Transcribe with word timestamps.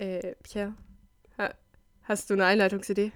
Äh, 0.00 0.34
Pierre, 0.42 0.72
ha 1.38 1.50
hast 2.04 2.30
du 2.30 2.34
eine 2.34 2.46
Einleitungsidee? 2.46 3.12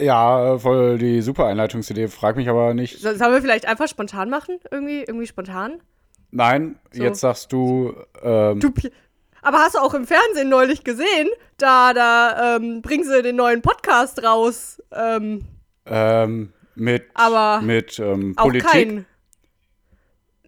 Ja, 0.00 0.58
voll 0.58 0.96
die 0.96 1.20
super 1.20 1.46
Einleitungsidee. 1.46 2.08
Frag 2.08 2.36
mich 2.36 2.48
aber 2.48 2.72
nicht. 2.72 2.98
So, 2.98 3.14
sollen 3.14 3.32
wir 3.32 3.42
vielleicht 3.42 3.66
einfach 3.66 3.88
spontan 3.88 4.30
machen? 4.30 4.58
Irgendwie, 4.70 5.00
irgendwie 5.00 5.26
spontan? 5.26 5.82
Nein, 6.30 6.78
So. 6.92 7.02
jetzt 7.02 7.20
sagst 7.20 7.52
du. 7.52 7.94
Ähm, 8.22 8.58
Du, 8.58 8.72
aber 9.42 9.58
hast 9.58 9.74
du 9.74 9.80
auch 9.80 9.92
im 9.92 10.06
Fernsehen 10.06 10.48
neulich 10.48 10.82
gesehen? 10.82 11.28
Da, 11.58 11.92
da 11.92 12.56
ähm, 12.56 12.80
bringen 12.80 13.04
sie 13.04 13.20
den 13.22 13.36
neuen 13.36 13.60
Podcast 13.60 14.24
raus. 14.24 14.82
Ähm, 14.92 15.44
ähm, 15.84 16.54
mit 16.74 17.04
Aber 17.12 17.60
mit 17.60 17.98
ähm, 17.98 18.32
auch 18.38 18.44
Politik. 18.44 18.70
kein. 18.70 19.06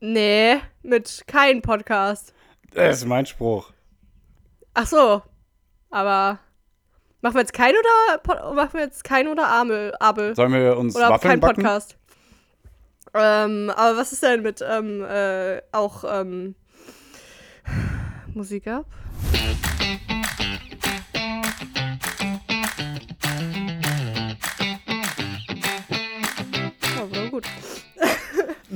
Nee, 0.00 0.56
mit 0.82 1.24
kein 1.26 1.60
Podcast. 1.60 2.32
Das 2.72 2.96
ist 2.98 3.06
mein 3.06 3.26
Spruch. 3.26 3.72
Ach 4.72 4.86
so. 4.86 5.22
Aber 5.94 6.40
machen 7.20 7.34
wir 7.34 7.42
jetzt 7.42 7.52
kein 7.52 7.72
oder 7.72 8.52
machen 8.52 8.72
wir 8.72 8.80
jetzt 8.80 9.04
kein 9.04 9.28
oder 9.28 9.46
Amel, 9.46 9.94
Abel? 10.00 10.34
Sollen 10.34 10.52
wir 10.52 10.76
uns 10.76 10.96
Oder 10.96 11.10
Waffeln 11.10 11.30
kein 11.30 11.40
backen? 11.40 11.62
Podcast. 11.62 11.96
Ähm, 13.14 13.70
aber 13.70 13.96
was 13.96 14.10
ist 14.10 14.24
denn 14.24 14.42
mit 14.42 14.60
ähm, 14.68 15.04
äh, 15.04 15.62
auch 15.70 16.02
ähm, 16.04 16.56
Musik 18.34 18.66
ab? 18.66 18.86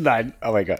Nein, 0.00 0.32
aber 0.40 0.60
egal. 0.60 0.78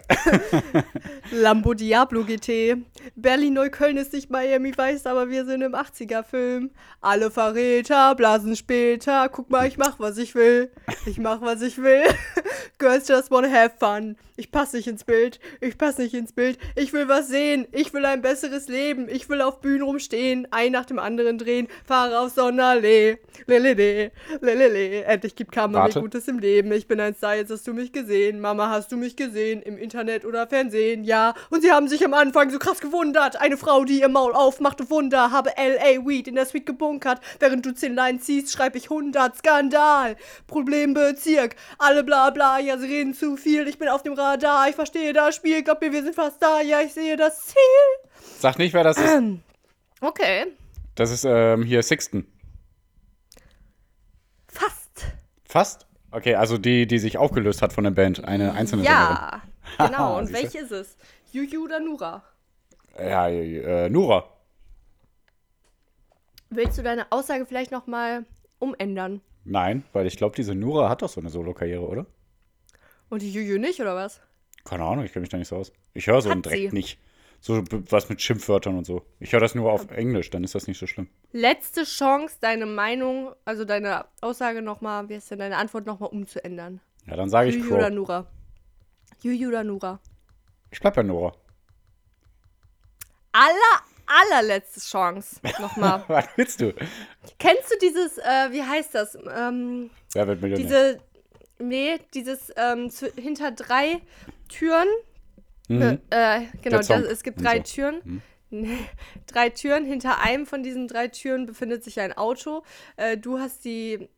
Lambo 1.31 1.73
Diablo 1.73 2.23
GT. 2.23 2.77
Berlin-Neukölln 3.15 3.97
ist 3.97 4.13
nicht 4.13 4.29
Miami 4.29 4.75
Weiß, 4.77 5.05
aber 5.07 5.29
wir 5.29 5.43
sind 5.43 5.61
im 5.61 5.75
80er-Film. 5.75 6.71
Alle 7.01 7.29
Verräter 7.29 8.15
blasen 8.15 8.55
später. 8.55 9.27
Guck 9.27 9.49
mal, 9.49 9.67
ich 9.67 9.77
mach, 9.77 9.99
was 9.99 10.17
ich 10.17 10.35
will. 10.35 10.71
Ich 11.05 11.17
mach, 11.17 11.41
was 11.41 11.61
ich 11.61 11.77
will. 11.79 12.03
Girls 12.77 13.09
just 13.09 13.29
wanna 13.29 13.49
have 13.49 13.75
fun. 13.77 14.15
Ich 14.39 14.51
passe 14.51 14.77
nicht 14.77 14.87
ins 14.87 15.03
Bild. 15.03 15.37
Ich 15.59 15.77
passe 15.77 16.01
nicht 16.01 16.13
ins 16.13 16.31
Bild. 16.31 16.57
Ich 16.77 16.93
will 16.93 17.09
was 17.09 17.27
sehen. 17.27 17.67
Ich 17.73 17.93
will 17.93 18.05
ein 18.05 18.21
besseres 18.21 18.69
Leben. 18.69 19.09
Ich 19.09 19.27
will 19.27 19.41
auf 19.41 19.59
Bühnen 19.59 19.81
rumstehen. 19.81 20.47
Ein 20.51 20.71
nach 20.71 20.85
dem 20.85 20.97
anderen 20.97 21.37
drehen. 21.37 21.67
Fahre 21.83 22.19
auf 22.19 22.31
Sonderlee. 22.31 23.17
Lelele. 23.47 24.13
Lelele. 24.39 25.03
Endlich 25.03 25.35
gibt 25.35 25.51
Karma 25.51 25.87
mir. 25.87 25.93
Gutes 25.93 26.29
im 26.29 26.39
Leben. 26.39 26.71
Ich 26.71 26.87
bin 26.87 27.01
ein 27.01 27.15
Star, 27.15 27.35
jetzt 27.35 27.51
hast 27.51 27.67
du 27.67 27.73
mich 27.73 27.91
gesehen. 27.91 28.39
Mama, 28.39 28.69
hast 28.69 28.93
du 28.93 28.97
mich 28.97 29.08
gesehen? 29.17 29.61
Im 29.61 29.77
Internet 29.77 30.25
oder 30.25 30.47
Fernsehen? 30.47 31.03
Ja. 31.03 31.33
Und 31.49 31.61
sie 31.61 31.71
haben 31.71 31.87
sich 31.87 32.05
am 32.05 32.13
Anfang 32.13 32.49
so 32.49 32.59
krass 32.59 32.79
gewundert. 32.79 33.39
Eine 33.39 33.57
Frau, 33.57 33.83
die 33.83 33.99
ihr 33.99 34.09
Maul 34.09 34.33
aufmachte, 34.33 34.89
Wunder. 34.89 35.31
Habe 35.31 35.57
L.A. 35.57 36.05
Weed 36.05 36.27
in 36.27 36.35
der 36.35 36.45
Suite 36.45 36.65
gebunkert. 36.65 37.21
Während 37.39 37.65
du 37.65 37.73
10 37.73 37.95
Lines 37.95 38.25
ziehst, 38.25 38.51
schreib 38.51 38.75
ich 38.75 38.85
100. 38.85 39.37
Skandal. 39.37 40.15
Problembezirk. 40.47 41.55
Alle 41.77 42.03
bla 42.03 42.29
bla. 42.29 42.59
Ja, 42.59 42.77
sie 42.77 42.87
reden 42.87 43.13
zu 43.13 43.37
viel. 43.37 43.67
Ich 43.67 43.77
bin 43.77 43.89
auf 43.89 44.03
dem 44.03 44.13
Radar. 44.13 44.69
Ich 44.69 44.75
verstehe 44.75 45.13
das 45.13 45.35
Spiel. 45.35 45.63
Glaub 45.63 45.81
mir, 45.81 45.91
wir 45.91 46.03
sind 46.03 46.15
fast 46.15 46.41
da. 46.41 46.61
Ja, 46.61 46.81
ich 46.81 46.93
sehe 46.93 47.17
das 47.17 47.47
Ziel. 47.47 48.09
Sag 48.39 48.57
nicht, 48.57 48.73
wer 48.73 48.83
das 48.83 48.97
ist. 48.97 49.13
Okay. 50.01 50.47
Das 50.95 51.11
ist 51.11 51.25
ähm, 51.25 51.63
hier 51.63 51.83
Sixten. 51.83 52.25
Fast. 54.47 55.05
Fast? 55.43 55.88
Okay, 56.11 56.35
also 56.35 56.57
die, 56.57 56.87
die 56.87 56.99
sich 56.99 57.17
aufgelöst 57.17 57.61
hat 57.61 57.73
von 57.73 57.83
der 57.83 57.91
Band. 57.91 58.23
Eine 58.23 58.53
einzelne 58.53 58.83
Ja. 58.83 59.41
Genau. 59.77 60.17
Und 60.17 60.33
welche 60.33 60.59
ist 60.59 60.71
es? 60.71 60.97
Juju 61.31 61.65
oder 61.65 61.79
Nura? 61.79 62.23
Sängerin. 62.95 63.11
Ja, 63.11 63.27
äh, 63.27 63.89
Nura. 63.89 64.27
Willst 66.49 66.77
du 66.77 66.83
deine 66.83 67.11
Aussage 67.11 67.45
vielleicht 67.45 67.71
noch 67.71 67.85
mal 67.85 68.25
umändern? 68.57 69.21
Nein, 69.45 69.83
weil 69.93 70.07
ich 70.07 70.17
glaube, 70.17 70.35
diese 70.35 70.55
Nura 70.55 70.89
hat 70.89 71.01
doch 71.03 71.09
so 71.09 71.21
eine 71.21 71.29
Solo-Karriere, 71.29 71.87
oder? 71.87 72.07
Und 73.09 73.21
die 73.21 73.31
Juju 73.31 73.59
nicht, 73.59 73.79
oder 73.79 73.95
was? 73.95 74.21
Keine 74.65 74.83
Ahnung, 74.83 75.05
ich 75.05 75.13
kenne 75.13 75.21
mich 75.21 75.29
da 75.29 75.37
nicht 75.37 75.47
so 75.47 75.55
aus. 75.57 75.71
Ich 75.93 76.07
höre 76.07 76.21
so 76.21 76.29
einen 76.29 76.41
Dreck 76.41 76.69
sie. 76.69 76.75
nicht. 76.75 76.99
So 77.41 77.63
was 77.71 78.09
mit 78.09 78.21
Schimpfwörtern 78.21 78.77
und 78.77 78.85
so. 78.85 79.05
Ich 79.19 79.31
höre 79.31 79.39
das 79.39 79.55
nur 79.55 79.71
auf 79.71 79.89
Englisch, 79.91 80.29
dann 80.29 80.43
ist 80.43 80.55
das 80.55 80.67
nicht 80.67 80.77
so 80.77 80.87
schlimm. 80.87 81.07
Letzte 81.31 81.83
Chance, 81.85 82.35
deine 82.41 82.65
Meinung, 82.65 83.33
also 83.45 83.63
deine 83.63 84.05
Aussage 84.21 84.61
noch 84.61 84.81
mal, 84.81 85.07
wie 85.07 85.15
ist 85.15 85.31
denn 85.31 85.39
deine 85.39 85.57
Antwort 85.57 85.85
noch 85.85 85.99
mal 85.99 86.07
umzuändern? 86.07 86.81
Ja, 87.07 87.15
dann 87.15 87.29
sage 87.29 87.49
ich 87.49 87.55
Juju 87.55 87.75
oder 87.75 87.85
Crow. 87.87 87.95
Nura? 87.95 88.27
Juju 89.21 89.47
oder 89.49 89.63
Nura? 89.63 89.99
Ich 90.71 90.79
bleib 90.79 90.95
bei 90.95 91.03
Nora. 91.03 91.33
Aller, 93.31 93.83
allerletzte 94.05 94.81
Chance 94.81 95.39
nochmal. 95.59 96.03
Was 96.07 96.25
willst 96.35 96.61
du? 96.61 96.73
Kennst 97.37 97.71
du 97.71 97.77
dieses, 97.81 98.17
äh, 98.17 98.51
wie 98.51 98.63
heißt 98.63 98.95
das? 98.95 99.15
Ähm, 99.15 99.89
Wer 100.13 100.27
wird 100.27 100.41
Millionär? 100.41 100.65
diese, 100.65 100.99
nee, 101.59 101.99
dieses 102.13 102.51
ähm, 102.57 102.89
zu, 102.89 103.07
hinter 103.15 103.51
drei 103.51 104.01
Türen. 104.49 104.87
Mhm. 105.69 105.99
Äh, 106.09 106.41
genau, 106.61 106.77
das, 106.77 106.89
es 106.89 107.23
gibt 107.23 107.37
und 107.37 107.45
drei 107.45 107.57
so. 107.57 107.63
Türen. 107.63 108.21
Nee, 108.49 108.77
drei 109.27 109.49
Türen. 109.49 109.85
Hinter 109.85 110.19
einem 110.21 110.45
von 110.45 110.63
diesen 110.63 110.87
drei 110.87 111.07
Türen 111.07 111.45
befindet 111.45 111.83
sich 111.83 111.99
ein 112.01 112.11
Auto. 112.17 112.63
Äh, 112.97 113.17
du 113.17 113.39
hast 113.39 113.63
die 113.65 114.09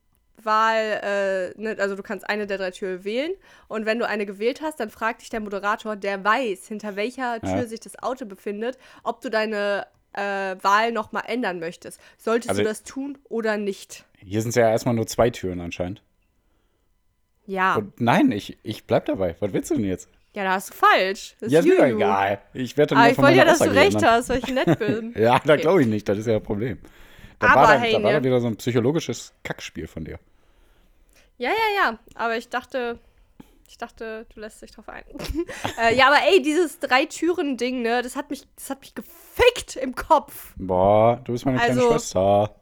Wahl, 0.44 1.54
äh, 1.56 1.62
ne, 1.62 1.76
also 1.80 1.96
du 1.96 2.02
kannst 2.02 2.28
eine 2.28 2.48
der 2.48 2.58
drei 2.58 2.72
Türen 2.72 3.04
wählen. 3.04 3.32
Und 3.68 3.86
wenn 3.86 4.00
du 4.00 4.08
eine 4.08 4.26
gewählt 4.26 4.62
hast, 4.62 4.80
dann 4.80 4.90
fragt 4.90 5.22
dich 5.22 5.30
der 5.30 5.40
Moderator, 5.42 5.96
der 5.96 6.24
weiß, 6.24 6.68
hinter 6.68 6.96
welcher 6.96 7.40
Tür 7.42 7.58
Ja. 7.58 7.66
sich 7.68 7.80
das 7.82 8.02
Auto 8.02 8.26
befindet, 8.26 8.78
ob 9.04 9.22
du 9.22 9.30
deine 9.30 9.86
äh, 10.14 10.56
Wahl 10.62 10.92
nochmal 10.92 11.24
ändern 11.28 11.60
möchtest. 11.60 12.00
Solltest 12.18 12.50
Also- 12.50 12.62
du 12.64 12.68
das 12.68 12.84
tun 12.84 13.18
oder 13.30 13.58
nicht? 13.58 14.06
Hier 14.18 14.42
sind 14.42 14.50
es 14.50 14.56
ja 14.56 14.70
erstmal 14.70 14.94
nur 14.96 15.08
zwei 15.08 15.30
Türen 15.30 15.60
anscheinend. 15.62 16.02
Ja. 17.46 17.76
Und 17.76 18.00
nein, 18.00 18.32
ich, 18.32 18.58
ich 18.64 18.86
bleib 18.86 19.06
dabei. 19.06 19.36
Was 19.40 19.52
willst 19.54 19.72
du 19.72 19.76
denn 19.76 19.86
jetzt? 19.86 20.10
Ja, 20.34 20.44
da 20.44 20.52
hast 20.54 20.70
du 20.70 20.74
falsch. 20.74 21.36
Das 21.40 21.52
Ja, 21.52 21.60
ist 21.60 21.66
mir 21.66 21.84
egal. 21.84 22.42
Ich 22.54 22.78
werde 22.78 22.96
dann 22.96 23.04
nur 23.04 23.12
ich 23.12 23.18
wollte 23.18 23.38
ja, 23.38 23.46
dass 23.46 23.60
du 23.60 23.66
recht 23.74 23.96
ändern. 23.96 24.12
hast, 24.12 24.30
weil 24.30 24.40
ich 24.40 24.48
nett 24.48 24.80
bin. 24.80 25.14
Ja, 25.18 25.40
da 25.40 25.54
Okay. 25.54 25.62
glaube 25.62 25.82
ich 25.82 25.88
nicht. 25.88 26.08
Das 26.08 26.18
ist 26.18 26.26
ja 26.28 26.34
das 26.40 26.44
Problem. 26.44 26.80
Da 27.40 27.48
Aber 27.50 27.62
war, 27.62 27.68
da, 27.74 27.80
hey, 27.80 27.94
da 27.94 28.04
war 28.04 28.12
ne? 28.12 28.20
da 28.20 28.24
wieder 28.24 28.40
so 28.40 28.48
ein 28.48 28.56
psychologisches 28.58 29.34
Kackspiel 29.44 29.88
von 29.88 30.06
dir. 30.06 30.20
Ja, 31.38 31.50
ja, 31.50 31.56
ja. 31.84 32.00
Aber 32.16 32.38
ich 32.38 32.50
dachte, 32.50 33.00
ich 33.68 33.78
dachte, 33.78 34.26
du 34.34 34.40
lässt 34.40 34.62
dich 34.62 34.72
drauf 34.72 34.88
ein. 34.90 35.04
äh, 35.82 35.96
ja, 35.96 36.08
aber 36.08 36.18
ey, 36.32 36.42
dieses 36.42 36.80
Drei-Türen-Ding, 36.80 37.82
ne, 37.82 38.02
das 38.02 38.16
hat 38.16 38.30
mich, 38.30 38.44
das 38.56 38.70
hat 38.70 38.82
mich 38.82 38.94
gefickt 38.96 39.76
im 39.76 39.96
Kopf. 39.96 40.54
Boah, 40.58 41.20
du 41.24 41.32
bist 41.34 41.46
meine 41.46 41.58
kleine 41.58 41.74
Also- 41.82 41.92
Schwester. 41.92 42.56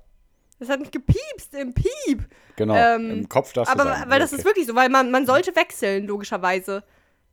Das 0.59 0.67
hat 0.67 0.81
mich 0.81 0.91
gepiepst 0.91 1.53
im 1.53 1.73
Piep. 1.73 2.27
Genau, 2.57 2.75
ähm, 2.75 3.11
im 3.11 3.29
Kopf 3.29 3.53
darfst 3.53 3.71
Aber 3.71 3.85
weil 4.07 4.19
das 4.19 4.33
okay. 4.33 4.41
ist 4.41 4.45
wirklich 4.45 4.67
so, 4.67 4.75
weil 4.75 4.89
man, 4.89 5.09
man 5.09 5.25
sollte 5.25 5.55
wechseln, 5.55 6.05
logischerweise. 6.05 6.83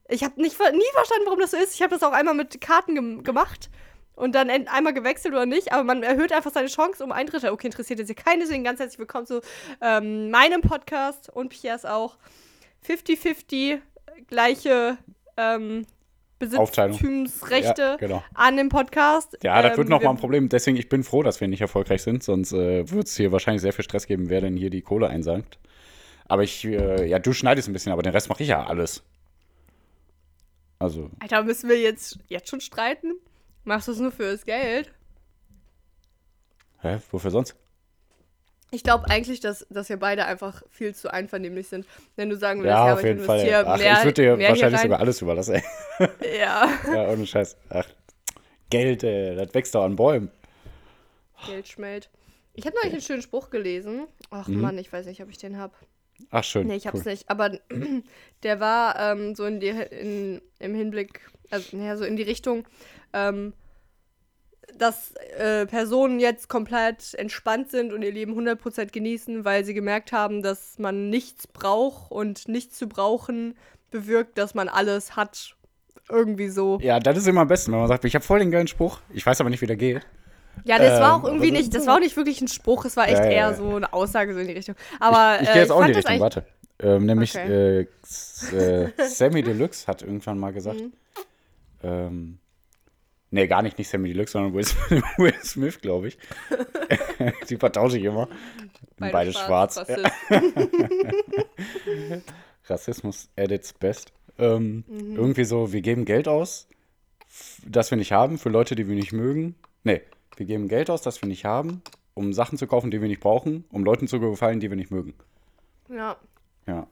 Ich 0.09 0.23
habe 0.23 0.41
nicht 0.41 0.59
nie 0.59 0.93
verstanden, 0.95 1.25
warum 1.27 1.41
das 1.41 1.51
so 1.51 1.57
ist. 1.57 1.75
Ich 1.75 1.83
habe 1.83 1.91
das 1.95 2.03
auch 2.03 2.13
einmal 2.13 2.35
mit 2.35 2.61
Karten 2.61 2.95
gem 2.95 3.25
gemacht 3.25 3.71
und 4.15 4.35
dann 4.35 4.49
einmal 4.51 4.95
gewechselt 4.95 5.35
oder 5.35 5.47
nicht, 5.47 5.73
aber 5.73 5.85
man 5.85 6.03
erhöht 6.03 6.33
einfach 6.33 6.53
seine 6.53 6.69
Chance 6.69 7.03
um 7.05 7.13
ein 7.13 7.27
Drittel. 7.27 7.51
Okay, 7.51 7.67
interessiert 7.67 7.99
jetzt 7.99 8.09
hier 8.09 8.15
keinen, 8.17 8.41
deswegen 8.41 8.65
ganz 8.65 8.79
herzlich 8.81 8.99
willkommen 8.99 9.27
zu 9.27 9.41
ähm, 9.81 10.31
meinem 10.31 10.63
Podcast 10.63 11.29
und 11.29 11.49
Piers 11.51 11.85
auch. 11.85 12.17
50-50, 12.87 13.79
gleiche 14.29 14.97
ähm. 15.37 15.87
Besitztumsrechte 16.39 17.83
Ja, 17.83 17.97
genau. 17.97 18.23
an 18.35 18.59
dem 18.59 18.69
Podcast. 18.69 19.39
Ja, 19.43 19.63
das 19.63 19.77
wird 19.79 19.87
Ähm, 19.87 19.91
noch 19.91 20.01
wir- 20.01 20.05
mal 20.05 20.11
ein 20.13 20.19
Problem. 20.19 20.51
Deswegen, 20.51 20.77
ich 20.77 20.91
bin 20.91 21.03
froh, 21.03 21.23
dass 21.23 21.41
wir 21.41 21.49
nicht 21.49 21.63
erfolgreich 21.63 22.03
sind. 22.03 22.23
Sonst 22.23 22.53
äh, 22.53 22.91
wird 22.91 23.07
es 23.07 23.17
hier 23.17 23.33
wahrscheinlich 23.33 23.63
sehr 23.63 23.73
viel 23.73 23.85
Stress 23.85 24.07
geben, 24.07 24.29
wer 24.29 24.43
denn 24.43 24.55
hier 24.55 24.69
die 24.69 24.83
Kohle 24.83 25.09
einsagt. 25.09 25.59
Aber 26.29 26.43
ich, 26.43 26.63
äh, 26.67 27.07
ja, 27.07 27.19
du 27.19 27.33
schneidest 27.33 27.69
ein 27.69 27.73
bisschen, 27.73 27.91
aber 27.91 28.03
den 28.03 28.13
Rest 28.13 28.29
mache 28.29 28.43
ich 28.43 28.51
ja 28.51 28.65
alles. 28.67 29.03
Also, 30.79 31.11
Alter, 31.21 31.43
müssen 31.43 31.69
wir 31.71 31.81
jetzt, 31.81 32.19
jetzt 32.29 32.49
schon 32.51 32.61
streiten? 32.61 33.13
Machst 33.65 33.89
du 33.89 33.93
es 33.93 33.99
nur 33.99 34.13
für 34.13 34.31
das 34.33 34.45
Geld? 34.45 34.93
hä, 36.83 36.99
wofür 37.11 37.31
sonst? 37.31 37.57
Ich 38.71 38.83
glaube 38.83 39.09
eigentlich, 39.09 39.41
dass, 39.41 39.67
dass 39.71 39.89
wir 39.89 39.97
beide 39.97 40.27
einfach 40.27 40.63
viel 40.71 40.95
zu 40.95 41.11
einvernehmlich 41.13 41.69
sind. 41.69 41.87
Wenn 42.17 42.29
du 42.29 42.37
sagen 42.37 42.61
würdest, 42.61 42.75
Ja, 42.77 42.87
ja, 42.89 42.95
auf 42.95 43.03
jeden 43.03 43.21
Fall. 43.21 43.65
Ach, 43.67 43.79
mehr, 43.79 43.93
ich 43.99 44.05
würde 44.05 44.23
dir 44.37 44.49
wahrscheinlich 44.49 44.81
sogar 44.81 45.01
alles 45.01 45.23
überlassen. 45.23 45.55
ey. 45.55 45.63
Ja, 46.39 46.69
ja, 46.93 47.09
ohne 47.09 47.27
Scheiß. 47.27 47.57
Ach, 47.71 47.87
Geld, 48.69 49.03
ey, 49.05 49.35
das 49.37 49.55
wächst 49.55 49.75
doch 49.75 49.85
an 49.85 49.97
Bäumen. 49.97 50.31
Geld 51.47 51.69
schmelzt. 51.69 52.11
Ich 52.55 52.67
habe 52.67 52.77
neulich 52.77 52.93
einen 52.93 53.03
schönen 53.03 53.23
Spruch 53.23 53.51
gelesen. 53.51 54.07
Ach 54.31 54.49
Mhm. 54.49 54.61
Mann, 54.61 54.79
ich 54.79 54.93
weiß 54.93 55.07
nicht, 55.07 55.23
ob 55.23 55.31
ich 55.31 55.39
den 55.39 55.57
habe. 55.59 55.75
Ach, 56.31 56.45
schön. 56.45 56.67
Nee, 56.67 56.77
ich 56.77 56.87
hab's 56.87 57.05
cool. 57.05 57.13
nicht. 57.13 57.29
Aber 57.29 57.51
der 58.43 58.61
war 58.61 58.99
ähm, 58.99 59.35
so 59.35 59.45
in 59.45 59.61
die, 59.61 59.69
in, 59.69 60.43
im 60.59 60.75
Hinblick, 60.75 61.21
also 61.51 61.77
naja, 61.77 61.97
so 61.97 62.05
in 62.05 62.17
die 62.17 62.23
Richtung, 62.23 62.67
ähm, 63.13 63.53
dass 64.77 65.15
äh, 65.39 65.67
Personen 65.67 66.21
jetzt 66.21 66.49
komplett 66.49 67.15
entspannt 67.15 67.71
sind 67.71 67.93
und 67.93 68.03
ihr 68.03 68.13
Leben 68.13 68.39
100% 68.39 68.93
genießen, 68.93 69.45
weil 69.45 69.65
sie 69.65 69.75
gemerkt 69.75 70.13
haben, 70.13 70.43
dass 70.43 70.79
man 70.79 71.09
nichts 71.09 71.47
braucht 71.47 72.11
und 72.11 72.49
nichts 72.49 72.77
zu 72.79 72.89
brauchen 72.89 73.55
bewirkt, 73.91 74.39
dass 74.39 74.55
man 74.55 74.69
alles 74.69 75.17
hat. 75.17 75.55
Irgendwie 76.09 76.49
so. 76.49 76.79
Ja, 76.81 77.01
das 77.01 77.19
ist 77.19 77.27
immer 77.27 77.41
am 77.41 77.49
besten, 77.49 77.73
wenn 77.73 77.81
man 77.81 77.89
sagt, 77.89 78.05
ich 78.05 78.15
habe 78.15 78.25
voll 78.25 78.39
den 78.39 78.53
geilen 78.53 78.69
Spruch. 78.69 79.01
Ich 79.13 79.27
weiß 79.27 79.41
aber 79.41 79.51
nicht, 79.51 79.61
wie 79.61 79.67
der 79.67 79.77
geht. 79.77 80.07
Ja, 80.65 80.79
das 80.79 81.01
war 81.01 81.15
Ähm, 81.17 81.21
auch 81.21 81.25
irgendwie 81.25 81.49
aber 81.49 81.57
so- 81.57 81.63
nicht, 81.63 81.75
das 81.75 81.87
war 81.87 81.97
auch 81.97 82.01
nicht 82.01 82.17
wirklich 82.17 82.41
ein 82.41 82.49
Spruch, 82.49 82.85
es 82.85 82.97
war 82.97 83.07
echt 83.09 83.19
ja, 83.19 83.25
eher 83.31 83.55
so 83.55 83.77
eine 83.77 83.93
Aussage 83.93 84.35
so 84.35 84.41
in 84.41 84.49
die 84.49 84.55
Richtung. 84.55 84.75
Aber 85.01 85.39
Ich 85.41 85.49
äh, 85.49 85.53
gehe 85.53 85.63
jetzt 85.63 85.71
auch 85.71 85.81
in 85.83 85.87
die 85.89 85.93
Richtung, 85.93 86.21
warte. 86.21 86.45
Ähm, 86.79 87.07
nämlich 87.07 87.35
Okay. 87.35 87.87
äh, 88.53 88.57
äh, 88.57 88.91
Sammy 89.09 89.43
Deluxe 89.43 89.87
hat 89.87 90.03
irgendwann 90.03 90.39
mal 90.39 90.53
gesagt, 90.53 90.81
Mhm. 90.81 90.93
ähm, 91.83 92.39
nee, 93.31 93.47
gar 93.47 93.63
nicht, 93.63 93.79
nicht 93.79 93.89
Sammy 93.89 94.09
Deluxe, 94.13 94.33
sondern 94.33 94.53
Will 94.55 94.65
Smith, 94.65 95.03
Will 95.19 95.35
Smith 95.43 95.81
glaube 95.81 96.09
ich. 96.09 96.19
Die 97.49 97.57
vertausche 97.57 97.97
ich 97.99 98.05
immer. 98.05 98.29
Beide, 98.99 99.33
schwarz. 99.33 99.79
Rassist. 99.79 100.05
Rassismus 102.69 103.29
at 103.37 103.51
its 103.51 103.73
best. 103.73 104.13
Ähm, 104.39 104.85
Mhm. 104.89 105.17
Irgendwie 105.17 105.45
so, 105.45 105.73
wir 105.73 105.81
geben 105.81 106.05
Geld 106.05 106.29
aus, 106.29 106.69
das 107.65 107.91
wir 107.91 107.97
nicht 107.99 108.13
haben, 108.13 108.39
für 108.39 108.49
Leute, 108.51 108.75
die 108.75 108.87
wir 108.89 108.95
nicht 108.95 109.13
mögen. 109.13 109.55
Nee, 109.85 110.03
wir 110.37 110.47
geben 110.47 110.69
Geld 110.69 110.91
aus, 110.91 111.03
das 111.03 111.21
wir 111.23 111.29
nicht 111.29 111.45
haben, 111.45 111.83
um 112.15 112.33
Sachen 112.33 112.59
zu 112.59 112.67
kaufen, 112.67 112.91
die 112.91 113.01
wir 113.01 113.09
nicht 113.09 113.21
brauchen, 113.21 113.65
um 113.71 113.85
Leuten 113.85 114.09
zu 114.09 114.21
gefallen, 114.21 114.61
die 114.61 114.71
wir 114.71 114.77
nicht 114.77 114.91
mögen. 114.91 115.15
Ja. 115.89 116.17
Ja. 116.67 116.87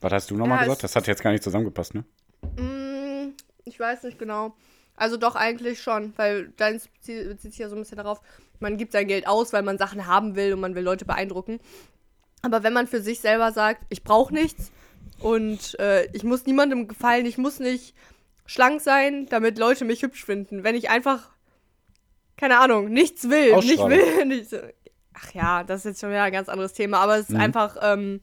Was 0.00 0.12
hast 0.12 0.30
du 0.30 0.36
nochmal 0.36 0.58
Ja, 0.58 0.64
gesagt? 0.64 0.78
es- 0.78 0.82
Das 0.92 0.96
hat 0.96 1.06
jetzt 1.06 1.22
gar 1.22 1.30
nicht 1.32 1.42
zusammengepasst, 1.44 1.94
ne? 1.94 2.04
Mm, 2.58 3.32
ich 3.64 3.78
weiß 3.80 4.02
nicht 4.04 4.18
genau. 4.18 4.54
Also 4.96 5.16
doch 5.16 5.34
eigentlich 5.34 5.82
schon, 5.82 6.12
weil 6.16 6.52
dein 6.56 6.80
Ziel 7.00 7.26
bezieht 7.28 7.52
sich 7.52 7.58
ja 7.58 7.68
so 7.68 7.74
ein 7.74 7.80
bisschen 7.82 7.96
darauf, 7.96 8.20
man 8.60 8.76
gibt 8.76 8.92
sein 8.92 9.08
Geld 9.08 9.26
aus, 9.26 9.52
weil 9.52 9.62
man 9.62 9.76
Sachen 9.78 10.06
haben 10.06 10.36
will 10.36 10.52
und 10.54 10.60
man 10.60 10.74
will 10.74 10.84
Leute 10.84 11.04
beeindrucken. 11.04 11.58
Aber 12.42 12.62
wenn 12.62 12.72
man 12.72 12.86
für 12.86 13.00
sich 13.00 13.20
selber 13.20 13.50
sagt, 13.52 13.82
ich 13.88 14.04
brauche 14.04 14.32
nichts 14.32 14.70
und 15.18 15.78
äh, 15.80 16.06
ich 16.12 16.22
muss 16.22 16.46
niemandem 16.46 16.86
gefallen, 16.86 17.26
ich 17.26 17.38
muss 17.38 17.58
nicht 17.58 17.94
schlank 18.46 18.80
sein, 18.82 19.26
damit 19.26 19.58
Leute 19.58 19.84
mich 19.84 20.02
hübsch 20.02 20.24
finden. 20.24 20.62
Wenn 20.62 20.76
ich 20.76 20.90
einfach, 20.90 21.33
keine 22.36 22.58
Ahnung, 22.58 22.88
nichts 22.88 23.28
will, 23.28 23.56
nicht 23.56 23.78
will, 23.78 24.24
nicht, 24.26 24.50
ach 25.14 25.32
ja, 25.34 25.64
das 25.64 25.80
ist 25.80 25.84
jetzt 25.84 26.00
schon 26.00 26.10
wieder 26.10 26.22
ein 26.22 26.32
ganz 26.32 26.48
anderes 26.48 26.72
Thema, 26.72 26.98
aber 26.98 27.14
es 27.16 27.28
ist 27.28 27.30
Mhm. 27.30 27.40
einfach, 27.40 27.76
ähm, 27.82 28.20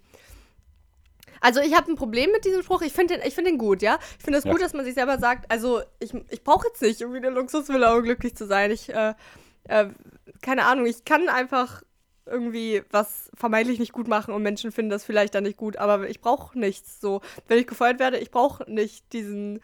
also 1.40 1.60
ich 1.60 1.76
habe 1.76 1.92
ein 1.92 1.96
Problem 1.96 2.32
mit 2.32 2.46
diesem 2.46 2.62
Spruch. 2.62 2.82
Ich 2.84 2.94
finde 2.94 3.16
den, 3.18 3.28
ich 3.28 3.34
find 3.34 3.48
den 3.48 3.58
gut, 3.58 3.82
ja. 3.82 3.98
Ich 4.20 4.24
finde 4.24 4.38
es 4.38 4.46
Ja. 4.46 4.52
gut, 4.52 4.62
dass 4.62 4.74
man 4.74 4.86
sich 4.86 4.94
selber 4.94 5.18
sagt, 5.18 5.50
also 5.52 5.82
ich, 6.00 6.14
ich 6.30 6.44
brauche 6.44 6.68
jetzt 6.68 6.82
nicht 6.84 7.02
irgendwie 7.02 7.18
eine 7.18 7.32
Luxusvilla, 7.32 7.96
um 7.96 8.04
glücklich 8.04 8.36
zu 8.36 8.46
sein. 8.46 8.70
Ich, 8.70 8.94
äh, 8.94 9.16
äh, 9.64 9.88
keine 10.44 10.66
Ahnung, 10.66 10.86
ich 10.86 11.04
kann 11.04 11.30
einfach 11.30 11.82
irgendwie 12.28 12.84
was 12.92 13.32
vermeintlich 13.34 13.80
nicht 13.80 13.92
gut 13.92 14.08
machen 14.08 14.34
und 14.36 14.44
Menschen 14.44 14.72
finden 14.72 14.92
das 14.92 15.04
vielleicht 15.04 15.34
dann 15.34 15.44
nicht 15.44 15.58
gut, 15.58 15.78
aber 15.78 16.08
ich 16.08 16.22
brauche 16.22 16.58
nichts. 16.58 17.02
So, 17.02 17.22
wenn 17.48 17.58
ich 17.58 17.66
gefeuert 17.66 17.98
werde, 18.00 18.20
ich 18.20 18.30
brauche 18.30 18.70
nicht 18.72 19.12
diesen 19.12 19.62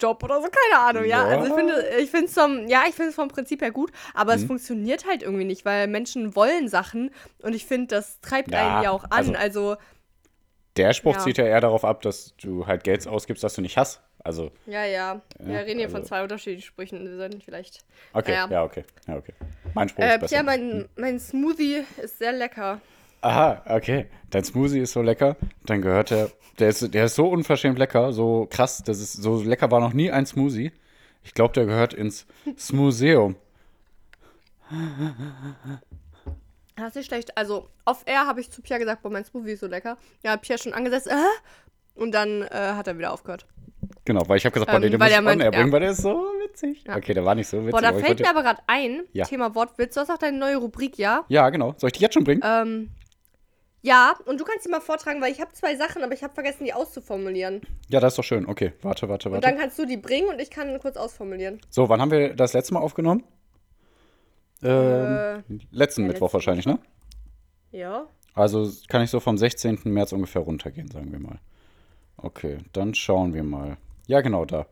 Job 0.00 0.22
oder 0.24 0.40
so, 0.40 0.48
keine 0.48 0.82
Ahnung, 0.82 1.04
ja. 1.04 1.30
Ja. 1.30 1.38
Also 1.38 1.46
ich 1.48 1.52
finde, 1.54 1.88
ich 2.00 2.10
finde 2.10 2.26
es 2.26 2.34
vom, 2.34 2.66
ja, 2.68 2.82
ich 2.88 2.94
finde 2.94 3.10
es 3.10 3.14
vom 3.14 3.28
Prinzip 3.28 3.60
her 3.62 3.70
gut, 3.70 3.90
aber 4.14 4.32
Mhm. 4.36 4.38
es 4.42 4.44
funktioniert 4.46 5.06
halt 5.06 5.22
irgendwie 5.22 5.44
nicht, 5.44 5.64
weil 5.64 5.86
Menschen 5.86 6.34
wollen 6.34 6.68
Sachen 6.68 7.10
und 7.42 7.54
ich 7.54 7.66
finde, 7.66 7.88
das 7.88 8.20
treibt 8.20 8.50
Ja, 8.52 8.76
einen 8.76 8.84
ja 8.84 8.90
auch 8.90 9.04
an. 9.04 9.10
also- 9.12 9.34
also 9.34 9.76
Der 10.76 10.92
Spruch 10.92 11.14
Ja. 11.16 11.20
zieht 11.20 11.36
ja 11.36 11.44
eher 11.44 11.60
darauf 11.60 11.84
ab, 11.84 12.00
dass 12.02 12.34
du 12.36 12.64
halt 12.66 12.84
Geld 12.84 13.06
ausgibst, 13.06 13.42
das 13.42 13.54
du 13.54 13.60
nicht 13.60 13.76
hast. 13.76 14.00
Also, 14.22 14.52
Ja, 14.66 14.84
ja. 14.84 15.20
Wir 15.38 15.54
Ja, 15.54 15.60
reden 15.62 15.78
hier 15.80 15.88
von 15.90 15.96
also- 16.00 16.08
zwei 16.08 16.22
unterschiedlichen 16.22 16.64
Sprüchen. 16.64 17.02
Wir 17.10 17.16
sollten 17.16 17.40
vielleicht. 17.40 17.80
okay, 18.12 18.32
Ja. 18.32 18.48
ja, 18.48 18.62
okay. 18.62 18.84
Ja, 19.08 19.16
okay. 19.16 19.32
Mein 19.74 19.88
Spruch 19.88 20.04
Äh, 20.04 20.14
ist 20.14 20.20
besser. 20.20 20.28
Pierre, 20.28 20.44
mein, 20.44 20.88
mein 20.96 21.18
Smoothie 21.18 21.84
ist 22.00 22.18
sehr 22.18 22.32
lecker. 22.32 22.80
Aha, 23.22 23.62
okay. 23.66 24.06
Dein 24.30 24.44
Smoothie 24.44 24.80
ist 24.80 24.92
so 24.92 25.02
lecker, 25.02 25.36
dann 25.66 25.82
gehört 25.82 26.10
der, 26.10 26.30
der 26.58 26.68
ist, 26.70 26.94
der 26.94 27.04
ist 27.06 27.14
so 27.16 27.28
unverschämt 27.28 27.78
lecker, 27.78 28.12
so 28.12 28.46
krass, 28.50 28.82
das 28.84 29.00
ist, 29.00 29.14
so 29.14 29.42
lecker 29.42 29.70
war 29.70 29.80
noch 29.80 29.92
nie 29.92 30.10
ein 30.10 30.24
Smoothie. 30.26 30.72
Ich 31.22 31.34
glaube, 31.34 31.52
der 31.52 31.66
gehört 31.66 31.92
ins 31.92 32.26
Smooseum. 32.58 33.36
Das 36.76 36.88
ist 36.90 36.94
nicht 36.96 37.06
schlecht. 37.08 37.36
Also, 37.36 37.68
off-air 37.84 38.26
habe 38.26 38.40
ich 38.40 38.50
zu 38.50 38.62
Pierre 38.62 38.80
gesagt, 38.80 39.02
boah, 39.02 39.10
mein 39.10 39.24
Smoothie 39.24 39.52
ist 39.52 39.60
so 39.60 39.66
lecker. 39.66 39.98
Ja, 40.22 40.36
Pierre 40.36 40.58
schon 40.58 40.72
angesetzt. 40.72 41.08
Äh? 41.08 41.14
Und 41.94 42.12
dann 42.12 42.42
äh, 42.42 42.48
hat 42.52 42.86
er 42.86 42.96
wieder 42.96 43.12
aufgehört. 43.12 43.44
Genau, 44.06 44.22
weil 44.28 44.38
ich 44.38 44.44
habe 44.46 44.54
gesagt, 44.54 44.70
Ähm, 44.72 44.80
boah, 44.80 44.88
den 44.88 44.98
weil 45.00 45.08
muss 45.10 45.18
ich 45.18 45.24
meint- 45.24 45.42
air 45.42 45.50
bringen, 45.50 45.66
ja. 45.66 45.72
weil 45.72 45.80
der 45.80 45.90
ist 45.90 46.02
so 46.02 46.24
witzig. 46.42 46.84
Ja. 46.86 46.96
Okay, 46.96 47.12
der 47.12 47.24
war 47.24 47.34
nicht 47.34 47.48
so 47.48 47.58
witzig. 47.58 47.72
Boah, 47.72 47.82
da 47.82 47.92
fällt 47.92 48.20
mir 48.20 48.30
aber 48.30 48.42
gerade 48.42 48.62
ein, 48.66 49.02
Ja. 49.12 49.26
Thema 49.26 49.54
Wortwitz. 49.54 49.94
Du 49.94 50.00
hast 50.00 50.10
auch 50.10 50.16
deine 50.18 50.38
neue 50.38 50.56
Rubrik, 50.56 50.96
ja? 50.96 51.24
Ja, 51.28 51.50
genau. 51.50 51.74
Soll 51.76 51.88
ich 51.88 51.92
die 51.94 52.00
jetzt 52.02 52.14
schon 52.14 52.24
bringen? 52.24 52.40
Ähm, 52.44 52.90
ja, 53.82 54.14
und 54.26 54.40
du 54.40 54.44
kannst 54.44 54.66
die 54.66 54.70
mal 54.70 54.80
vortragen, 54.80 55.20
weil 55.20 55.32
ich 55.32 55.40
habe 55.40 55.52
zwei 55.52 55.76
Sachen, 55.76 56.02
aber 56.02 56.12
ich 56.12 56.22
habe 56.22 56.34
vergessen, 56.34 56.64
die 56.64 56.72
auszuformulieren. 56.74 57.62
Ja, 57.88 58.00
das 58.00 58.12
ist 58.12 58.18
doch 58.18 58.24
schön. 58.24 58.46
Okay, 58.46 58.72
warte, 58.82 59.08
warte, 59.08 59.28
Und 59.28 59.34
warte. 59.34 59.48
dann 59.48 59.58
kannst 59.58 59.78
du 59.78 59.86
die 59.86 59.96
bringen 59.96 60.28
und 60.28 60.40
ich 60.40 60.50
kann 60.50 60.78
kurz 60.80 60.96
ausformulieren. 60.96 61.60
So, 61.70 61.88
wann 61.88 62.00
haben 62.00 62.10
wir 62.10 62.34
das 62.34 62.52
letzte 62.52 62.74
Mal 62.74 62.80
aufgenommen? 62.80 63.24
Ähm, 64.62 65.42
letzten 65.70 66.02
ja, 66.02 66.08
Mittwoch 66.08 66.26
letzten 66.26 66.34
wahrscheinlich, 66.34 66.66
ne? 66.66 66.78
Ja. 67.72 68.06
Also 68.34 68.70
kann 68.88 69.02
ich 69.02 69.10
so 69.10 69.20
vom 69.20 69.38
16. 69.38 69.80
März 69.84 70.12
ungefähr 70.12 70.42
runtergehen, 70.42 70.90
sagen 70.90 71.12
wir 71.12 71.18
mal. 71.18 71.38
Okay, 72.16 72.58
dann 72.72 72.94
schauen 72.94 73.32
wir 73.32 73.42
mal. 73.42 73.78
Ja, 74.06 74.20
genau 74.20 74.44
da. 74.44 74.66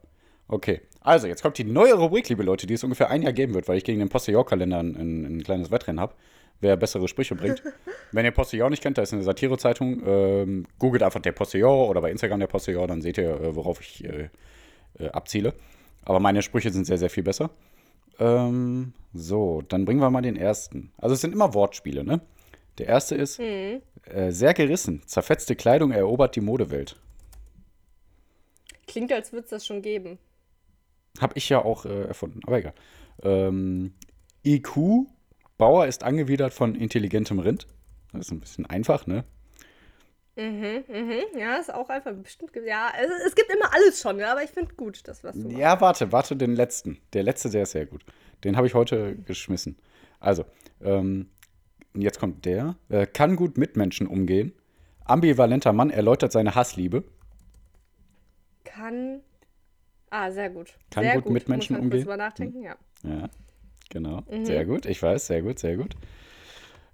Okay, 0.49 0.83
also 1.01 1.27
jetzt 1.27 1.43
kommt 1.43 1.59
die 1.59 1.65
neue 1.65 1.95
Rubrik, 1.95 2.29
liebe 2.29 2.43
Leute, 2.43 2.67
die 2.67 2.75
es 2.75 2.85
ungefähr 2.85 3.11
ein 3.11 3.23
Jahr 3.23 3.33
geben 3.33 3.55
wird, 3.55 3.69
weil 3.69 3.79
ich 3.79 3.85
gegen 3.85 3.99
den 3.99 4.09
Postillon-Kalender 4.09 4.79
ein, 4.79 4.97
ein, 4.97 5.25
ein 5.25 5.43
kleines 5.43 5.71
Wettrennen 5.71 6.01
habe, 6.01 6.15
wer 6.61 6.77
bessere 6.77 7.09
Sprüche 7.09 7.35
bringt. 7.35 7.63
Wenn 8.13 8.25
ihr 8.25 8.31
Postillon 8.31 8.71
nicht 8.71 8.83
kennt, 8.83 8.99
da 8.99 9.03
ist 9.03 9.13
eine 9.13 9.23
Satirezeitung. 9.23 10.03
Ähm, 10.07 10.67
googelt 10.79 11.03
einfach 11.03 11.21
der 11.21 11.33
Postillon 11.33 11.89
oder 11.89 12.01
bei 12.01 12.11
Instagram 12.11 12.41
der 12.41 12.47
Postillon, 12.47 12.89
dann 12.89 13.03
seht 13.03 13.19
ihr, 13.19 13.41
äh, 13.41 13.55
worauf 13.55 13.81
ich 13.81 14.05
äh, 14.05 14.29
äh, 14.99 15.09
abziele. 15.09 15.55
Aber 16.05 16.21
meine 16.21 16.43
Sprüche 16.43 16.71
sind 16.71 16.87
sehr, 16.87 16.99
sehr 16.99 17.11
viel 17.11 17.23
besser. 17.23 17.51
Ähm, 18.19 18.93
so, 19.13 19.63
dann 19.69 19.85
bringen 19.85 20.01
wir 20.01 20.11
mal 20.11 20.23
den 20.23 20.37
ersten. 20.37 20.93
Also 20.97 21.15
es 21.15 21.21
sind 21.21 21.33
immer 21.33 21.55
Wortspiele, 21.55 22.05
ne? 22.05 22.21
Der 22.79 22.87
erste 22.87 23.15
ist 23.17 23.41
äh, 23.41 23.81
sehr 24.29 24.55
gerissen. 24.55 25.03
Zerfetzte 25.07 25.57
Kleidung 25.57 25.91
erobert 25.91 26.37
die 26.37 26.41
Modewelt. 26.41 26.97
Klingt, 28.87 29.13
als 29.13 29.33
würde 29.33 29.45
es 29.45 29.51
das 29.51 29.67
schon 29.67 29.83
geben. 29.83 30.19
Hab 31.21 31.37
ich 31.37 31.49
ja 31.49 31.65
auch 31.65 31.85
äh, 31.85 32.05
erfunden, 32.05 32.41
aber 32.47 32.59
egal. 32.59 32.75
Ähm, 33.23 33.95
IQ, 34.45 35.07
Bauer 35.59 35.87
ist 35.87 36.05
angewidert 36.05 36.55
von 36.55 36.75
intelligentem 36.75 37.41
Rind. 37.41 37.67
Das 38.13 38.27
ist 38.27 38.33
ein 38.33 38.41
bisschen 38.41 38.65
einfach, 38.67 39.07
ne? 39.07 39.25
Mhm, 40.37 40.85
mhm. 40.87 41.23
Ja, 41.37 41.57
ist 41.57 41.75
auch 41.75 41.89
einfach 41.89 42.13
bestimmt. 42.15 42.53
Ja, 42.65 42.93
es, 42.97 43.11
es 43.27 43.35
gibt 43.35 43.53
immer 43.53 43.75
alles 43.75 44.01
schon, 44.01 44.21
ja, 44.21 44.31
aber 44.31 44.45
ich 44.45 44.51
finde 44.51 44.73
gut, 44.77 45.07
das, 45.09 45.25
was 45.25 45.35
du 45.35 45.43
machst. 45.43 45.59
Ja, 45.59 45.81
warte, 45.81 46.13
warte, 46.13 46.37
den 46.37 46.55
letzten. 46.55 46.99
Der 47.13 47.25
letzte, 47.25 47.51
der 47.51 47.65
ist 47.65 47.73
sehr 47.73 47.87
gut. 47.87 48.05
Den 48.45 48.57
habe 48.57 48.69
ich 48.69 48.75
heute 48.75 49.17
geschmissen. 49.17 49.77
Also, 50.21 50.45
ähm, 50.81 51.29
jetzt 51.93 52.21
kommt 52.21 52.45
der. 52.45 52.77
Äh, 52.88 53.07
kann 53.07 53.35
gut 53.35 53.59
mit 53.59 53.77
Menschen 53.77 54.07
umgehen. 54.07 54.53
Ambivalenter 55.05 55.73
Mann 55.73 55.91
erläutert 55.91 56.31
seine 56.31 56.55
Hassliebe. 56.55 57.03
Kann. 58.62 59.23
Ah, 60.11 60.31
sehr 60.31 60.50
gut. 60.50 60.75
Kann 60.93 61.03
sehr 61.03 61.21
gut 61.21 61.33
mit 61.33 61.49
Menschen 61.49 61.75
Muss 61.75 61.79
man 61.79 61.87
umgehen. 61.87 62.05
Kurz 62.05 62.05
drüber 62.05 62.17
nachdenken, 62.17 62.62
ja. 62.62 62.77
Ja, 63.03 63.29
genau. 63.88 64.23
Sehr 64.42 64.64
gut. 64.64 64.87
Ich 64.87 65.02
weiß, 65.02 65.26
sehr 65.26 65.42
gut, 65.42 65.59
sehr 65.59 65.76
gut. 65.76 65.95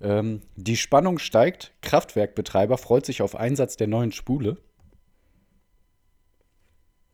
Ähm, 0.01 0.43
die 0.57 0.77
Spannung 0.77 1.19
steigt. 1.19 1.73
Kraftwerkbetreiber 1.83 2.77
freut 2.79 3.07
sich 3.07 3.23
auf 3.23 3.37
Einsatz 3.37 3.77
der 3.77 3.87
neuen 3.87 4.13
Spule. 4.13 4.57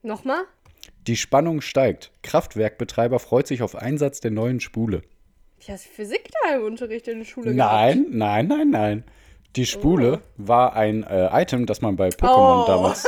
Nochmal? 0.03 0.43
Die 1.07 1.17
Spannung 1.17 1.61
steigt. 1.61 2.11
Kraftwerkbetreiber 2.23 3.19
freut 3.19 3.47
sich 3.47 3.63
auf 3.63 3.77
Einsatz 3.77 4.21
der 4.21 4.31
neuen 4.31 4.61
Spule. 4.61 5.03
Ich 5.59 5.71
hast 5.71 5.87
Physik 5.87 6.31
da 6.43 6.57
im 6.57 6.65
Unterricht 6.65 7.07
in 7.09 7.19
der 7.19 7.25
Schule 7.27 7.55
Nein, 7.55 8.07
nein, 8.11 8.47
nein, 8.49 8.71
nein. 8.71 9.05
Die 9.57 9.67
Spule 9.67 10.23
war 10.37 10.75
ein 10.75 11.03
äh, 11.03 11.29
Item, 11.43 11.67
das 11.67 11.81
man 11.83 11.97
bei 11.97 12.09
Pokémon 12.09 12.63
Oh. 12.63 12.67
damals 12.67 13.05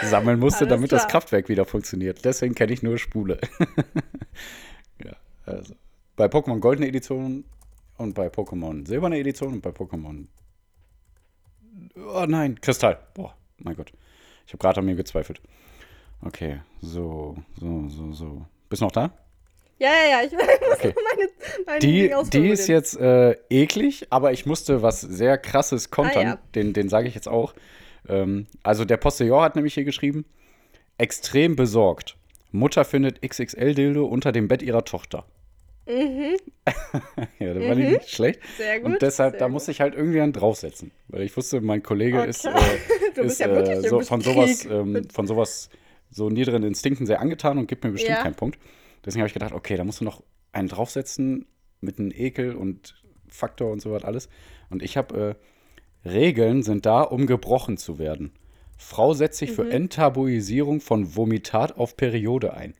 sammeln 0.04 0.38
musste, 0.38 0.60
Alles 0.64 0.70
damit 0.70 0.92
das 0.92 1.02
klar. 1.02 1.10
Kraftwerk 1.20 1.48
wieder 1.48 1.64
funktioniert. 1.64 2.24
Deswegen 2.24 2.54
kenne 2.54 2.72
ich 2.72 2.82
nur 2.82 2.96
Spule. 2.96 3.38
also. 5.46 5.74
Bei 6.16 6.26
Pokémon 6.26 6.60
Goldene 6.60 6.88
Edition 6.88 7.44
und 7.98 8.14
bei 8.14 8.28
Pokémon 8.28 8.86
Silberne 8.86 9.18
Edition 9.18 9.54
und 9.54 9.60
bei 9.62 9.70
Pokémon. 9.70 10.26
Oh 11.96 12.24
nein, 12.26 12.60
Kristall. 12.60 12.98
Boah, 13.14 13.34
mein 13.58 13.76
Gott. 13.76 13.92
Ich 14.46 14.52
habe 14.52 14.58
gerade 14.58 14.80
an 14.80 14.86
mir 14.86 14.94
gezweifelt. 14.94 15.40
Okay, 16.22 16.60
so, 16.80 17.36
so, 17.60 17.88
so, 17.88 18.12
so. 18.12 18.46
Bist 18.68 18.80
du 18.80 18.86
noch 18.86 18.92
da? 18.92 19.12
Ja, 19.78 19.90
ja, 19.90 20.10
ja. 20.20 20.26
Ich 20.26 20.32
muss 20.32 20.42
Okay. 20.72 20.94
meine, 20.94 21.28
meine 21.66 21.78
Die, 21.80 22.10
die 22.30 22.48
ist 22.48 22.66
jetzt 22.68 22.98
äh, 22.98 23.32
eklig, 23.50 24.06
aber 24.10 24.32
ich 24.32 24.46
musste 24.46 24.82
was 24.82 25.00
sehr 25.00 25.36
krasses 25.36 25.90
kontern. 25.90 26.26
Ah, 26.26 26.30
ja. 26.30 26.38
Den, 26.54 26.72
den 26.72 26.88
sage 26.88 27.08
ich 27.08 27.14
jetzt 27.14 27.28
auch. 27.28 27.54
Ähm, 28.08 28.46
also 28.62 28.84
der 28.84 28.96
Postillon 28.96 29.42
hat 29.42 29.56
nämlich 29.56 29.74
hier 29.74 29.84
geschrieben: 29.84 30.24
Extrem 30.96 31.56
besorgt. 31.56 32.16
Mutter 32.52 32.84
findet 32.84 33.20
XXL-Dildo 33.22 34.04
unter 34.06 34.32
dem 34.32 34.48
Bett 34.48 34.62
ihrer 34.62 34.84
Tochter. 34.84 35.26
Mhm. 35.86 36.36
ja, 37.38 37.54
da 37.54 37.60
war 37.60 37.74
die 37.76 37.84
nicht 37.84 38.10
schlecht. 38.10 38.40
Sehr 38.56 38.80
gut. 38.80 38.92
Und 38.92 39.02
deshalb, 39.02 39.32
sehr 39.32 39.40
da 39.40 39.46
gut. 39.46 39.52
muss 39.54 39.68
ich 39.68 39.80
halt 39.80 39.94
irgendwie 39.94 40.20
einen 40.20 40.32
draufsetzen. 40.32 40.90
Weil 41.08 41.22
ich 41.22 41.36
wusste, 41.36 41.60
mein 41.60 41.82
Kollege 41.82 42.18
Okay. 42.20 42.30
ist, 42.30 42.44
äh, 42.44 42.50
ist 43.20 43.38
ja 43.40 43.46
äh, 43.48 43.80
so, 43.88 44.00
von, 44.00 44.20
sowas, 44.20 44.64
ähm, 44.66 45.06
von 45.12 45.26
sowas, 45.26 45.70
so 46.10 46.28
niederen 46.28 46.62
Instinkten 46.64 47.06
sehr 47.06 47.20
angetan 47.20 47.58
und 47.58 47.66
gibt 47.68 47.84
mir 47.84 47.90
bestimmt 47.92 48.16
Ja. 48.18 48.22
keinen 48.22 48.34
Punkt. 48.34 48.58
Deswegen 49.04 49.20
habe 49.22 49.28
ich 49.28 49.34
gedacht, 49.34 49.52
okay, 49.52 49.76
da 49.76 49.84
musst 49.84 50.00
du 50.00 50.04
noch 50.04 50.22
einen 50.52 50.68
draufsetzen 50.68 51.46
mit 51.80 51.98
einem 51.98 52.10
Ekel 52.10 52.54
und 52.56 53.00
Faktor 53.28 53.70
und 53.70 53.80
so 53.80 53.92
was 53.92 54.04
alles. 54.04 54.28
Und 54.70 54.82
ich 54.82 54.96
habe 54.96 55.36
äh, 56.04 56.08
Regeln 56.08 56.62
sind 56.62 56.86
da, 56.86 57.02
um 57.02 57.26
gebrochen 57.26 57.76
zu 57.76 57.98
werden. 57.98 58.32
Frau 58.78 59.14
setzt 59.14 59.38
sich 59.38 59.50
Mhm. 59.50 59.54
für 59.54 59.70
Enttabuisierung 59.70 60.80
von 60.80 61.14
Vomitat 61.16 61.76
auf 61.76 61.96
Periode 61.96 62.54
ein. 62.54 62.74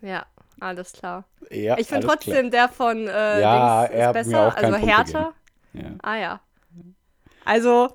Ja, 0.00 0.26
alles 0.60 0.92
klar. 0.92 1.24
Ja, 1.50 1.78
Ich 1.78 1.86
finde 1.88 2.06
trotzdem 2.06 2.50
der 2.50 2.68
von 2.68 3.06
äh, 3.06 3.40
Ja, 3.40 3.86
Dings 3.86 3.94
er 3.98 4.08
ist 4.08 4.14
besser, 4.14 4.56
also 4.56 4.72
Punkt 4.72 4.86
härter. 4.86 5.10
Klar. 5.10 5.34
Ja. 5.72 5.90
Ah 6.02 6.16
ja. 6.16 6.40
Also, 7.44 7.88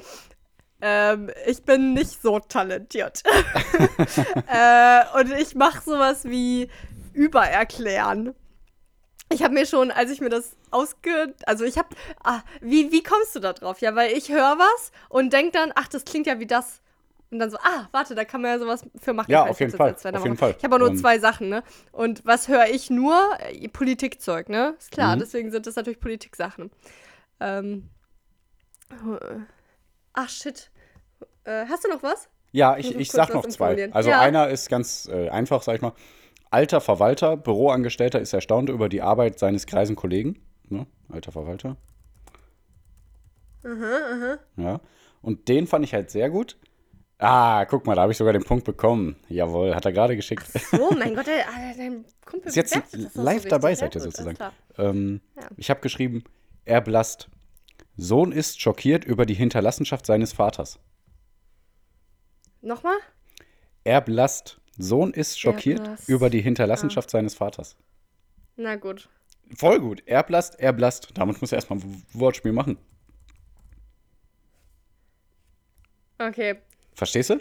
ähm, 0.82 1.32
ich 1.46 1.64
bin 1.64 1.94
nicht 1.94 2.22
so 2.22 2.40
talentiert. 2.40 3.24
äh, 4.48 5.02
und 5.20 5.32
ich 5.40 5.56
mache 5.56 5.82
sowas 5.84 6.26
wie 6.26 6.70
übererklären. 7.14 8.36
Ich 9.30 9.44
habe 9.44 9.54
mir 9.54 9.66
schon, 9.66 9.92
als 9.92 10.12
ich 10.12 10.22
mir 10.22 10.30
das 10.30 10.56
ausge... 10.72 11.34
Also 11.46 11.64
ich 11.66 11.78
habe... 11.78 11.90
Ah, 12.24 12.42
wie, 12.62 12.92
wie 12.92 13.02
kommst 13.02 13.36
du 13.36 13.40
da 13.40 13.54
drauf? 13.54 13.80
Ja, 13.82 13.96
weil 13.96 14.12
ich 14.12 14.30
höre 14.30 14.58
was 14.58 14.92
und 15.10 15.34
denk 15.34 15.54
dann, 15.54 15.72
ach, 15.76 15.88
das 15.88 16.04
klingt 16.06 16.28
ja 16.28 16.40
wie 16.40 16.48
das. 16.48 16.82
Und 17.34 17.40
dann 17.40 17.50
so, 17.50 17.58
ah, 17.58 17.88
warte, 17.92 18.14
da 18.16 18.26
kann 18.26 18.42
man 18.42 18.52
ja 18.52 18.60
sowas 18.60 18.86
für 19.02 19.12
machen. 19.14 19.32
Ja, 19.32 19.46
auf 19.48 19.60
jeden 19.60 19.72
Fall, 19.72 19.96
auf 19.96 20.24
jeden. 20.24 20.38
Fall. 20.38 20.56
Ich 20.58 20.64
habe 20.64 20.76
auch 20.76 20.80
nur 20.80 20.90
Ähm, 20.90 20.98
zwei 20.98 21.18
Sachen, 21.18 21.50
ne? 21.50 21.64
Und 21.92 22.24
was 22.26 22.48
höre 22.48 22.68
ich 22.68 22.90
nur? 22.92 23.16
Äh, 23.40 23.68
Politikzeug, 23.70 24.50
ne? 24.50 24.76
Ist 24.78 24.92
klar, 24.92 25.16
Mhm. 25.16 25.20
deswegen 25.20 25.52
sind 25.52 25.66
das 25.66 25.76
natürlich 25.76 26.00
Politiksachen. 26.00 26.70
Ähm, 27.40 27.90
Ach, 30.14 30.30
shit. 30.30 30.70
Äh, 31.46 31.66
hast 31.68 31.84
du 31.84 31.90
noch 31.90 32.04
was? 32.04 32.30
Ja, 32.52 32.78
ich, 32.78 32.96
ich 32.96 33.12
sag 33.12 33.34
noch 33.34 33.48
zwei. 33.48 33.92
Also 33.92 34.12
Ja. 34.12 34.20
einer 34.22 34.50
ist 34.50 34.70
ganz 34.70 35.08
äh, 35.12 35.30
einfach, 35.30 35.64
sag 35.64 35.76
ich 35.76 35.82
mal. 35.82 35.94
Alter 36.52 36.82
Verwalter, 36.82 37.36
Büroangestellter 37.36 38.22
ist 38.22 38.32
erstaunt 38.34 38.70
über 38.70 38.90
die 38.90 39.02
Arbeit 39.02 39.40
seines 39.40 39.66
greisen 39.66 39.96
Kollegen. 39.96 40.40
Ne? 40.70 40.86
Alter 41.10 41.32
Verwalter. 41.32 41.78
Ja. 44.58 44.80
Und 45.24 45.48
den 45.48 45.66
fand 45.66 45.84
ich 45.86 45.94
halt 45.96 46.12
sehr 46.12 46.30
gut. 46.30 46.58
Ah, 47.26 47.64
guck 47.66 47.86
mal, 47.86 47.96
da 47.96 48.02
habe 48.02 48.12
ich 48.12 48.18
sogar 48.18 48.34
den 48.34 48.44
Punkt 48.44 48.66
bekommen. 48.66 49.16
Jawohl, 49.30 49.74
hat 49.74 49.86
er 49.86 49.94
gerade 49.94 50.16
geschickt. 50.18 50.46
So, 50.72 50.92
mein 50.92 51.16
Gott, 51.16 51.26
der, 51.28 51.48
ah, 51.48 51.74
dein 51.78 52.04
Kumpel 52.26 52.50
Ist 52.50 52.56
jetzt 52.56 52.76
live 53.16 53.44
so 53.44 53.50
dabei 53.50 53.70
richtig. 53.70 53.80
seid 53.80 53.96
ihr 53.96 54.02
Ja, 54.02 54.04
sozusagen. 54.12 54.38
Ähm, 54.78 55.22
Ja. 55.38 55.48
Ich 55.56 55.70
habe 55.70 55.80
geschrieben, 55.80 56.26
er 56.66 56.82
blast. 56.82 57.30
Sohn 57.96 58.34
ist 58.34 58.60
schockiert 58.60 59.06
über 59.06 59.26
die 59.26 59.36
Hinterlassenschaft 59.36 60.06
seines 60.06 60.34
Vaters. 60.34 60.80
Nochmal? 62.62 62.98
Er 63.86 64.02
blast. 64.02 64.60
Sohn 64.78 65.14
ist 65.14 65.40
schockiert 65.40 65.82
über 66.08 66.30
die 66.30 66.42
Hinterlassenschaft 66.42 67.10
seines 67.10 67.36
Vaters. 67.36 67.78
Na 68.58 68.76
gut. 68.76 69.08
Voll 69.56 69.80
gut. 69.80 70.06
Erblast, 70.08 70.60
erblast. 70.60 71.12
Damit 71.14 71.40
muss 71.40 71.54
er 71.54 71.58
erstmal 71.58 71.80
ein 71.80 72.04
Wortspiel 72.14 72.52
machen. 72.52 72.78
Okay. 76.20 76.58
Verstehst 76.94 77.30
du? 77.30 77.40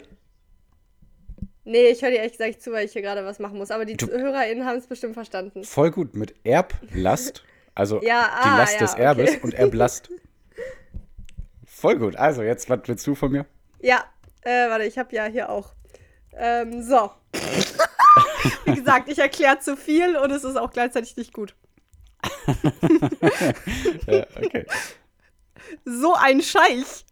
Nee, 1.65 1.87
ich 1.87 2.01
höre 2.01 2.09
dir 2.09 2.17
ehrlich 2.17 2.33
gesagt 2.33 2.61
zu, 2.61 2.71
weil 2.71 2.85
ich 2.85 2.91
hier 2.91 3.01
gerade 3.01 3.23
was 3.23 3.39
machen 3.39 3.57
muss. 3.57 3.71
Aber 3.71 3.85
die 3.85 3.95
HörerInnen 3.95 4.65
haben 4.65 4.77
es 4.77 4.87
bestimmt 4.87 5.13
verstanden. 5.13 5.63
Voll 5.63 5.91
gut. 5.91 6.15
Mit 6.15 6.35
Erblast, 6.43 7.43
also 7.73 8.01
Ja, 8.03 8.29
die 8.43 8.49
ah, 8.49 8.57
Last 8.57 8.73
ja, 8.73 8.79
des 8.79 8.93
okay. 8.93 9.01
Erbes 9.01 9.37
und 9.37 9.53
erblast. 9.53 10.09
Voll 11.65 11.97
gut. 11.97 12.15
Also, 12.15 12.43
jetzt, 12.43 12.69
was 12.69 12.79
willst 12.85 13.07
du 13.07 13.15
von 13.15 13.31
mir? 13.31 13.45
Ja, 13.79 14.03
äh, 14.41 14.69
warte, 14.69 14.85
ich 14.85 14.97
habe 14.97 15.15
ja 15.15 15.25
hier 15.25 15.49
auch. 15.49 15.73
Ähm, 16.35 16.81
so. 16.81 17.11
Wie 18.65 18.75
gesagt, 18.75 19.09
ich 19.09 19.19
erkläre 19.19 19.59
zu 19.59 19.77
viel 19.77 20.17
und 20.17 20.31
es 20.31 20.43
ist 20.43 20.57
auch 20.57 20.71
gleichzeitig 20.71 21.15
nicht 21.15 21.33
gut. 21.33 21.55
Äh, 24.05 24.25
okay. 24.35 24.65
So 25.85 26.13
ein 26.13 26.41
Scheich. 26.41 27.05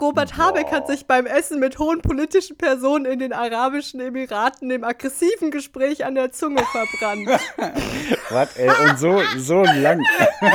Robert 0.00 0.36
Habeck 0.36 0.70
hat 0.70 0.86
sich 0.86 1.06
beim 1.06 1.26
Essen 1.26 1.58
mit 1.60 1.78
hohen 1.78 2.00
politischen 2.02 2.56
Personen 2.56 3.04
in 3.06 3.18
den 3.18 3.32
Arabischen 3.32 4.00
Emiraten 4.00 4.70
im 4.70 4.84
aggressiven 4.84 5.50
Gespräch 5.50 6.04
an 6.04 6.14
der 6.14 6.32
Zunge 6.32 6.62
verbrannt. 6.64 7.28
Was, 8.30 8.56
ey, 8.56 8.68
und 8.88 8.98
so, 8.98 9.20
so 9.36 9.62
lang. 9.62 10.02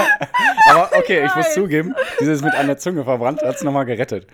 Aber 0.69 0.89
okay, 0.97 1.25
ich 1.25 1.35
muss 1.35 1.53
zugeben, 1.53 1.95
dieses 2.19 2.41
mit 2.41 2.53
an 2.53 2.67
der 2.67 2.77
Zunge 2.77 3.03
verbrannt 3.03 3.41
hat 3.41 3.55
es 3.55 3.63
nochmal 3.63 3.85
gerettet. 3.85 4.27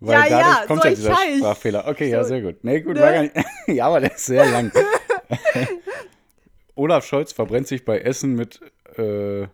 Weil 0.00 0.14
Ja, 0.30 0.38
dadurch 0.40 0.58
ja, 0.60 0.66
kommt 0.66 0.82
so 0.82 0.88
ja 0.88 0.94
dieser 0.94 1.14
Scheich. 1.14 1.38
Sprachfehler. 1.38 1.86
Okay, 1.88 2.10
ja, 2.10 2.22
So, 2.22 2.28
sehr 2.28 2.40
gut. 2.42 2.56
Nee, 2.62 2.80
gut, 2.80 2.94
ne? 2.96 3.00
war 3.02 3.12
gar 3.12 3.22
nicht. 3.22 3.34
ja, 3.68 3.86
aber 3.86 4.00
der 4.00 4.14
ist 4.14 4.26
sehr 4.26 4.44
lang. 4.46 4.70
Olaf 6.74 7.06
Scholz 7.06 7.32
verbrennt 7.32 7.66
sich 7.66 7.84
bei 7.84 7.98
Essen 8.00 8.34
mit. 8.34 8.60
Äh, 8.96 9.46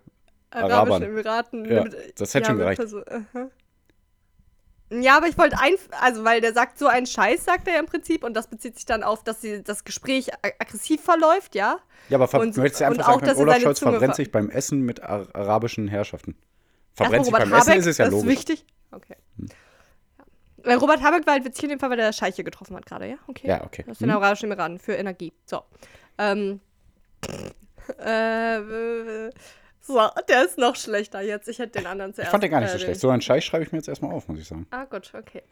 Arabischen 0.51 0.73
Arabern. 0.73 1.03
Emiraten. 1.03 1.65
Ja, 1.65 1.85
mit- 1.85 2.21
das 2.21 2.35
hätte 2.35 2.47
schon 2.47 2.57
mit 2.57 2.65
gereicht. 2.65 2.81
Perso- 2.81 3.05
aha. 3.09 3.49
Ja, 5.01 5.17
aber 5.17 5.27
ich 5.29 5.39
wollte 5.39 5.59
ein, 5.59 5.75
also 6.01 6.23
weil 6.25 6.41
der 6.41 6.53
sagt 6.53 6.79
so 6.79 6.87
einen 6.87 7.07
Scheiß, 7.07 7.45
sagt 7.45 7.67
er 7.67 7.75
ja 7.75 7.81
im 7.81 7.87
Prinzip, 7.87 8.25
und 8.25 8.35
das 8.35 8.47
bezieht 8.49 8.75
sich 8.77 8.85
dann 8.85 9.03
auf, 9.03 9.25
dass 9.25 9.41
sie, 9.41 9.63
das 9.63 9.85
Gespräch 9.85 10.33
ag- 10.35 10.55
aggressiv 10.59 11.01
verläuft, 11.03 11.55
ja. 11.55 11.79
ja, 12.09 12.21
aber 12.21 12.41
Und- 12.41 12.57
du 12.57 12.61
ja 12.61 12.67
und 12.67 12.99
einfach 12.99 13.07
sagen 13.15 13.27
dass 13.27 13.39
Olaf 13.39 13.61
Scholz 13.61 13.79
Zunge 13.79 13.93
verbrennt 13.93 14.13
ver- 14.13 14.17
sich 14.17 14.31
beim 14.33 14.51
Essen 14.51 14.83
mit 14.83 15.03
ar 15.03 15.27
arabischen 15.35 15.89
Herrschaften. 15.89 16.37
Verbrennt 16.95 17.25
sich 17.25 17.33
beim 17.33 17.53
Essen 17.53 17.61
Habeck, 17.71 17.79
ist 17.79 17.87
es 17.87 17.99
ja 17.99 18.05
das 18.07 18.13
logisch. 18.13 18.27
Hm. 18.27 18.33
ist 18.33 18.49
wichtig. 18.49 18.67
Okay. 18.91 19.17
Ja. 19.39 19.47
Weil 20.65 20.77
Robert 20.77 21.03
Habeck 21.03 21.27
war 21.27 21.33
halt 21.35 21.45
witzig 21.45 21.65
in 21.65 21.71
dem 21.71 21.79
Fall, 21.81 21.91
weil 21.91 21.97
der 21.97 22.13
Scheiche 22.13 22.45
getroffen 22.45 22.77
hat 22.77 22.85
gerade, 22.87 23.09
ja? 23.09 23.17
Okay. 23.27 23.49
Ja, 23.49 23.65
okay. 23.65 23.85
Aus 23.91 23.99
den 23.99 24.11
Hm. 24.11 24.17
Arabischen 24.19 24.47
Emiraten 24.51 24.79
für 24.79 24.93
Energie. 24.95 25.33
So. 25.47 25.63
Ähm. 26.19 26.61
äh, 27.99 28.57
äh, 28.59 29.31
so, 29.83 30.01
der 30.29 30.45
ist 30.45 30.59
noch 30.59 30.77
schlechter 30.77 31.21
jetzt. 31.21 31.49
Ich 31.49 31.59
hätte 31.59 31.79
den 31.81 31.87
anderen 31.87 32.11
Ich 32.13 32.17
zuerst. 32.17 32.31
fand 32.31 32.43
den 32.45 32.51
gar 32.51 32.61
nicht 32.61 32.69
äh, 32.71 32.73
so 32.73 32.79
den- 32.79 32.85
schlecht. 32.85 33.01
So 33.01 33.11
einen 33.11 33.21
Scheich 33.23 33.45
schreibe 33.45 33.65
ich 33.65 33.73
mir 33.73 33.79
jetzt 33.79 33.89
erstmal 33.89 34.13
auf, 34.13 34.29
muss 34.29 34.39
ich 34.39 34.47
sagen. 34.47 34.67
Ah, 34.71 34.85
gut, 34.85 35.13
okay. 35.15 35.43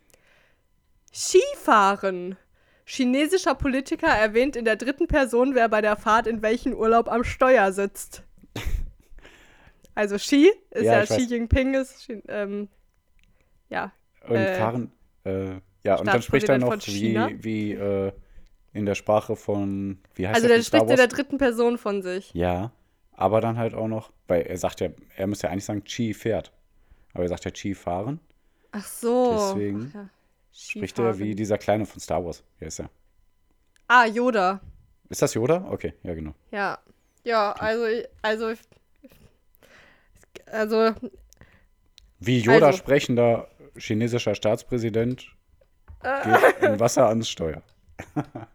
Skifahren. 1.13 2.37
Chinesischer 2.85 3.55
Politiker 3.55 4.09
erwähnt 4.09 4.57
in 4.57 4.65
der 4.65 4.77
dritten 4.77 5.07
Person, 5.07 5.55
wer 5.55 5.69
bei 5.69 5.81
der 5.81 5.97
Fahrt 5.97 6.27
in 6.27 6.43
welchen 6.43 6.75
Urlaub 6.75 7.09
am 7.09 7.23
Steuer 7.25 7.73
sitzt. 7.73 8.23
Also 9.95 10.17
Xi 10.17 10.51
ist 10.71 10.85
Ja, 10.85 10.95
ja, 10.95 11.03
ich 11.03 11.11
weiß. 11.11 11.17
Xi 11.19 11.25
Jinping 11.35 11.75
ist 11.75 11.95
Xi, 11.99 12.23
ähm, 12.29 12.69
ja. 13.69 13.93
Und 14.27 14.37
Äh, 14.37 14.55
fahren. 14.57 14.93
Äh, 15.25 15.61
ja, 15.85 15.97
und 15.97 16.07
dann 16.07 16.23
spricht 16.23 16.49
er 16.49 16.59
noch 16.59 16.77
wie, 16.87 17.17
wie 17.45 17.73
äh, 17.73 18.13
in 18.73 18.87
der 18.87 18.95
Sprache 18.95 19.37
von. 19.37 19.99
Wie 20.15 20.27
heißt 20.27 20.37
Also 20.37 20.49
der 20.49 20.63
spricht 20.63 20.89
in 20.91 20.97
der 20.97 21.07
dritten 21.09 21.39
Person 21.39 21.77
von 21.79 22.03
sich. 22.03 22.33
Ja, 22.35 22.73
aber 23.21 23.41
dann 23.41 23.59
halt 23.59 23.75
auch 23.75 23.87
noch, 23.89 24.11
weil 24.29 24.43
er 24.43 24.57
sagt 24.57 24.81
ja, 24.81 24.89
er 25.17 25.27
müsste 25.27 25.47
ja 25.47 25.53
eigentlich 25.53 25.65
sagen, 25.67 25.85
Chi 25.85 26.15
fährt. 26.15 26.53
Aber 27.13 27.25
er 27.25 27.29
sagt 27.29 27.45
ja 27.45 27.51
Chi 27.51 27.75
fahren. 27.75 28.19
Ach 28.73 28.85
so. 28.85 29.33
Deswegen 29.55 29.91
Ach 29.91 29.95
ja. 29.95 30.09
Spricht 30.53 30.99
er 30.99 31.19
wie 31.19 31.35
dieser 31.35 31.59
Kleine 31.59 31.87
von 31.87 32.01
Star 32.01 32.25
Wars. 32.25 32.43
Wie 32.59 32.65
ist 32.65 32.81
er? 32.81 32.91
Ah, 33.89 34.07
Yoda. 34.07 34.61
Ist 35.09 35.23
das 35.23 35.35
Yoda? 35.35 35.67
Okay, 35.71 35.95
ja, 36.03 36.15
genau. 36.15 36.35
Ja. 36.51 36.79
Ja, 37.25 37.53
also, 37.53 37.85
also, 38.23 38.55
also, 40.47 40.95
Wie 42.19 42.39
Yoda 42.41 42.67
Also. 42.67 42.79
sprechender 42.79 43.49
chinesischer 43.77 44.35
Staatspräsident 44.35 45.27
Äh. 46.03 46.25
geht 46.25 46.63
im 46.63 46.81
Wasser 46.81 47.09
ans 47.09 47.29
Steuer. 47.29 47.63
ja. 48.17 48.47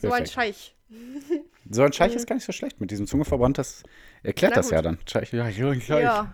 so 0.00 0.12
ein. 0.12 0.26
Scheich. 0.26 0.74
So 1.70 1.82
ein 1.82 1.92
Scheich 1.92 2.14
ist 2.14 2.26
gar 2.26 2.34
nicht 2.36 2.44
so 2.44 2.52
schlecht. 2.52 2.80
Mit 2.80 2.90
diesem 2.90 3.06
Zungeverband, 3.06 3.58
das 3.58 3.82
erklärt 4.22 4.56
das 4.56 4.70
ja 4.70 4.82
dann. 4.82 4.98
Scheich, 5.10 5.32
ja, 5.32 5.48
ja. 5.48 5.98
Ja. 6.00 6.32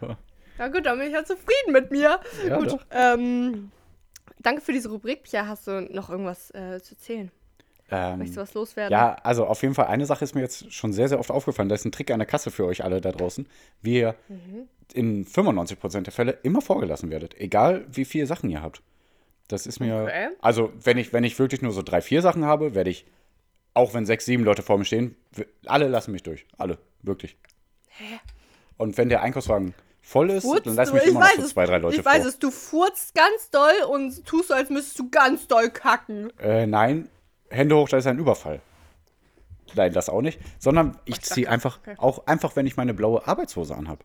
Ja 0.58 0.68
gut, 0.68 0.84
dann 0.84 0.98
bin 0.98 1.08
ich 1.08 1.14
ja 1.14 1.24
zufrieden 1.24 1.72
mit 1.72 1.90
mir. 1.90 2.20
Ja, 2.46 2.58
gut. 2.58 2.78
Ähm, 2.90 3.70
danke 4.40 4.60
für 4.60 4.72
diese 4.72 4.90
Rubrik. 4.90 5.22
Pia, 5.22 5.46
hast 5.46 5.66
du 5.66 5.80
noch 5.90 6.10
irgendwas 6.10 6.50
äh, 6.50 6.80
zu 6.82 6.94
erzählen? 6.94 7.30
Möchtest 7.90 8.36
du 8.36 8.40
Ähm, 8.40 8.46
was 8.46 8.54
loswerden? 8.54 8.92
ja, 8.92 9.16
also 9.22 9.46
auf 9.46 9.60
jeden 9.62 9.74
Fall, 9.74 9.86
eine 9.86 10.06
Sache 10.06 10.24
ist 10.24 10.34
mir 10.34 10.40
jetzt 10.40 10.72
schon 10.72 10.92
sehr, 10.92 11.08
sehr 11.08 11.18
oft 11.18 11.30
aufgefallen. 11.30 11.68
Da 11.68 11.74
ist 11.74 11.84
ein 11.84 11.92
Trick 11.92 12.10
an 12.10 12.20
der 12.20 12.26
Kasse 12.26 12.50
für 12.50 12.64
euch 12.64 12.84
alle 12.84 13.00
da 13.02 13.12
draußen, 13.12 13.46
wie 13.82 13.98
ihr 13.98 14.14
Mhm. 14.28 14.68
in 14.94 15.24
95% 15.26 16.02
der 16.06 16.12
Fälle 16.12 16.38
immer 16.42 16.60
vorgelassen 16.62 17.10
werdet. 17.10 17.38
Egal, 17.38 17.84
wie 17.90 18.04
viele 18.04 18.26
Sachen 18.26 18.48
ihr 18.50 18.62
habt. 18.62 18.82
Das 19.48 19.66
ist 19.66 19.80
mir. 19.80 20.04
Okay. 20.04 20.28
Also, 20.40 20.72
wenn 20.82 20.96
ich, 20.96 21.12
wenn 21.12 21.24
ich 21.24 21.38
wirklich 21.38 21.60
nur 21.60 21.72
so 21.72 21.82
drei, 21.82 22.00
vier 22.00 22.22
Sachen 22.22 22.44
habe, 22.46 22.74
werde 22.74 22.88
ich, 22.90 23.04
auch 23.74 23.94
wenn 23.94 24.06
sechs, 24.06 24.24
sieben 24.24 24.44
Leute 24.44 24.62
vor 24.62 24.78
mir 24.78 24.84
stehen, 24.84 25.16
alle 25.66 25.88
lassen 25.88 26.12
mich 26.12 26.22
durch. 26.22 26.46
Alle. 26.58 26.78
Wirklich. 27.02 27.36
Und 28.76 28.96
wenn 28.98 29.08
der 29.08 29.22
Einkaufswagen 29.22 29.74
voll 30.00 30.30
ist, 30.30 30.44
Furzt 30.44 30.66
dann 30.66 30.74
lass 30.74 30.92
mich 30.92 31.02
ich 31.02 31.10
immer 31.10 31.20
noch 31.20 31.30
so 31.36 31.46
zwei, 31.46 31.64
drei 31.64 31.78
Leute 31.78 31.96
Ich 31.96 32.04
weiß 32.04 32.22
vor. 32.22 32.28
es, 32.28 32.38
du 32.38 32.50
furzt 32.50 33.14
ganz 33.14 33.50
doll 33.50 33.74
und 33.88 34.24
tust 34.26 34.48
so, 34.48 34.54
als 34.54 34.70
müsstest 34.70 34.98
du 34.98 35.10
ganz 35.10 35.46
doll 35.46 35.70
kacken. 35.70 36.36
Äh, 36.38 36.66
nein, 36.66 37.08
Hände 37.48 37.76
hoch, 37.76 37.88
da 37.88 37.98
ist 37.98 38.06
ein 38.06 38.18
Überfall. 38.18 38.60
Nein, 39.74 39.92
das 39.92 40.08
auch 40.08 40.20
nicht. 40.20 40.40
Sondern 40.58 40.98
ich 41.04 41.22
ziehe 41.22 41.48
einfach, 41.48 41.78
okay. 41.78 41.94
auch 41.98 42.26
einfach, 42.26 42.56
wenn 42.56 42.66
ich 42.66 42.76
meine 42.76 42.94
blaue 42.94 43.26
Arbeitshose 43.26 43.74
anhab. 43.74 44.04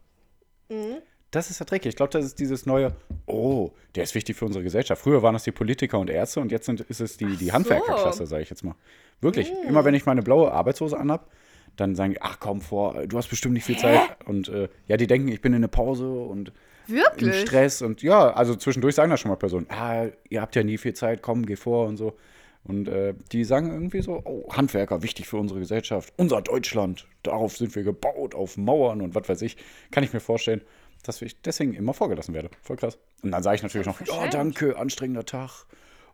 Mhm. 0.69 0.97
Das 1.31 1.49
ist 1.49 1.59
der 1.59 1.67
Trick. 1.67 1.85
Ich 1.85 1.95
glaube, 1.95 2.11
das 2.11 2.23
ist 2.23 2.39
dieses 2.39 2.65
neue, 2.65 2.93
oh, 3.25 3.71
der 3.95 4.03
ist 4.03 4.15
wichtig 4.15 4.37
für 4.37 4.45
unsere 4.45 4.63
Gesellschaft. 4.63 5.01
Früher 5.01 5.21
waren 5.21 5.33
das 5.33 5.43
die 5.43 5.51
Politiker 5.51 5.99
und 5.99 6.09
Ärzte 6.09 6.39
und 6.39 6.51
jetzt 6.51 6.65
sind, 6.65 6.81
ist 6.81 7.01
es 7.01 7.17
die, 7.17 7.35
die 7.35 7.51
Handwerkerklasse, 7.51 8.25
sage 8.25 8.43
ich 8.43 8.49
jetzt 8.49 8.63
mal. 8.63 8.75
Wirklich. 9.19 9.51
Mhm. 9.51 9.69
Immer 9.69 9.85
wenn 9.85 9.93
ich 9.93 10.05
meine 10.05 10.21
blaue 10.21 10.51
Arbeitshose 10.51 10.97
anhab, 10.97 11.29
dann 11.75 11.95
sagen 11.95 12.13
die, 12.13 12.21
ach 12.21 12.39
komm 12.39 12.61
vor, 12.61 13.05
du 13.07 13.17
hast 13.17 13.27
bestimmt 13.27 13.53
nicht 13.55 13.65
viel 13.65 13.77
Zeit. 13.77 13.99
Und 14.25 14.49
äh, 14.49 14.69
ja, 14.87 14.97
die 14.97 15.07
denken, 15.07 15.27
ich 15.27 15.41
bin 15.41 15.53
in 15.53 15.57
eine 15.57 15.67
Pause 15.67 16.09
und 16.09 16.51
im 16.87 16.95
Wirklich? 16.95 17.41
Stress. 17.41 17.81
Und 17.81 18.01
ja, 18.01 18.31
also 18.31 18.55
zwischendurch 18.55 18.95
sagen 18.95 19.11
das 19.11 19.19
schon 19.19 19.29
mal 19.29 19.35
Personen, 19.35 19.67
ah, 19.69 20.05
ihr 20.29 20.41
habt 20.41 20.55
ja 20.55 20.63
nie 20.63 20.77
viel 20.77 20.93
Zeit, 20.93 21.21
komm, 21.21 21.45
geh 21.45 21.55
vor 21.55 21.87
und 21.87 21.97
so. 21.97 22.17
Und 22.63 22.89
äh, 22.89 23.13
die 23.31 23.43
sagen 23.45 23.71
irgendwie 23.71 24.01
so, 24.01 24.21
oh, 24.25 24.49
Handwerker, 24.51 25.01
wichtig 25.01 25.27
für 25.27 25.37
unsere 25.37 25.59
Gesellschaft, 25.59 26.13
unser 26.17 26.41
Deutschland, 26.41 27.07
darauf 27.23 27.55
sind 27.55 27.73
wir 27.75 27.83
gebaut, 27.83 28.35
auf 28.35 28.57
Mauern 28.57 29.01
und 29.01 29.15
was 29.15 29.29
weiß 29.29 29.41
ich. 29.43 29.55
Kann 29.91 30.03
ich 30.03 30.11
mir 30.11 30.19
vorstellen, 30.19 30.61
dass 31.07 31.21
ich 31.21 31.39
deswegen 31.41 31.73
immer 31.73 31.93
vorgelassen 31.93 32.33
werde. 32.33 32.49
Voll 32.61 32.77
krass. 32.77 32.97
Und 33.23 33.31
dann 33.31 33.43
sage 33.43 33.55
ich 33.57 33.63
natürlich 33.63 33.87
noch, 33.87 33.99
ja, 34.01 34.05
Selbstverständlich. 34.05 34.57
danke, 34.59 34.79
anstrengender 34.79 35.25
Tag. 35.25 35.65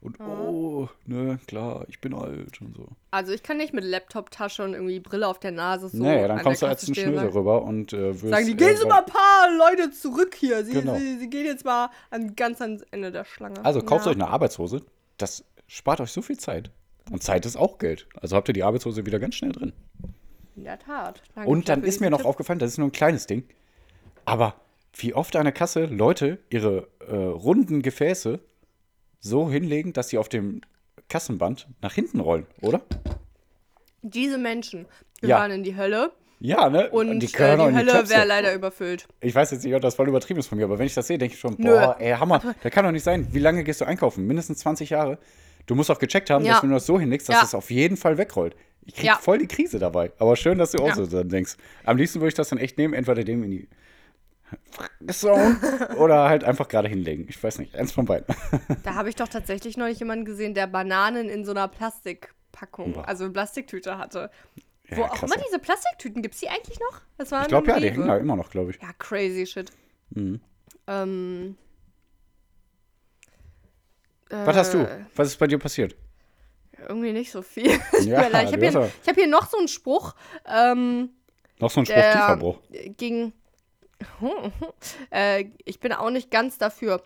Und 0.01 0.19
oh, 0.19 0.89
ne, 1.05 1.39
klar, 1.47 1.85
ich 1.88 2.01
bin 2.01 2.13
alt 2.13 2.59
und 2.59 2.75
so. 2.75 2.88
Also 3.12 3.31
ich 3.31 3.41
kann 3.41 3.55
nicht 3.55 3.73
mit 3.73 3.85
Laptop-Tasche 3.85 4.62
und 4.63 4.73
irgendwie 4.73 5.00
Brille 5.00 5.25
auf 5.25 5.39
der 5.39 5.51
Nase 5.51 5.88
so. 5.88 6.03
nee, 6.03 6.27
dann 6.27 6.39
an 6.39 6.43
kommst 6.43 6.62
du 6.62 6.65
als 6.65 6.85
ein 6.88 6.93
Schnösel 6.93 7.15
sagen- 7.15 7.29
rüber 7.29 7.62
und 7.63 7.93
äh, 7.93 8.21
wirst. 8.21 8.27
Sagen 8.27 8.45
die, 8.47 8.57
gehen 8.57 8.75
Sie 8.75 8.85
mal 8.85 9.00
ein 9.00 9.05
paar 9.05 9.50
Leute 9.57 9.91
zurück 9.91 10.35
hier. 10.38 10.65
Sie, 10.65 10.73
Genau. 10.73 10.97
sie, 10.97 11.19
sie 11.19 11.29
gehen 11.29 11.45
jetzt 11.45 11.63
mal 11.63 11.89
an, 12.09 12.35
ganz 12.35 12.59
ans 12.59 12.81
Ende 12.91 13.13
der 13.13 13.23
Schlange. 13.23 13.63
Also 13.63 13.81
kauft 13.81 14.05
ja. 14.05 14.12
euch 14.12 14.17
eine 14.17 14.27
Arbeitshose, 14.27 14.81
das 15.17 15.45
spart 15.67 16.01
euch 16.01 16.12
so 16.12 16.21
viel 16.21 16.38
Zeit. 16.38 16.69
Und 17.09 17.23
Zeit 17.23 17.45
ist 17.45 17.55
auch 17.55 17.77
Geld. 17.77 18.05
Also 18.19 18.35
habt 18.35 18.50
ihr 18.50 18.53
die 18.53 18.63
Arbeitshose 18.63 19.05
wieder 19.05 19.19
ganz 19.19 19.35
schnell 19.35 19.53
drin. 19.53 19.71
In 20.57 20.65
der 20.65 20.79
Tat. 20.79 21.21
Danke 21.33 21.50
Und 21.50 21.69
dann 21.69 21.81
ist 21.83 22.01
mir 22.01 22.09
noch 22.09 22.17
Tipp. 22.19 22.27
aufgefallen, 22.27 22.59
das 22.59 22.71
ist 22.71 22.77
nur 22.77 22.89
ein 22.89 22.91
kleines 22.91 23.25
Ding, 23.25 23.43
aber 24.25 24.55
wie 24.95 25.13
oft 25.13 25.35
an 25.35 25.43
der 25.45 25.53
Kasse 25.53 25.85
Leute 25.85 26.39
ihre 26.50 26.88
äh, 27.07 27.15
runden 27.15 27.81
Gefäße 27.81 28.39
so 29.19 29.50
hinlegen, 29.50 29.93
dass 29.93 30.09
sie 30.09 30.17
auf 30.17 30.29
dem 30.29 30.62
Kassenband 31.09 31.67
nach 31.81 31.93
hinten 31.93 32.19
rollen, 32.19 32.45
oder? 32.62 32.81
Diese 34.01 34.38
Menschen 34.38 34.85
Ja. 35.21 35.38
gehören 35.38 35.51
in 35.51 35.63
die 35.63 35.75
Hölle 35.77 36.12
Ja, 36.39 36.69
ne? 36.69 36.89
und 36.91 37.19
die 37.21 37.27
die, 37.27 37.33
äh, 37.38 37.57
die 37.57 37.63
in 37.63 37.77
Hölle 37.77 38.09
wäre 38.09 38.25
leider 38.25 38.53
überfüllt. 38.53 39.07
Ich 39.21 39.33
weiß 39.33 39.51
jetzt 39.51 39.63
nicht, 39.63 39.73
ob 39.73 39.81
das 39.81 39.95
voll 39.95 40.07
übertrieben 40.09 40.39
ist 40.39 40.47
von 40.47 40.57
mir, 40.57 40.65
aber 40.65 40.77
wenn 40.77 40.85
ich 40.85 40.93
das 40.93 41.07
sehe, 41.07 41.17
denke 41.17 41.35
ich 41.35 41.39
schon, 41.39 41.55
Nö. 41.57 41.69
boah, 41.69 41.95
ey, 42.00 42.12
Hammer, 42.13 42.41
das 42.62 42.71
kann 42.71 42.83
doch 42.85 42.91
nicht 42.91 43.03
sein. 43.03 43.27
Wie 43.31 43.39
lange 43.39 43.63
gehst 43.63 43.79
du 43.81 43.85
einkaufen? 43.85 44.27
Mindestens 44.27 44.59
20 44.59 44.89
Jahre. 44.89 45.17
Du 45.65 45.75
musst 45.75 45.89
auch 45.89 46.00
gecheckt 46.00 46.29
haben, 46.29 46.43
Ja. 46.43 46.53
dass 46.55 46.63
wenn 46.63 46.69
du 46.69 46.75
das 46.75 46.85
so 46.85 47.00
hinlegst, 47.00 47.29
dass 47.29 47.35
Ja. 47.38 47.41
das 47.41 47.55
auf 47.55 47.71
jeden 47.71 47.95
Fall 47.95 48.17
wegrollt. 48.17 48.55
Ich 48.85 48.95
krieg 48.95 49.05
Ja. 49.05 49.15
voll 49.15 49.38
die 49.38 49.47
Krise 49.47 49.79
dabei. 49.79 50.12
Aber 50.19 50.35
schön, 50.35 50.57
dass 50.57 50.71
du 50.71 50.79
auch 50.79 50.88
Ja. 50.89 50.95
so 50.95 51.05
dann 51.07 51.29
denkst. 51.29 51.55
Am 51.85 51.95
liebsten 51.95 52.19
würde 52.19 52.27
ich 52.29 52.33
das 52.33 52.50
dann 52.50 52.59
echt 52.59 52.77
nehmen, 52.77 52.93
entweder 52.93 53.23
dem 53.23 53.43
in 53.43 53.51
die 53.51 53.69
Fresse 54.71 55.31
oder 55.97 56.29
halt 56.29 56.43
einfach 56.43 56.67
gerade 56.67 56.88
hinlegen. 56.88 57.25
Ich 57.29 57.41
weiß 57.43 57.59
nicht, 57.59 57.75
eins 57.75 57.91
von 57.91 58.05
beiden. 58.05 58.35
Da 58.83 58.93
habe 58.95 59.09
ich 59.09 59.15
doch 59.15 59.27
tatsächlich 59.27 59.77
noch 59.77 59.88
nicht 59.88 60.00
jemanden 60.00 60.25
gesehen, 60.25 60.53
der 60.53 60.67
Bananen 60.67 61.29
in 61.29 61.43
so 61.45 61.51
einer 61.51 61.67
Plastikpackung, 61.67 62.93
Boah. 62.93 63.07
also 63.07 63.31
Plastiktüte 63.31 63.97
hatte. 63.97 64.29
Ja, 64.89 64.97
Wo 64.97 65.03
auch 65.03 65.15
krass, 65.15 65.23
immer 65.31 65.38
ey. 65.39 65.43
diese 65.47 65.59
Plastiktüten, 65.59 66.21
gibt 66.21 66.35
es 66.35 66.41
die 66.41 66.50
eigentlich 66.50 66.79
noch? 66.79 67.01
Das 67.17 67.31
war 67.31 67.43
Ich 67.43 67.47
glaube 67.47 67.67
ja, 67.67 67.75
im 67.75 67.81
die 67.81 67.88
Rewe. 67.88 67.95
hängen 67.95 68.07
da 68.07 68.17
immer 68.17 68.35
noch, 68.35 68.50
glaube 68.51 68.71
ich. 68.71 68.81
Ja, 68.81 68.89
crazy 69.00 69.45
shit. 69.47 69.71
Mhm. 70.12 70.39
Ähm, 70.88 71.57
Was 74.29 74.55
hast 74.57 74.73
du? 74.73 74.79
äh, 74.79 75.05
Was 75.15 75.29
ist 75.29 75.38
bei 75.38 75.47
dir 75.47 75.57
passiert? 75.57 75.95
Irgendwie 76.88 77.13
nicht 77.13 77.31
so 77.31 77.41
viel. 77.41 77.71
Ja, 78.01 78.27
ich 78.27 78.51
habe 78.51 78.67
hier, 78.67 78.91
hab 79.07 79.15
hier 79.15 79.27
noch 79.27 79.47
so 79.50 79.57
einen 79.57 79.67
Spruch. 79.69 80.15
Ähm, 80.45 81.09
Noch 81.59 81.71
so 81.71 81.79
ein 81.79 81.85
Spruch 81.85 81.95
Tieferbruch. 82.12 82.59
ging. 82.97 83.31
äh, 85.12 85.45
ich 85.65 85.79
bin 85.79 85.93
auch 85.93 86.10
nicht 86.10 86.31
ganz 86.31 86.57
dafür. 86.57 87.03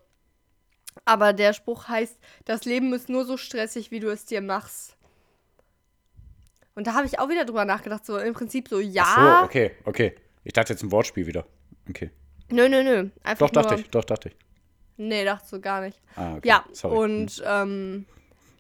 Aber 1.06 1.34
der 1.34 1.54
Spruch 1.54 1.88
heißt: 1.88 2.18
Das 2.46 2.66
Leben 2.66 2.94
ist 2.94 3.10
nur 3.10 3.26
so 3.26 3.38
stressig, 3.38 3.92
wie 3.92 4.00
du 4.00 4.10
es 4.10 4.26
dir 4.26 4.42
machst. 4.42 4.98
Und 6.76 6.86
da 6.86 6.94
habe 6.94 7.08
ich 7.08 7.20
auch 7.20 7.30
wieder 7.30 7.46
drüber 7.46 7.66
nachgedacht. 7.66 8.06
So 8.06 8.18
im 8.18 8.34
Prinzip 8.34 8.68
so, 8.70 8.80
ja. 8.80 9.04
Ach 9.06 9.40
so, 9.40 9.46
okay, 9.46 9.72
okay. 9.86 10.16
Ich 10.44 10.54
dachte 10.54 10.74
jetzt 10.74 10.84
ein 10.84 10.92
Wortspiel 10.92 11.26
wieder. 11.26 11.46
Okay. 11.90 12.12
Nö, 12.50 12.70
nö, 12.70 12.84
nö. 12.84 13.10
Einfach 13.24 13.50
Doch, 13.50 13.64
dachte 13.64 13.82
ich, 13.82 13.90
doch, 13.90 14.06
dachte 14.06 14.30
ich. 14.30 14.36
Nee, 14.98 15.26
dachte 15.26 15.48
so 15.48 15.60
gar 15.60 15.82
nicht. 15.82 16.00
Ah, 16.16 16.36
okay. 16.36 16.48
Ja, 16.48 16.66
Sorry. 16.72 16.98
Und 16.98 17.44
ähm, 17.46 18.06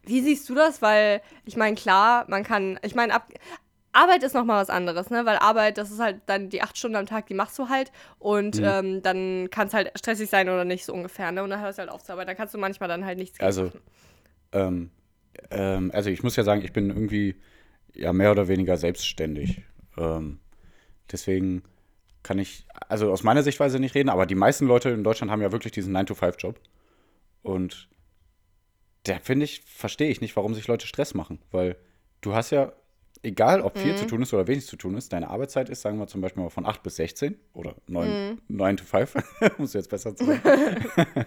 wie 0.04 0.22
siehst 0.22 0.48
du 0.50 0.56
das? 0.56 0.82
Weil, 0.82 1.22
ich 1.46 1.58
meine, 1.58 1.76
klar, 1.76 2.26
man 2.28 2.44
kann, 2.44 2.80
ich 2.82 2.96
meine, 2.96 3.14
ab, 3.14 3.28
Arbeit 3.98 4.24
ist 4.24 4.34
nochmal 4.34 4.62
was 4.62 4.70
anderes, 4.70 5.10
ne? 5.10 5.26
Weil 5.26 5.38
Arbeit, 5.38 5.78
das 5.78 5.92
ist 5.92 6.00
halt 6.00 6.22
dann 6.28 6.50
die 6.50 6.62
acht 6.62 6.78
Stunden 6.78 6.96
am 6.96 7.06
Tag, 7.06 7.28
die 7.28 7.34
machst 7.34 7.58
du 7.60 7.70
halt. 7.70 7.92
Und 8.20 8.58
Mhm. 8.58 8.64
ähm, 8.66 9.02
dann 9.02 9.50
kann 9.50 9.68
es 9.68 9.74
halt 9.74 9.92
stressig 9.98 10.30
sein 10.30 10.48
oder 10.50 10.66
nicht, 10.66 10.86
so 10.86 10.94
ungefähr, 10.94 11.32
ne? 11.32 11.44
Und 11.44 11.50
dann 11.50 11.62
hörst 11.62 11.78
du 11.78 11.82
halt 11.82 11.92
auf 11.92 12.04
zur 12.04 12.14
Arbeit. 12.14 12.28
Dann 12.28 12.38
kannst 12.38 12.54
du 12.54 12.58
manchmal 12.58 12.90
dann 12.90 13.06
halt 13.06 13.18
nichts 13.18 13.40
Also. 13.40 13.72
Ähm, 14.52 14.92
ähm, 15.52 15.92
also 15.94 16.10
ich 16.10 16.24
muss 16.24 16.36
ja 16.36 16.44
sagen, 16.44 16.62
ich 16.64 16.74
bin 16.74 16.90
irgendwie 16.90 17.36
ja 17.94 18.14
mehr 18.14 18.32
oder 18.32 18.48
weniger 18.48 18.78
selbstständig. 18.78 19.64
Ähm, 19.98 20.40
deswegen 21.12 21.64
kann 22.24 22.40
ich, 22.40 22.68
also 22.90 23.12
aus 23.12 23.24
meiner 23.24 23.44
Sichtweise 23.44 23.80
nicht 23.80 23.96
reden, 23.96 24.10
aber 24.10 24.26
die 24.26 24.36
meisten 24.36 24.68
Leute 24.68 24.90
in 24.90 25.04
Deutschland 25.04 25.32
haben 25.32 25.42
ja 25.42 25.52
wirklich 25.52 25.72
diesen 25.72 25.96
9-to-5-Job. 25.96 26.60
Und 27.42 27.88
da 29.04 29.20
finde 29.20 29.46
ich, 29.46 29.62
verstehe 29.62 30.10
ich 30.10 30.22
nicht, 30.22 30.36
warum 30.36 30.54
sich 30.54 30.68
Leute 30.68 30.86
Stress 30.88 31.14
machen. 31.14 31.40
Weil 31.52 31.78
du 32.22 32.34
hast 32.34 32.52
ja, 32.52 32.74
egal 33.24 33.62
ob 33.62 33.78
viel 33.78 33.96
zu 33.96 34.06
tun 34.06 34.22
ist 34.22 34.34
oder 34.34 34.48
wenig 34.48 34.66
zu 34.66 34.76
tun 34.76 34.96
ist, 34.96 35.14
deine 35.14 35.30
Arbeitszeit 35.30 35.70
ist, 35.70 35.82
sagen 35.82 36.00
wir 36.00 36.08
zum 36.08 36.22
Beispiel 36.22 36.44
mal 36.44 36.50
von 36.50 36.66
8 36.66 36.84
bis 36.84 36.98
16 36.98 37.38
oder 37.54 37.76
9, 37.88 38.40
9 38.48 38.78
to 38.78 38.84
5, 38.86 39.16
muss 39.58 39.74
jetzt 39.74 39.90
besser 39.90 40.16
zu 40.16 40.26
sagen. 40.26 40.42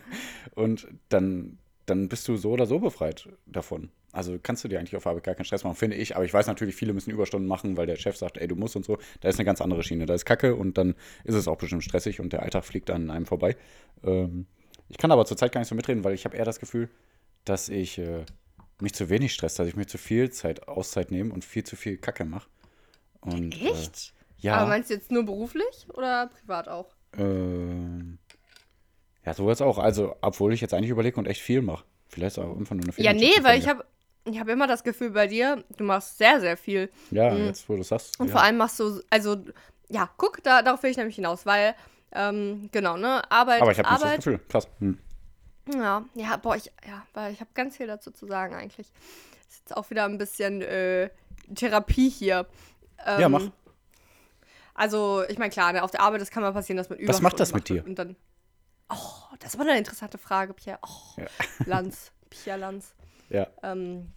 Und 0.55 0.89
dann, 1.09 1.59
dann 1.87 2.09
bist 2.09 2.27
du 2.29 2.37
so 2.37 2.51
oder 2.53 2.67
so 2.67 2.79
befreit 2.79 3.29
davon. 3.47 3.91
Also 4.13 4.39
kannst 4.43 4.65
du 4.65 4.69
dir 4.69 4.79
eigentlich 4.79 4.97
auf 4.97 5.07
Arbeit 5.07 5.23
gar 5.23 5.35
keinen 5.35 5.45
Stress 5.45 5.63
machen, 5.63 5.77
finde 5.77 5.97
ich. 5.97 6.17
Aber 6.17 6.25
ich 6.25 6.35
weiß 6.35 6.47
natürlich, 6.49 6.75
viele 6.75 6.93
müssen 6.93 7.11
Überstunden 7.11 7.49
machen, 7.49 7.77
weil 7.77 7.87
der 7.87 7.97
Chef 7.97 8.17
sagt, 8.17 8.39
ey, 8.39 8.49
du 8.49 8.57
musst 8.57 8.75
und 8.75 8.85
so. 8.85 8.99
Da 9.21 9.29
ist 9.29 9.39
eine 9.39 9.45
ganz 9.45 9.61
andere 9.61 9.83
Schiene. 9.83 10.07
Da 10.07 10.15
ist 10.15 10.25
Kacke 10.25 10.57
und 10.57 10.79
dann 10.79 10.95
ist 11.25 11.37
es 11.37 11.47
auch 11.47 11.57
bestimmt 11.57 11.85
stressig 11.85 12.21
und 12.21 12.33
der 12.33 12.43
Alltag 12.43 12.65
fliegt 12.65 12.89
dann 12.89 13.03
an 13.03 13.11
einem 13.11 13.27
vorbei. 13.27 13.57
Ähm, 14.03 14.47
ich 14.89 14.99
kann 14.99 15.13
aber 15.13 15.25
zurzeit 15.27 15.53
gar 15.53 15.61
nicht 15.61 15.69
so 15.69 15.77
mitreden, 15.77 16.03
weil 16.03 16.15
ich 16.15 16.25
habe 16.25 16.37
eher 16.37 16.45
das 16.45 16.59
Gefühl, 16.59 16.89
dass 17.45 17.69
ich 17.69 17.99
äh, 17.99 18.25
mich 18.83 18.95
zu 18.95 19.09
wenig 19.09 19.33
stress, 19.33 19.55
dass 19.55 19.69
ich 19.69 19.77
mir 19.77 19.87
zu 19.87 19.99
viel 19.99 20.31
Zeit 20.31 20.69
Auszeit 20.69 21.11
nehme 21.11 21.33
und 21.33 21.45
viel 21.45 21.65
zu 21.65 21.77
viel 21.77 21.97
Kacke 21.97 22.25
mache. 22.25 22.49
Und, 23.21 23.55
Echt? 23.61 24.13
Äh, 24.41 24.47
ja. 24.47 24.57
Aber 24.57 24.69
meinst 24.69 24.91
du 24.91 24.95
jetzt 24.95 25.11
nur 25.11 25.25
beruflich 25.25 25.87
oder 25.95 26.29
privat 26.29 26.69
auch? 26.69 26.95
Ähm, 27.17 28.19
ja, 29.25 29.35
so 29.35 29.49
jetzt 29.49 29.63
auch. 29.63 29.79
Also, 29.79 30.17
obwohl 30.23 30.53
ich 30.55 30.61
jetzt 30.61 30.75
eigentlich 30.75 30.91
überlege 30.91 31.19
und 31.19 31.27
echt 31.27 31.43
viel 31.43 31.63
mache. 31.63 31.85
Vielleicht 32.09 32.39
auch 32.39 32.57
einfach 32.57 32.75
nur 32.75 32.85
eine 32.85 33.05
Ja, 33.05 33.13
nee, 33.13 33.33
weil 33.43 33.59
ich 33.59 33.69
habe 33.69 33.85
ich 34.25 34.39
hab 34.39 34.49
immer 34.49 34.67
das 34.67 34.83
Gefühl 34.83 35.11
bei 35.11 35.27
dir, 35.27 35.65
du 35.77 35.85
machst 35.85 36.19
sehr, 36.19 36.41
sehr 36.41 36.57
viel. 36.57 36.91
Ja, 37.11 37.35
jetzt 37.35 37.69
wo 37.69 37.77
du 37.77 37.83
sagst. 37.83 38.19
Und 38.21 38.29
ja. 38.29 38.33
vor 38.33 38.43
allem 38.43 38.57
machst 38.57 38.79
du, 38.81 39.01
also, 39.11 39.37
ja, 39.89 40.11
guck, 40.17 40.43
da, 40.43 40.63
darauf 40.63 40.83
will 40.83 40.91
ich 40.91 40.97
nämlich 40.97 41.17
hinaus, 41.17 41.47
weil, 41.47 41.75
ähm, 42.13 42.69
genau, 42.73 42.97
ne, 42.97 43.31
Arbeit 43.31 43.63
Aber 43.63 43.73
ich 43.73 43.79
habe 43.79 43.91
nicht 43.91 44.03
das. 44.03 44.17
Gefühl. 44.17 44.41
Krass. 44.49 44.69
Hm. 44.81 44.99
Ja, 45.75 46.05
ja, 46.15 46.37
boah, 46.37 46.57
ich, 46.57 46.67
ja, 46.87 47.05
weil 47.15 47.33
ich 47.33 47.41
habe 47.41 47.51
ganz 47.55 47.77
viel 47.77 47.87
dazu 47.87 48.11
zu 48.11 48.27
sagen 48.27 48.55
eigentlich. 48.55 48.89
Ist 49.49 49.61
jetzt 49.61 49.77
auch 49.77 49.89
wieder 49.91 50.05
ein 50.05 50.19
bisschen 50.19 50.63
äh, 50.63 51.11
Therapie 51.55 52.09
hier. 52.09 52.47
Ähm, 53.05 53.21
Ja, 53.21 53.29
mach. 53.29 53.43
Also, 54.75 55.25
ich 55.29 55.39
meine, 55.39 55.51
klar, 55.51 55.73
ne, 55.73 55.83
auf 55.83 55.91
der 55.91 56.01
Arbeit, 56.01 56.21
das 56.21 56.31
kann 56.31 56.43
mal 56.43 56.53
passieren, 56.53 56.77
dass 56.79 56.89
man 56.89 56.99
Was 57.07 57.21
macht 57.21 57.39
das 57.39 57.53
mit 57.53 57.69
macht 57.69 57.87
Und 57.87 57.99
dann, 57.99 58.17
oh, 58.89 59.35
das 59.41 59.59
war 59.59 59.67
eine 59.67 59.77
interessante 59.77 60.17
Frage, 60.19 60.55
Pierre. 60.55 60.79
Oh, 60.83 61.21
Ja. 61.21 61.27
Lanz, 61.67 62.13
Pierre 62.31 62.59
Lanz. 62.59 62.95
Ja. 63.29 63.47
Ähm, 63.63 64.13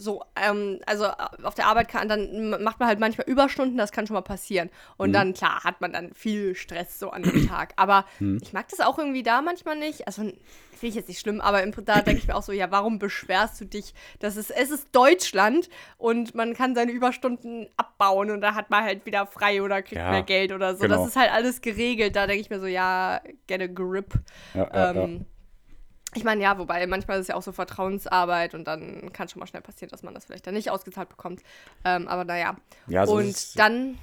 so, 0.00 0.24
ähm, 0.34 0.80
also 0.86 1.04
äh, 1.04 1.42
auf 1.44 1.54
der 1.54 1.66
Arbeit 1.66 1.88
kann, 1.88 2.08
dann 2.08 2.50
macht 2.62 2.80
man 2.80 2.88
halt 2.88 2.98
manchmal 3.00 3.28
Überstunden, 3.28 3.76
das 3.76 3.92
kann 3.92 4.06
schon 4.06 4.14
mal 4.14 4.22
passieren. 4.22 4.70
Und 4.96 5.10
Mhm. 5.10 5.12
dann, 5.12 5.34
klar, 5.34 5.62
hat 5.62 5.80
man 5.82 5.92
dann 5.92 6.14
viel 6.14 6.54
Stress 6.54 6.98
so 6.98 7.10
an 7.10 7.24
dem 7.24 7.40
Tag. 7.46 7.74
Aber 7.76 8.06
Mhm. 8.18 8.38
ich 8.42 8.52
mag 8.52 8.68
das 8.68 8.80
auch 8.80 8.98
irgendwie 8.98 9.22
da 9.22 9.42
manchmal 9.42 9.76
nicht. 9.76 10.06
Also, 10.06 10.22
finde 10.22 10.38
ich 10.80 10.94
jetzt 10.94 11.08
nicht 11.08 11.20
schlimm, 11.20 11.40
aber 11.42 11.62
im, 11.62 11.72
da 11.84 12.00
denke 12.00 12.20
ich 12.22 12.28
mir 12.28 12.34
auch 12.34 12.42
so, 12.42 12.52
ja, 12.52 12.70
warum 12.70 12.98
beschwerst 12.98 13.60
du 13.60 13.66
dich? 13.66 13.92
Das 14.18 14.36
ist, 14.36 14.50
es 14.50 14.70
ist 14.70 14.88
Deutschland 14.92 15.68
und 15.98 16.34
man 16.34 16.54
kann 16.54 16.74
seine 16.74 16.92
Überstunden 16.92 17.68
abbauen 17.76 18.30
und 18.30 18.40
da 18.40 18.54
hat 18.54 18.70
man 18.70 18.82
halt 18.84 19.04
wieder 19.04 19.26
frei 19.26 19.62
oder 19.62 19.82
kriegt 19.82 20.00
Ja, 20.00 20.10
mehr 20.10 20.22
Geld 20.22 20.52
oder 20.52 20.74
so. 20.76 20.84
genau. 20.84 20.96
Das 20.96 21.06
ist 21.06 21.16
halt 21.16 21.30
alles 21.32 21.60
geregelt. 21.60 22.16
Da 22.16 22.26
denke 22.26 22.40
ich 22.40 22.48
mir 22.50 22.60
so, 22.60 22.66
ja, 22.66 23.20
get 23.46 23.60
a 23.60 23.66
grip. 23.66 24.14
Ja, 24.54 24.68
ja, 24.72 24.92
ja. 24.92 25.08
Ich 26.14 26.24
meine, 26.24 26.42
ja, 26.42 26.58
wobei 26.58 26.86
manchmal 26.86 27.18
ist 27.18 27.22
es 27.22 27.28
ja 27.28 27.36
auch 27.36 27.42
so 27.42 27.52
Vertrauensarbeit 27.52 28.54
und 28.54 28.64
dann 28.64 29.12
kann 29.12 29.28
schon 29.28 29.40
mal 29.40 29.46
schnell 29.46 29.62
passieren, 29.62 29.90
dass 29.90 30.02
man 30.02 30.14
das 30.14 30.24
vielleicht 30.24 30.46
dann 30.46 30.54
nicht 30.54 30.70
ausgezahlt 30.70 31.08
bekommt. 31.08 31.42
Ähm, 31.84 32.08
aber 32.08 32.24
naja. 32.24 32.56
Ja, 32.88 33.06
so 33.06 33.14
und 33.14 33.58
dann 33.58 33.98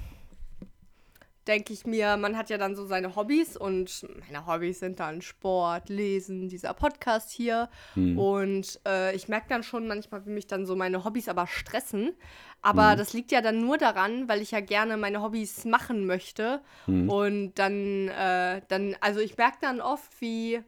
denke 1.48 1.72
ich 1.72 1.86
mir, 1.86 2.16
man 2.18 2.36
hat 2.36 2.50
ja 2.50 2.58
dann 2.58 2.76
so 2.76 2.86
seine 2.86 3.16
Hobbys 3.16 3.56
und 3.56 4.06
meine 4.26 4.46
Hobbys 4.46 4.80
sind 4.80 5.00
dann 5.00 5.22
Sport, 5.22 5.88
Lesen, 5.88 6.48
dieser 6.48 6.74
Podcast 6.74 7.30
hier. 7.30 7.70
Hm. 7.94 8.18
Und 8.18 8.80
äh, 8.86 9.14
ich 9.16 9.28
merke 9.28 9.46
dann 9.48 9.62
schon 9.62 9.88
manchmal, 9.88 10.24
wie 10.26 10.30
mich 10.30 10.46
dann 10.46 10.66
so 10.66 10.76
meine 10.76 11.04
Hobbys 11.04 11.28
aber 11.28 11.46
stressen. 11.46 12.12
Aber 12.60 12.96
das 12.96 13.12
liegt 13.12 13.30
ja 13.32 13.40
dann 13.40 13.60
nur 13.60 13.78
daran, 13.78 14.28
weil 14.28 14.42
ich 14.42 14.50
ja 14.50 14.60
gerne 14.60 14.96
meine 14.96 15.22
Hobbys 15.22 15.64
machen 15.64 16.06
möchte. 16.06 16.60
Und 16.86 17.54
dann, 17.54 18.08
äh, 18.08 18.62
dann, 18.66 18.96
also 19.00 19.20
ich 19.20 19.36
merke 19.36 19.58
dann 19.60 19.80
oft, 19.80 20.20
wie 20.20 20.60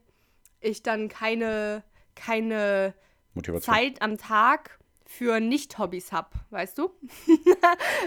ich 0.60 0.82
dann 0.82 1.08
keine, 1.08 1.82
keine 2.14 2.94
Motivation. 3.34 3.74
Zeit 3.74 4.02
am 4.02 4.18
Tag 4.18 4.78
für 5.06 5.40
Nicht-Hobbys 5.40 6.12
habe, 6.12 6.28
weißt 6.50 6.78
du? 6.78 6.90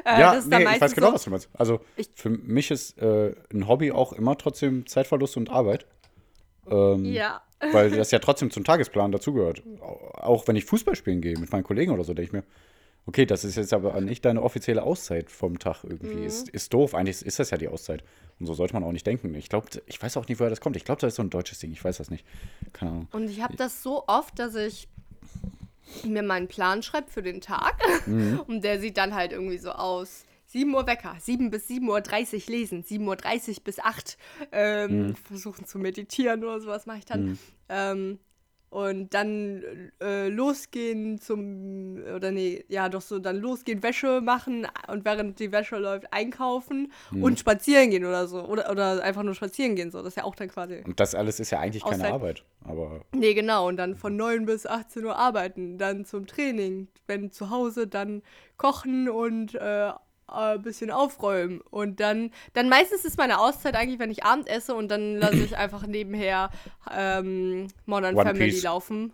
Äh, 0.06 0.20
ja, 0.20 0.34
nee, 0.46 0.64
ich 0.76 0.82
weiß 0.82 0.96
genau, 0.96 1.08
so- 1.08 1.14
was 1.14 1.24
du 1.24 1.30
meinst. 1.30 1.50
Also 1.54 1.80
Ich- 1.96 2.10
für 2.16 2.30
mich 2.30 2.72
ist 2.72 2.98
äh, 3.02 3.34
ein 3.54 3.68
Hobby 3.68 3.92
auch 3.92 4.12
immer 4.14 4.38
trotzdem 4.38 4.86
Zeitverlust 4.86 5.38
und 5.38 5.50
Arbeit. 5.50 5.86
Ähm, 6.68 7.06
Ja. 7.06 7.42
Weil 7.72 7.92
das 7.92 8.12
ja 8.12 8.20
trotzdem 8.20 8.52
zum 8.52 8.66
Tagesplan 8.66 9.12
dazugehört. 9.14 9.64
Au- 9.80 10.12
Auch 10.16 10.48
wenn 10.48 10.56
ich 10.58 10.66
Fußball 10.66 10.96
spielen 10.96 11.22
gehe 11.22 11.38
mit 11.40 11.52
meinen 11.54 11.64
Kollegen 11.64 11.92
oder 11.94 12.04
so, 12.04 12.14
denke 12.14 12.28
ich 12.28 12.34
mir, 12.34 12.44
okay, 13.06 13.26
das 13.26 13.44
ist 13.44 13.56
jetzt 13.56 13.74
aber 13.74 14.00
nicht 14.02 14.26
deine 14.26 14.42
offizielle 14.42 14.84
Auszeit 14.84 15.30
vom 15.30 15.60
Tag 15.60 15.84
irgendwie. 15.84 16.16
Mhm. 16.16 16.24
Ist, 16.24 16.50
ist 16.50 16.74
doof. 16.74 16.94
Eigentlich 16.96 17.26
ist 17.26 17.40
das 17.40 17.50
ja 17.52 17.58
die 17.58 17.68
Auszeit. 17.68 18.04
Und 18.40 18.46
so 18.48 18.54
sollte 18.54 18.74
man 18.74 18.84
auch 18.84 18.92
nicht 18.92 19.06
denken. 19.06 19.34
Ich 19.36 19.50
glaube, 19.50 19.68
ich 19.86 20.02
weiß 20.02 20.18
auch 20.18 20.28
nicht, 20.28 20.40
woher 20.40 20.50
das 20.50 20.62
kommt. 20.62 20.76
Ich 20.76 20.86
glaube, 20.86 21.02
das 21.02 21.10
ist 21.14 21.16
so 21.18 21.24
ein 21.24 21.30
deutsches 21.30 21.60
Ding. 21.60 21.72
Ich 21.72 21.84
weiß 21.84 21.98
das 21.98 22.10
nicht. 22.10 22.26
Keine 22.74 22.92
Ahnung. 22.92 23.08
Und 23.12 23.30
ich 23.30 23.42
habe 23.42 23.56
das 23.56 23.84
so 23.84 24.06
oft, 24.08 24.38
dass 24.40 24.56
ich 24.56 24.88
mir 26.04 26.24
meinen 26.24 26.48
Plan 26.48 26.82
schreibe 26.82 27.10
für 27.10 27.22
den 27.22 27.42
Tag. 27.42 27.76
Mhm. 28.08 28.40
Und 28.48 28.64
der 28.64 28.80
sieht 28.80 28.98
dann 28.98 29.14
halt 29.14 29.32
irgendwie 29.32 29.58
so 29.58 29.72
aus. 29.72 30.26
7 30.48 30.72
Uhr 30.74 30.86
Wecker, 30.86 31.16
7 31.20 31.50
bis 31.50 31.68
7.30 31.68 32.34
Uhr 32.48 32.54
lesen, 32.56 32.84
7.30 32.84 33.50
Uhr 33.50 33.64
bis 33.64 33.80
8 33.80 34.18
ähm, 34.52 35.08
Mhm. 35.08 35.16
versuchen 35.16 35.66
zu 35.66 35.80
meditieren 35.80 36.44
oder 36.44 36.60
sowas 36.60 36.86
mache 36.86 37.00
ich 37.00 37.06
dann. 37.06 37.40
Ähm, 37.70 38.20
und 38.74 39.14
dann 39.14 39.64
äh, 40.02 40.30
losgehen 40.30 41.20
zum, 41.20 41.98
oder 42.16 42.32
nee, 42.32 42.66
ja 42.70 42.90
doch 42.90 43.02
so, 43.02 43.20
dann 43.20 43.38
losgehen, 43.38 43.84
Wäsche 43.84 44.20
machen 44.20 44.66
und 44.88 45.06
während 45.06 45.40
die 45.40 45.52
Wäsche 45.52 45.78
läuft, 45.78 46.12
einkaufen 46.12 46.92
Mhm. 47.12 47.24
und 47.24 47.40
spazieren 47.40 47.92
gehen 47.92 48.04
oder 48.04 48.28
so. 48.28 48.42
Oder, 48.44 48.72
oder 48.72 49.04
einfach 49.04 49.22
nur 49.22 49.36
spazieren 49.36 49.76
gehen, 49.76 49.92
so. 49.92 50.00
Das 50.00 50.08
ist 50.10 50.18
ja 50.18 50.24
auch 50.24 50.36
dann 50.36 50.48
quasi 50.50 50.82
Und 50.86 51.00
das 51.00 51.14
alles 51.14 51.40
ist 51.40 51.52
ja 51.52 51.60
eigentlich 51.60 51.84
keine 51.84 51.96
Auszeit. 51.96 52.12
Arbeit. 52.14 52.44
Aber 52.66 53.02
Nee, 53.14 53.34
genau. 53.36 53.68
Und 53.68 53.78
dann 53.78 53.96
von 53.96 54.16
9 54.16 54.46
bis 54.48 54.66
18 54.66 55.06
Uhr 55.06 55.16
arbeiten, 55.18 55.78
dann 55.78 56.06
zum 56.06 56.26
Training. 56.26 56.88
Wenn 57.06 57.32
zu 57.32 57.50
Hause, 57.52 57.86
dann 57.88 58.24
kochen 58.58 59.08
und 59.10 59.54
äh, 59.56 59.92
ein 60.28 60.62
bisschen 60.62 60.92
aufräumen. 60.92 61.62
Und 61.62 62.00
dann, 62.00 62.32
dann 62.54 62.70
meistens 62.70 63.06
ist 63.06 63.18
meine 63.18 63.40
Auszeit 63.40 63.76
eigentlich, 63.76 64.00
wenn 64.00 64.12
ich 64.12 64.24
Abend 64.24 64.48
esse 64.48 64.76
und 64.76 64.90
dann 64.90 65.18
lasse 65.18 65.38
ich 65.38 65.58
einfach 65.58 65.86
nebenher 65.86 66.50
ähm, 66.92 67.68
Modern 67.86 68.16
One 68.16 68.26
Family 68.26 68.52
Piece. 68.52 68.64
laufen. 68.64 69.14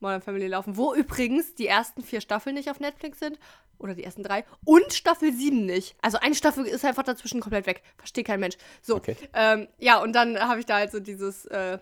Modern 0.00 0.20
Family 0.20 0.46
laufen. 0.46 0.76
Wo 0.76 0.94
übrigens 0.94 1.54
die 1.54 1.66
ersten 1.66 2.02
vier 2.02 2.20
Staffeln 2.20 2.54
nicht 2.54 2.70
auf 2.70 2.80
Netflix 2.80 3.18
sind. 3.18 3.38
Oder 3.78 3.94
die 3.94 4.04
ersten 4.04 4.22
drei. 4.22 4.44
Und 4.64 4.92
Staffel 4.94 5.32
7 5.32 5.66
nicht. 5.66 5.96
Also 6.00 6.18
eine 6.18 6.34
Staffel 6.34 6.64
ist 6.64 6.84
einfach 6.84 7.02
dazwischen 7.02 7.40
komplett 7.40 7.66
weg. 7.66 7.82
Versteht 7.98 8.26
kein 8.26 8.40
Mensch. 8.40 8.56
So. 8.80 8.96
Okay. 8.96 9.16
Ähm, 9.34 9.68
ja, 9.78 10.00
und 10.00 10.14
dann 10.14 10.38
habe 10.38 10.60
ich 10.60 10.66
da 10.66 10.76
halt 10.76 10.92
so 10.92 11.00
dieses. 11.00 11.44
Äh, 11.46 11.78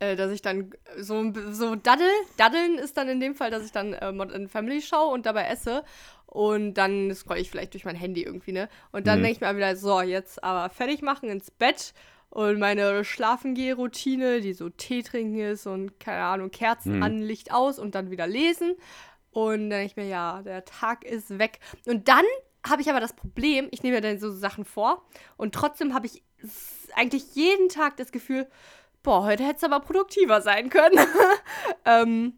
äh, 0.00 0.16
dass 0.16 0.30
ich 0.32 0.42
dann 0.42 0.72
so, 0.98 1.32
so 1.52 1.76
daddel, 1.76 2.08
daddeln 2.36 2.78
ist 2.78 2.96
dann 2.96 3.08
in 3.08 3.20
dem 3.20 3.34
Fall, 3.34 3.50
dass 3.50 3.64
ich 3.64 3.72
dann 3.72 3.92
äh, 3.92 4.12
Modern 4.12 4.48
Family 4.48 4.82
schaue 4.82 5.12
und 5.12 5.26
dabei 5.26 5.44
esse 5.46 5.84
und 6.26 6.74
dann 6.74 7.14
scroll 7.14 7.38
ich 7.38 7.50
vielleicht 7.50 7.74
durch 7.74 7.84
mein 7.84 7.96
Handy 7.96 8.22
irgendwie, 8.22 8.52
ne? 8.52 8.68
Und 8.92 9.06
dann 9.06 9.20
Mhm. 9.20 9.24
denke 9.24 9.36
ich 9.36 9.40
mir 9.40 9.56
wieder, 9.56 9.76
so, 9.76 10.00
jetzt 10.00 10.42
aber 10.42 10.68
fertig 10.70 11.02
machen, 11.02 11.28
ins 11.28 11.50
Bett 11.50 11.94
und 12.30 12.58
meine 12.58 13.04
Schlafengeh-Routine, 13.04 14.40
die 14.40 14.52
so 14.54 14.68
Tee 14.68 15.02
trinken 15.02 15.38
ist 15.38 15.66
und, 15.66 16.00
keine 16.00 16.24
Ahnung, 16.24 16.50
Kerzen 16.50 16.96
Mhm. 16.96 17.02
an, 17.02 17.18
Licht 17.22 17.52
aus 17.52 17.78
und 17.78 17.94
dann 17.94 18.10
wieder 18.10 18.26
lesen 18.26 18.74
und 19.30 19.70
dann 19.70 19.70
denke 19.70 19.86
ich 19.86 19.96
mir, 19.96 20.06
ja, 20.08 20.42
der 20.42 20.64
Tag 20.64 21.04
ist 21.04 21.38
weg. 21.38 21.60
Und 21.86 22.08
dann 22.08 22.24
habe 22.66 22.82
ich 22.82 22.88
aber 22.90 23.00
das 23.00 23.12
Problem, 23.12 23.68
ich 23.70 23.82
nehme 23.82 23.96
mir 23.96 24.00
dann 24.00 24.18
so 24.18 24.30
Sachen 24.32 24.64
vor 24.64 25.04
und 25.36 25.54
trotzdem 25.54 25.94
habe 25.94 26.06
ich 26.06 26.22
eigentlich 26.96 27.34
jeden 27.34 27.68
Tag 27.68 27.96
das 27.96 28.10
Gefühl, 28.12 28.46
boah, 29.02 29.24
heute 29.24 29.44
hätte 29.44 29.58
es 29.58 29.64
aber 29.64 29.80
produktiver 29.80 30.40
sein 30.40 30.70
können. 30.70 30.98
ähm, 31.84 32.34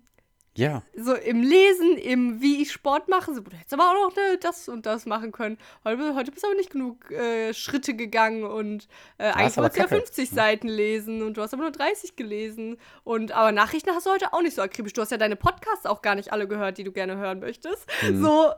ja, 0.56 0.82
so 0.96 1.14
im 1.14 1.42
Lesen, 1.42 1.96
im 1.98 2.40
wie 2.40 2.62
ich 2.62 2.72
Sport 2.72 3.08
mache, 3.08 3.34
so, 3.34 3.40
du 3.40 3.50
hättest 3.56 3.74
aber 3.74 3.90
auch 3.90 4.08
noch 4.08 4.16
ne, 4.16 4.38
das 4.40 4.68
und 4.68 4.86
das 4.86 5.06
machen 5.06 5.32
können. 5.32 5.58
Heute, 5.84 6.14
heute 6.14 6.30
bist 6.30 6.44
du 6.44 6.48
aber 6.48 6.56
nicht 6.56 6.70
genug 6.70 7.10
äh, 7.10 7.52
Schritte 7.54 7.94
gegangen 7.94 8.44
und 8.44 8.88
äh, 9.18 9.24
eigentlich 9.24 9.56
wolltest 9.56 9.76
du 9.76 9.80
ja 9.80 9.86
kacke. 9.86 10.00
50 10.00 10.30
Seiten 10.30 10.68
lesen 10.68 11.22
und 11.22 11.36
du 11.36 11.42
hast 11.42 11.52
aber 11.52 11.64
nur 11.64 11.72
30 11.72 12.16
gelesen. 12.16 12.78
Und 13.04 13.32
aber 13.32 13.52
Nachrichten 13.52 13.90
hast 13.90 14.06
du 14.06 14.10
heute 14.10 14.32
auch 14.32 14.42
nicht 14.42 14.56
so 14.56 14.62
akribisch. 14.62 14.92
Du 14.92 15.02
hast 15.02 15.10
ja 15.10 15.18
deine 15.18 15.36
Podcasts 15.36 15.86
auch 15.86 16.02
gar 16.02 16.14
nicht 16.14 16.32
alle 16.32 16.48
gehört, 16.48 16.78
die 16.78 16.84
du 16.84 16.92
gerne 16.92 17.16
hören 17.16 17.40
möchtest. 17.40 17.86
Mhm. 18.02 18.22
So, 18.22 18.52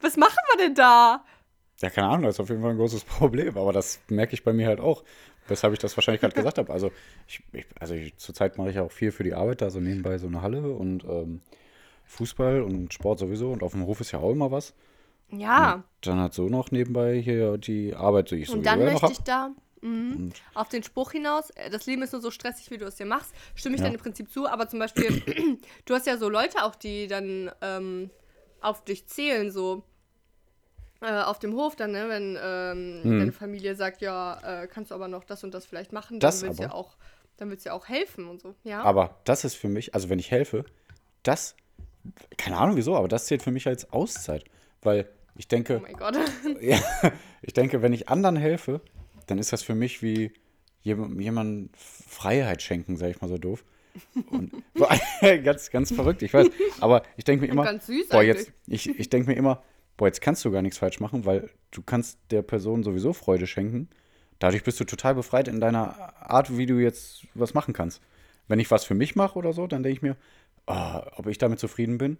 was 0.00 0.16
machen 0.16 0.38
wir 0.52 0.64
denn 0.64 0.74
da? 0.74 1.24
Ja, 1.80 1.90
keine 1.90 2.08
Ahnung, 2.08 2.22
das 2.22 2.36
ist 2.36 2.40
auf 2.40 2.48
jeden 2.48 2.62
Fall 2.62 2.70
ein 2.70 2.78
großes 2.78 3.04
Problem, 3.04 3.56
aber 3.58 3.72
das 3.72 4.00
merke 4.08 4.34
ich 4.34 4.44
bei 4.44 4.52
mir 4.52 4.66
halt 4.66 4.80
auch, 4.80 5.04
weshalb 5.48 5.72
ich 5.72 5.78
das 5.78 5.96
wahrscheinlich 5.96 6.20
gerade 6.20 6.34
gesagt 6.36 6.58
habe. 6.58 6.72
Also, 6.72 6.90
ich, 7.26 7.42
ich, 7.52 7.66
also 7.80 7.94
ich, 7.94 8.16
zurzeit 8.16 8.58
mache 8.58 8.70
ich 8.70 8.78
auch 8.78 8.92
viel 8.92 9.12
für 9.12 9.24
die 9.24 9.34
Arbeit, 9.34 9.62
da 9.62 9.70
so 9.70 9.80
nebenbei 9.80 10.18
so 10.18 10.26
eine 10.26 10.42
Halle 10.42 10.62
und 10.72 11.04
ähm, 11.04 11.40
Fußball 12.06 12.62
und 12.62 12.92
Sport 12.94 13.18
sowieso 13.18 13.50
und 13.50 13.62
auf 13.62 13.72
dem 13.72 13.86
Hof 13.86 14.00
ist 14.00 14.12
ja 14.12 14.20
auch 14.20 14.30
immer 14.30 14.50
was. 14.50 14.74
Ja, 15.30 15.84
Dann 16.02 16.20
hat 16.20 16.34
so 16.34 16.48
noch 16.48 16.70
nebenbei 16.70 17.20
hier 17.20 17.58
die 17.58 17.94
Arbeit, 17.94 18.30
die 18.30 18.36
ich 18.36 18.48
sowieso 18.48 18.58
und 18.58 18.64
dann 18.64 18.84
möchte 18.84 19.10
ich 19.10 19.18
da 19.18 19.50
mhm, 19.82 20.32
auf 20.54 20.68
den 20.68 20.82
Spruch 20.82 21.12
hinaus, 21.12 21.50
äh, 21.50 21.68
das 21.70 21.86
Leben 21.86 22.02
ist 22.02 22.12
nur 22.12 22.22
so 22.22 22.30
stressig, 22.30 22.70
wie 22.70 22.78
du 22.78 22.86
es 22.86 22.96
dir 22.96 23.06
machst, 23.06 23.34
stimme 23.54 23.74
ich 23.74 23.80
Ja. 23.80 23.86
dann 23.86 23.94
im 23.94 24.00
Prinzip 24.00 24.30
zu, 24.30 24.48
aber 24.48 24.68
zum 24.68 24.78
Beispiel, 24.78 25.22
du 25.84 25.94
hast 25.94 26.06
ja 26.06 26.16
so 26.16 26.28
Leute 26.28 26.64
auch, 26.64 26.76
die 26.76 27.06
dann 27.08 27.50
ähm, 27.60 28.10
auf 28.60 28.84
dich 28.84 29.06
zählen, 29.06 29.50
so 29.50 29.82
äh, 31.02 31.22
auf 31.22 31.38
dem 31.38 31.54
Hof 31.54 31.76
dann, 31.76 31.92
ne, 31.92 32.06
wenn 32.08 32.38
ähm, 32.42 33.02
Mhm. 33.14 33.18
deine 33.18 33.32
Familie 33.32 33.74
sagt, 33.74 34.00
ja, 34.00 34.62
äh, 34.62 34.66
kannst 34.66 34.90
du 34.90 34.94
aber 34.94 35.08
noch 35.08 35.24
das 35.24 35.44
und 35.44 35.52
das 35.54 35.66
vielleicht 35.66 35.92
machen, 35.92 36.20
Das 36.20 36.40
dann 36.40 36.48
willst 36.48 36.58
du 36.60 36.64
ja 36.64 36.72
auch, 36.72 36.96
dann 37.36 37.50
willst 37.50 37.66
ja 37.66 37.72
auch 37.72 37.88
helfen 37.88 38.28
und 38.28 38.40
so, 38.40 38.54
ja. 38.64 38.82
Aber 38.82 39.16
das 39.24 39.44
ist 39.44 39.54
für 39.54 39.68
mich, 39.68 39.94
also 39.94 40.08
wenn 40.08 40.18
ich 40.18 40.30
helfe, 40.30 40.64
das, 41.22 41.54
keine 42.38 42.56
Ahnung 42.56 42.76
wieso, 42.76 42.96
aber 42.96 43.08
das 43.08 43.26
zählt 43.26 43.42
für 43.42 43.50
mich 43.50 43.66
als 43.66 43.92
Auszeit. 43.92 44.44
Weil 44.82 45.08
ich 45.34 45.48
denke, 45.48 45.78
oh 45.78 45.82
mein 45.82 45.96
Gott. 45.96 46.16
Ja, 46.60 46.78
ich 47.42 47.52
denke, 47.52 47.82
wenn 47.82 47.92
ich 47.92 48.08
anderen 48.08 48.36
helfe, 48.36 48.80
dann 49.26 49.38
ist 49.38 49.52
das 49.52 49.62
für 49.62 49.74
mich 49.74 50.02
wie 50.02 50.32
jem- 50.82 51.20
jemand 51.20 51.76
Freiheit 51.76 52.62
schenken, 52.62 52.96
sag 52.96 53.10
ich 53.10 53.20
mal 53.20 53.28
so 53.28 53.36
doof. 53.38 53.64
Und, 54.30 54.52
ganz, 55.44 55.70
ganz 55.70 55.90
verrückt, 55.90 56.22
ich 56.22 56.32
weiß. 56.32 56.48
Aber 56.80 57.02
ich 57.16 57.24
denke 57.24 57.44
mir 57.44 57.50
immer, 57.50 57.64
ganz 57.64 57.86
süß 57.86 58.08
boah, 58.08 58.22
jetzt, 58.22 58.52
ich, 58.66 58.98
ich 58.98 59.10
denke 59.10 59.28
mir 59.30 59.36
immer, 59.36 59.62
boah, 59.96 60.06
jetzt 60.06 60.20
kannst 60.20 60.44
du 60.44 60.50
gar 60.50 60.62
nichts 60.62 60.78
falsch 60.78 61.00
machen, 61.00 61.24
weil 61.24 61.50
du 61.70 61.82
kannst 61.82 62.18
der 62.30 62.42
Person 62.42 62.82
sowieso 62.82 63.12
Freude 63.12 63.46
schenken. 63.46 63.88
Dadurch 64.38 64.64
bist 64.64 64.78
du 64.80 64.84
total 64.84 65.14
befreit 65.14 65.48
in 65.48 65.60
deiner 65.60 66.14
Art, 66.20 66.56
wie 66.56 66.66
du 66.66 66.78
jetzt 66.78 67.26
was 67.34 67.54
machen 67.54 67.72
kannst. 67.72 68.02
Wenn 68.48 68.58
ich 68.58 68.70
was 68.70 68.84
für 68.84 68.94
mich 68.94 69.16
mache 69.16 69.38
oder 69.38 69.52
so, 69.52 69.66
dann 69.66 69.82
denke 69.82 69.96
ich 69.96 70.02
mir, 70.02 70.16
ah, 70.66 71.06
ob 71.16 71.26
ich 71.26 71.38
damit 71.38 71.58
zufrieden 71.58 71.98
bin, 71.98 72.18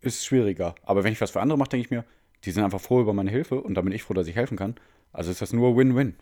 ist 0.00 0.24
schwieriger. 0.24 0.74
Aber 0.82 1.04
wenn 1.04 1.12
ich 1.12 1.20
was 1.20 1.30
für 1.30 1.40
andere 1.40 1.58
mache, 1.58 1.70
denke 1.70 1.86
ich 1.86 1.90
mir, 1.90 2.04
die 2.44 2.50
sind 2.50 2.64
einfach 2.64 2.80
froh 2.80 3.00
über 3.00 3.14
meine 3.14 3.30
Hilfe 3.30 3.60
und 3.60 3.74
da 3.74 3.80
bin 3.80 3.92
ich 3.92 4.02
froh, 4.02 4.14
dass 4.14 4.26
ich 4.26 4.36
helfen 4.36 4.56
kann. 4.56 4.76
Also 5.12 5.30
ist 5.30 5.40
das 5.40 5.52
nur 5.52 5.76
Win-Win. 5.76 6.14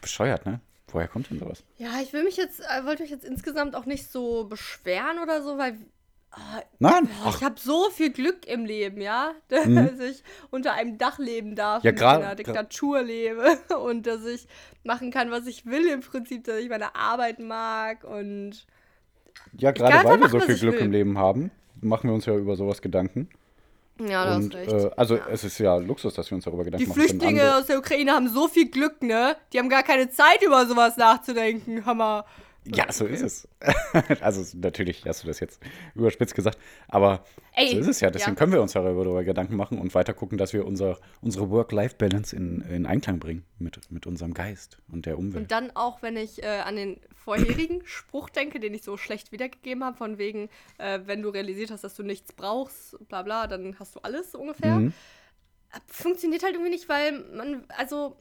Bescheuert, 0.00 0.46
ne? 0.46 0.60
Woher 0.88 1.08
kommt 1.08 1.30
denn 1.30 1.38
sowas? 1.38 1.64
Ja, 1.78 2.00
ich 2.02 2.12
will 2.12 2.24
mich 2.24 2.36
jetzt, 2.36 2.60
äh, 2.60 2.84
wollte 2.84 3.02
mich 3.02 3.10
jetzt 3.10 3.24
insgesamt 3.24 3.74
auch 3.74 3.86
nicht 3.86 4.10
so 4.10 4.44
beschweren 4.44 5.18
oder 5.22 5.42
so, 5.42 5.56
weil 5.56 5.76
Nein! 6.78 7.08
Boah, 7.22 7.30
ich 7.36 7.42
habe 7.44 7.56
so 7.58 7.90
viel 7.90 8.10
Glück 8.10 8.46
im 8.46 8.64
Leben, 8.64 9.00
ja, 9.00 9.32
dass 9.48 9.66
ich 9.66 10.22
unter 10.50 10.72
einem 10.72 10.96
Dach 10.98 11.18
leben 11.18 11.54
darf, 11.54 11.82
Mhm. 11.84 11.96
Ja, 11.96 12.16
in 12.16 12.22
einer 12.22 12.34
Diktatur 12.34 13.02
lebe 13.02 13.58
und 13.84 14.06
dass 14.06 14.24
ich 14.24 14.46
machen 14.84 15.10
kann, 15.10 15.30
was 15.30 15.46
ich 15.46 15.66
will 15.66 15.86
im 15.88 16.00
Prinzip, 16.00 16.44
dass 16.44 16.56
ich 16.58 16.68
meine 16.68 16.94
Arbeit 16.94 17.38
mag 17.38 18.04
und 18.04 18.66
Ja, 19.58 19.70
gerade 19.72 20.08
weil 20.08 20.20
wir 20.20 20.28
so 20.28 20.40
viel 20.40 20.56
Glück 20.58 20.74
will. 20.76 20.80
im 20.82 20.92
Leben 20.92 21.18
haben, 21.18 21.50
machen 21.80 22.08
wir 22.08 22.14
uns 22.14 22.26
ja 22.26 22.34
über 22.34 22.56
sowas 22.56 22.80
Gedanken. 22.80 23.28
ja, 24.00 24.24
du 24.30 24.36
und 24.36 24.54
hast 24.54 24.54
recht. 24.54 24.72
äh, 24.72 24.90
also 24.96 25.16
ja. 25.16 25.26
es 25.30 25.44
ist 25.44 25.58
ja 25.58 25.76
Luxus, 25.76 26.14
dass 26.14 26.30
wir 26.30 26.36
uns 26.36 26.44
darüber 26.44 26.64
Gedanken 26.64 26.82
Die 26.84 26.88
machen. 26.88 26.98
können. 26.98 27.08
Flüchtlinge 27.10 27.42
Andere- 27.42 27.58
aus 27.58 27.66
der 27.66 27.78
Ukraine 27.78 28.12
haben 28.12 28.28
so 28.28 28.48
viel 28.48 28.70
Glück, 28.70 29.02
ne? 29.02 29.36
Die 29.52 29.58
haben 29.58 29.68
gar 29.68 29.82
keine 29.82 30.08
Zeit, 30.10 30.42
über 30.44 30.66
sowas 30.66 30.96
nachzudenken. 30.96 31.84
Hammer. 31.84 32.24
Ja, 32.64 32.92
so 32.92 33.06
ist 33.06 33.22
es. 33.22 33.48
also 34.20 34.56
natürlich 34.56 35.04
hast 35.04 35.24
du 35.24 35.26
das 35.26 35.40
jetzt 35.40 35.60
überspitzt 35.94 36.34
gesagt, 36.34 36.58
aber 36.88 37.24
Ey, 37.54 37.72
so 37.72 37.78
ist 37.78 37.88
es 37.88 38.00
ja. 38.00 38.10
Deswegen 38.10 38.32
ja. 38.32 38.36
können 38.36 38.52
wir 38.52 38.62
uns 38.62 38.72
darüber, 38.72 39.02
darüber 39.02 39.24
Gedanken 39.24 39.56
machen 39.56 39.78
und 39.78 39.94
weiter 39.94 40.14
gucken, 40.14 40.38
dass 40.38 40.52
wir 40.52 40.64
unser, 40.64 40.98
unsere 41.20 41.50
Work-Life-Balance 41.50 42.36
in, 42.36 42.60
in 42.62 42.86
Einklang 42.86 43.18
bringen 43.18 43.44
mit, 43.58 43.80
mit 43.90 44.06
unserem 44.06 44.32
Geist 44.32 44.78
und 44.92 45.06
der 45.06 45.18
Umwelt. 45.18 45.42
Und 45.42 45.50
dann 45.50 45.70
auch, 45.74 46.02
wenn 46.02 46.16
ich 46.16 46.42
äh, 46.42 46.46
an 46.46 46.76
den 46.76 47.00
vorherigen 47.14 47.82
Spruch 47.84 48.30
denke, 48.30 48.60
den 48.60 48.74
ich 48.74 48.82
so 48.82 48.96
schlecht 48.96 49.32
wiedergegeben 49.32 49.82
habe, 49.82 49.96
von 49.96 50.18
wegen, 50.18 50.48
äh, 50.78 51.00
wenn 51.06 51.22
du 51.22 51.30
realisiert 51.30 51.70
hast, 51.70 51.82
dass 51.82 51.96
du 51.96 52.04
nichts 52.04 52.32
brauchst, 52.32 52.96
bla 53.08 53.22
bla, 53.22 53.48
dann 53.48 53.76
hast 53.80 53.96
du 53.96 54.00
alles 54.00 54.32
so 54.32 54.38
ungefähr. 54.38 54.76
Mhm. 54.76 54.92
Funktioniert 55.86 56.42
halt 56.42 56.54
irgendwie 56.54 56.70
nicht, 56.70 56.88
weil 56.88 57.24
man, 57.34 57.64
also, 57.68 58.16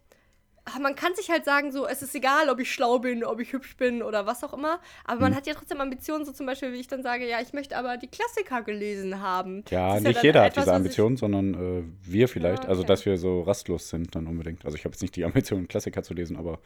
man 0.80 0.96
kann 0.96 1.16
sich 1.16 1.30
halt 1.30 1.44
sagen, 1.46 1.72
so, 1.72 1.88
es 1.88 2.02
ist 2.02 2.14
egal, 2.16 2.50
ob 2.50 2.60
ich 2.60 2.72
schlau 2.72 3.00
bin, 3.00 3.24
ob 3.24 3.40
ich 3.40 3.52
hübsch 3.54 3.76
bin 3.78 4.02
oder 4.04 4.26
was 4.26 4.44
auch 4.44 4.54
immer, 4.54 4.80
aber 5.06 5.16
Mhm. 5.16 5.22
man 5.22 5.36
hat 5.36 5.48
ja 5.48 5.54
trotzdem 5.54 5.82
Ambitionen, 5.82 6.24
so 6.26 6.32
zum 6.32 6.46
Beispiel, 6.46 6.72
wie 6.74 6.80
ich 6.80 6.88
dann 6.88 7.04
sage, 7.04 7.28
ja, 7.28 7.42
ich 7.42 7.52
möchte 7.54 7.76
aber 7.78 7.98
die 7.98 8.08
Klassiker 8.08 8.62
gelesen 8.62 9.22
haben. 9.22 9.64
Ja, 9.70 10.00
nicht 10.00 10.18
dann 10.18 10.24
jeder 10.24 10.42
hat 10.42 10.52
etwas, 10.52 10.64
diese 10.66 10.72
was 10.72 10.74
ich- 10.74 10.76
Ambition, 10.78 11.18
sondern 11.18 11.54
äh, 11.54 11.84
wir 12.04 12.28
vielleicht. 12.28 12.64
Ja, 12.64 12.70
Also, 12.70 12.84
dass 12.84 13.06
wir 13.06 13.18
so 13.18 13.42
rastlos 13.42 13.90
sind 13.90 14.16
dann 14.16 14.28
unbedingt. 14.28 14.64
Also, 14.66 14.78
ich 14.78 14.86
habe 14.86 14.94
jetzt 14.94 15.02
nicht 15.02 15.16
die 15.16 15.26
Ambition, 15.26 15.68
Klassiker 15.68 16.04
zu 16.04 16.14
lesen, 16.14 16.38
aber 16.38 16.60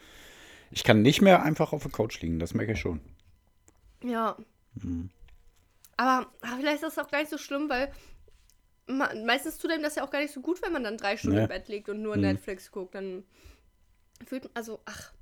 ich 0.70 0.84
kann 0.84 1.02
nicht 1.02 1.22
mehr 1.22 1.42
einfach 1.42 1.72
auf 1.72 1.82
der 1.82 1.92
Couch 1.92 2.20
liegen. 2.20 2.38
Das 2.38 2.52
merke 2.54 2.72
ich 2.72 2.80
schon. 2.80 3.00
Ja. 4.04 4.36
Mhm. 4.74 5.10
Aber, 5.96 6.26
aber 6.42 6.56
vielleicht 6.58 6.82
ist 6.82 6.96
das 6.96 6.98
auch 6.98 7.10
gar 7.10 7.20
nicht 7.20 7.30
so 7.30 7.38
schlimm, 7.38 7.68
weil 7.70 7.90
meistens 9.24 9.58
tut 9.58 9.70
einem 9.72 9.82
das 9.82 9.96
ja 9.96 10.04
auch 10.04 10.10
gar 10.10 10.20
nicht 10.20 10.32
so 10.32 10.40
gut, 10.40 10.62
wenn 10.62 10.72
man 10.72 10.84
dann 10.84 10.96
drei 10.96 11.16
Stunden 11.16 11.36
Nee. 11.38 11.42
im 11.44 11.48
Bett 11.48 11.68
liegt 11.68 11.88
und 11.88 12.02
nur 12.02 12.14
Mhm. 12.16 12.22
Netflix 12.22 12.70
guckt. 12.70 12.94
Dann 12.94 13.24
fühlt 14.26 14.48
also, 14.54 14.80
ach. 14.84 15.12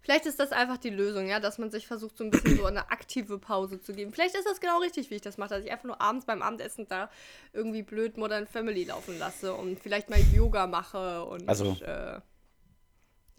Vielleicht 0.00 0.26
ist 0.26 0.38
das 0.38 0.52
einfach 0.52 0.76
die 0.76 0.90
Lösung, 0.90 1.26
ja, 1.26 1.40
dass 1.40 1.56
man 1.56 1.70
sich 1.70 1.86
versucht, 1.86 2.18
so 2.18 2.24
ein 2.24 2.30
bisschen 2.30 2.58
so 2.58 2.66
eine 2.66 2.90
aktive 2.90 3.38
Pause 3.38 3.80
zu 3.80 3.94
geben. 3.94 4.12
Vielleicht 4.12 4.34
ist 4.34 4.46
das 4.46 4.60
genau 4.60 4.78
richtig, 4.80 5.08
wie 5.08 5.14
ich 5.14 5.22
das 5.22 5.38
mache, 5.38 5.48
dass 5.54 5.64
ich 5.64 5.70
einfach 5.70 5.86
nur 5.86 5.98
abends 5.98 6.26
beim 6.26 6.42
Abendessen 6.42 6.86
da 6.88 7.08
irgendwie 7.54 7.82
blöd 7.82 8.18
Modern 8.18 8.46
Family 8.46 8.84
laufen 8.84 9.18
lasse 9.18 9.54
und 9.54 9.80
vielleicht 9.80 10.10
mal 10.10 10.20
Yoga 10.34 10.66
mache 10.66 11.24
und 11.24 11.48
Also- 11.48 11.78
äh, 11.82 12.20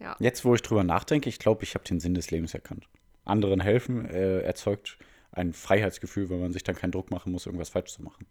ja. 0.00 0.16
Jetzt, 0.18 0.44
wo 0.44 0.56
ich 0.56 0.62
drüber 0.62 0.82
nachdenke, 0.82 1.28
ich 1.28 1.38
glaube, 1.38 1.62
ich 1.62 1.74
habe 1.74 1.84
den 1.84 2.00
Sinn 2.00 2.14
des 2.14 2.32
Lebens 2.32 2.52
erkannt. 2.52 2.88
Anderen 3.24 3.60
helfen 3.60 4.04
äh, 4.06 4.40
erzeugt 4.40 4.98
ein 5.30 5.52
Freiheitsgefühl, 5.52 6.30
weil 6.30 6.38
man 6.38 6.52
sich 6.52 6.64
dann 6.64 6.74
keinen 6.74 6.92
Druck 6.92 7.12
machen 7.12 7.30
muss, 7.30 7.46
irgendwas 7.46 7.68
falsch 7.68 7.92
zu 7.92 8.02
machen. 8.02 8.26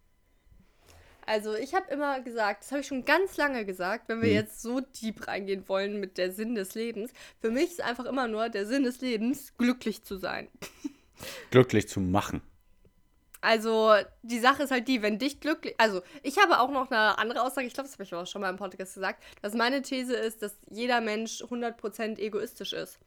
Also 1.28 1.56
ich 1.56 1.74
habe 1.74 1.92
immer 1.92 2.20
gesagt, 2.22 2.64
das 2.64 2.72
habe 2.72 2.82
ich 2.82 2.88
schon 2.88 3.04
ganz 3.06 3.38
lange 3.38 3.66
gesagt, 3.66 4.08
wenn 4.10 4.22
wir 4.22 4.30
Mhm. 4.30 4.36
jetzt 4.36 4.62
so 4.62 4.80
deep 4.80 5.28
reingehen 5.28 5.68
wollen 5.68 6.00
mit 6.00 6.18
der 6.18 6.32
Sinn 6.32 6.56
des 6.56 6.76
Lebens. 6.76 7.12
Für 7.42 7.50
mich 7.52 7.72
ist 7.72 7.82
einfach 7.82 8.06
immer 8.06 8.28
nur 8.28 8.50
der 8.50 8.66
Sinn 8.68 8.84
des 8.84 9.02
Lebens, 9.02 9.54
glücklich 9.58 10.04
zu 10.04 10.18
sein. 10.18 10.48
Glücklich 11.52 11.88
zu 11.88 12.00
machen. 12.02 12.42
Also 13.42 13.94
die 14.24 14.40
Sache 14.40 14.64
ist 14.64 14.72
halt 14.72 14.88
die, 14.88 15.02
wenn 15.02 15.20
dich 15.20 15.40
glücklich... 15.40 15.76
Also 15.78 16.02
ich 16.24 16.38
habe 16.40 16.60
auch 16.60 16.72
noch 16.72 16.90
eine 16.92 17.18
andere 17.20 17.42
Aussage, 17.44 17.68
ich 17.68 17.74
glaube, 17.74 17.88
das 17.88 17.94
habe 17.94 18.04
ich 18.04 18.14
auch 18.14 18.26
schon 18.28 18.42
mal 18.42 18.50
im 18.50 18.58
Podcast 18.58 18.96
gesagt, 18.96 19.24
dass 19.42 19.54
meine 19.54 19.82
These 19.82 20.16
ist, 20.16 20.42
dass 20.42 20.58
jeder 20.70 21.00
Mensch 21.02 21.42
100% 21.44 22.18
egoistisch 22.20 22.74
ist. 22.74 22.98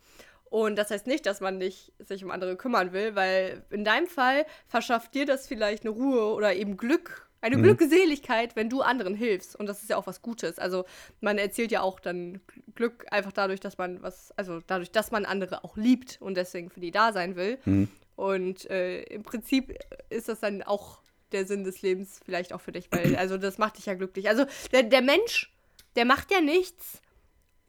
Und 0.48 0.76
das 0.76 0.90
heißt 0.90 1.07
nicht, 1.07 1.26
dass 1.26 1.40
man 1.40 1.59
nicht 1.59 1.92
sich 1.98 2.24
um 2.24 2.31
andere 2.31 2.57
kümmern 2.57 2.92
will, 2.92 3.14
weil 3.14 3.62
in 3.70 3.85
deinem 3.85 4.07
Fall 4.07 4.46
verschafft 4.68 5.14
dir 5.14 5.26
das 5.26 5.46
vielleicht 5.46 5.83
eine 5.83 5.90
Ruhe 5.90 6.33
oder 6.33 6.54
eben 6.54 6.76
Glück, 6.76 7.27
eine 7.40 7.57
Mhm. 7.57 7.62
Glückseligkeit, 7.62 8.57
wenn 8.57 8.68
du 8.68 8.83
anderen 8.83 9.14
hilfst. 9.14 9.55
Und 9.57 9.66
das 9.66 9.83
ist 9.83 9.90
ja 9.90 9.96
auch 9.96 10.07
was 10.07 10.22
Gutes. 10.22 10.59
Also 10.59 10.85
man 11.20 11.38
erzielt 11.38 11.70
ja 11.70 11.83
auch 11.83 12.01
dann 12.01 12.40
Glück 12.74 13.07
einfach 13.11 13.33
dadurch, 13.33 13.61
dass 13.61 13.79
man 13.79 14.03
was, 14.03 14.33
also 14.37 14.61
dadurch, 14.66 14.90
dass 14.90 15.11
man 15.11 15.24
andere 15.24 15.62
auch 15.64 15.77
liebt 15.77 16.18
und 16.20 16.37
deswegen 16.37 16.70
für 16.70 16.81
die 16.81 16.90
da 16.90 17.12
sein 17.12 17.37
will. 17.37 17.59
Mhm. 17.64 17.88
Und 18.16 18.68
äh, 18.70 19.03
im 19.03 19.22
Prinzip 19.22 19.79
ist 20.11 20.29
das 20.29 20.40
dann 20.40 20.62
auch 20.62 21.01
der 21.31 21.46
Sinn 21.46 21.62
des 21.62 21.83
Lebens 21.83 22.20
vielleicht 22.24 22.53
auch 22.53 22.61
für 22.61 22.72
dich, 22.72 22.90
weil 22.90 23.14
also 23.16 23.37
das 23.37 23.59
macht 23.59 23.77
dich 23.79 23.87
ja 23.87 23.94
glücklich. 23.94 24.29
Also 24.29 24.44
der, 24.72 24.83
der 24.83 25.03
Mensch, 25.03 25.53
der 25.94 26.05
macht 26.05 26.33
ja 26.33 26.40
nichts, 26.40 27.01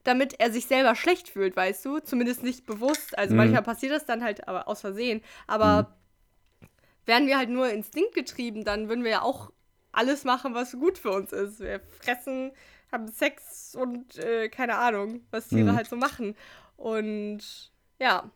damit 0.03 0.39
er 0.39 0.51
sich 0.51 0.65
selber 0.65 0.95
schlecht 0.95 1.29
fühlt, 1.29 1.55
weißt 1.55 1.86
du? 1.86 1.99
Zumindest 1.99 2.41
nicht 2.41 2.65
bewusst. 2.65 3.15
Also 3.17 3.34
Mhm. 3.34 3.38
manchmal 3.38 3.62
passiert 3.62 3.91
das 3.91 4.05
dann 4.05 4.23
halt 4.23 4.47
aber 4.47 4.67
aus 4.67 4.82
Versehen. 4.82 5.21
Aber 5.45 5.95
wären 7.05 7.27
wir 7.27 7.38
halt 7.38 7.49
nur 7.49 7.69
instinktgetrieben, 7.69 8.63
dann 8.63 8.88
würden 8.88 9.03
wir 9.03 9.12
ja 9.12 9.21
auch 9.21 9.51
alles 9.91 10.23
machen, 10.23 10.54
was 10.54 10.73
gut 10.73 10.97
für 10.97 11.12
uns 11.12 11.32
ist. 11.32 11.60
Wir 11.60 11.80
fressen, 12.02 12.52
haben 12.91 13.08
Sex 13.08 13.75
und 13.75 14.17
äh, 14.17 14.49
keine 14.49 14.75
Ahnung, 14.75 15.21
was 15.32 15.47
Tiere 15.47 15.71
Mhm. 15.71 15.75
halt 15.75 15.88
so 15.88 15.95
machen. 15.95 16.36
Und 16.78 17.71
ja. 17.99 18.30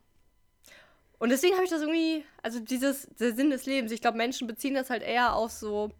Und 1.20 1.30
deswegen 1.30 1.54
habe 1.56 1.64
ich 1.64 1.70
das 1.70 1.82
irgendwie, 1.82 2.26
also 2.42 2.60
dieses, 2.60 3.08
der 3.20 3.34
Sinn 3.34 3.50
des 3.50 3.66
Lebens, 3.66 3.92
ich 3.92 4.02
glaube, 4.02 4.18
Menschen 4.18 4.46
beziehen 4.48 4.74
das 4.74 4.90
halt 4.90 5.04
eher 5.04 5.36
auf 5.36 5.52
so, 5.52 5.92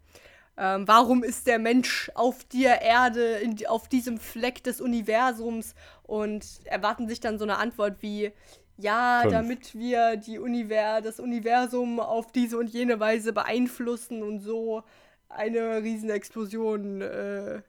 ähm, 0.58 0.86
warum 0.86 1.24
ist 1.24 1.46
der 1.46 1.58
Mensch 1.58 2.10
auf 2.14 2.44
der 2.44 2.82
Erde, 2.82 3.36
in, 3.36 3.66
auf 3.66 3.88
diesem 3.88 4.18
Fleck 4.18 4.62
des 4.62 4.80
Universums 4.82 5.74
und 6.02 6.44
erwarten 6.66 7.08
sich 7.08 7.20
dann 7.20 7.38
so 7.38 7.44
eine 7.44 7.56
Antwort 7.56 8.02
wie, 8.02 8.32
ja, 8.76 9.20
Fünf. 9.22 9.32
damit 9.32 9.74
wir 9.74 10.16
die 10.16 10.38
Univer 10.38 11.00
das 11.00 11.20
Universum 11.20 12.00
auf 12.00 12.30
diese 12.30 12.58
und 12.58 12.68
jene 12.68 13.00
Weise 13.00 13.32
beeinflussen 13.32 14.22
und 14.22 14.40
so 14.40 14.82
eine 15.34 15.82
Riesenexplosion 15.82 17.00
äh, 17.00 17.62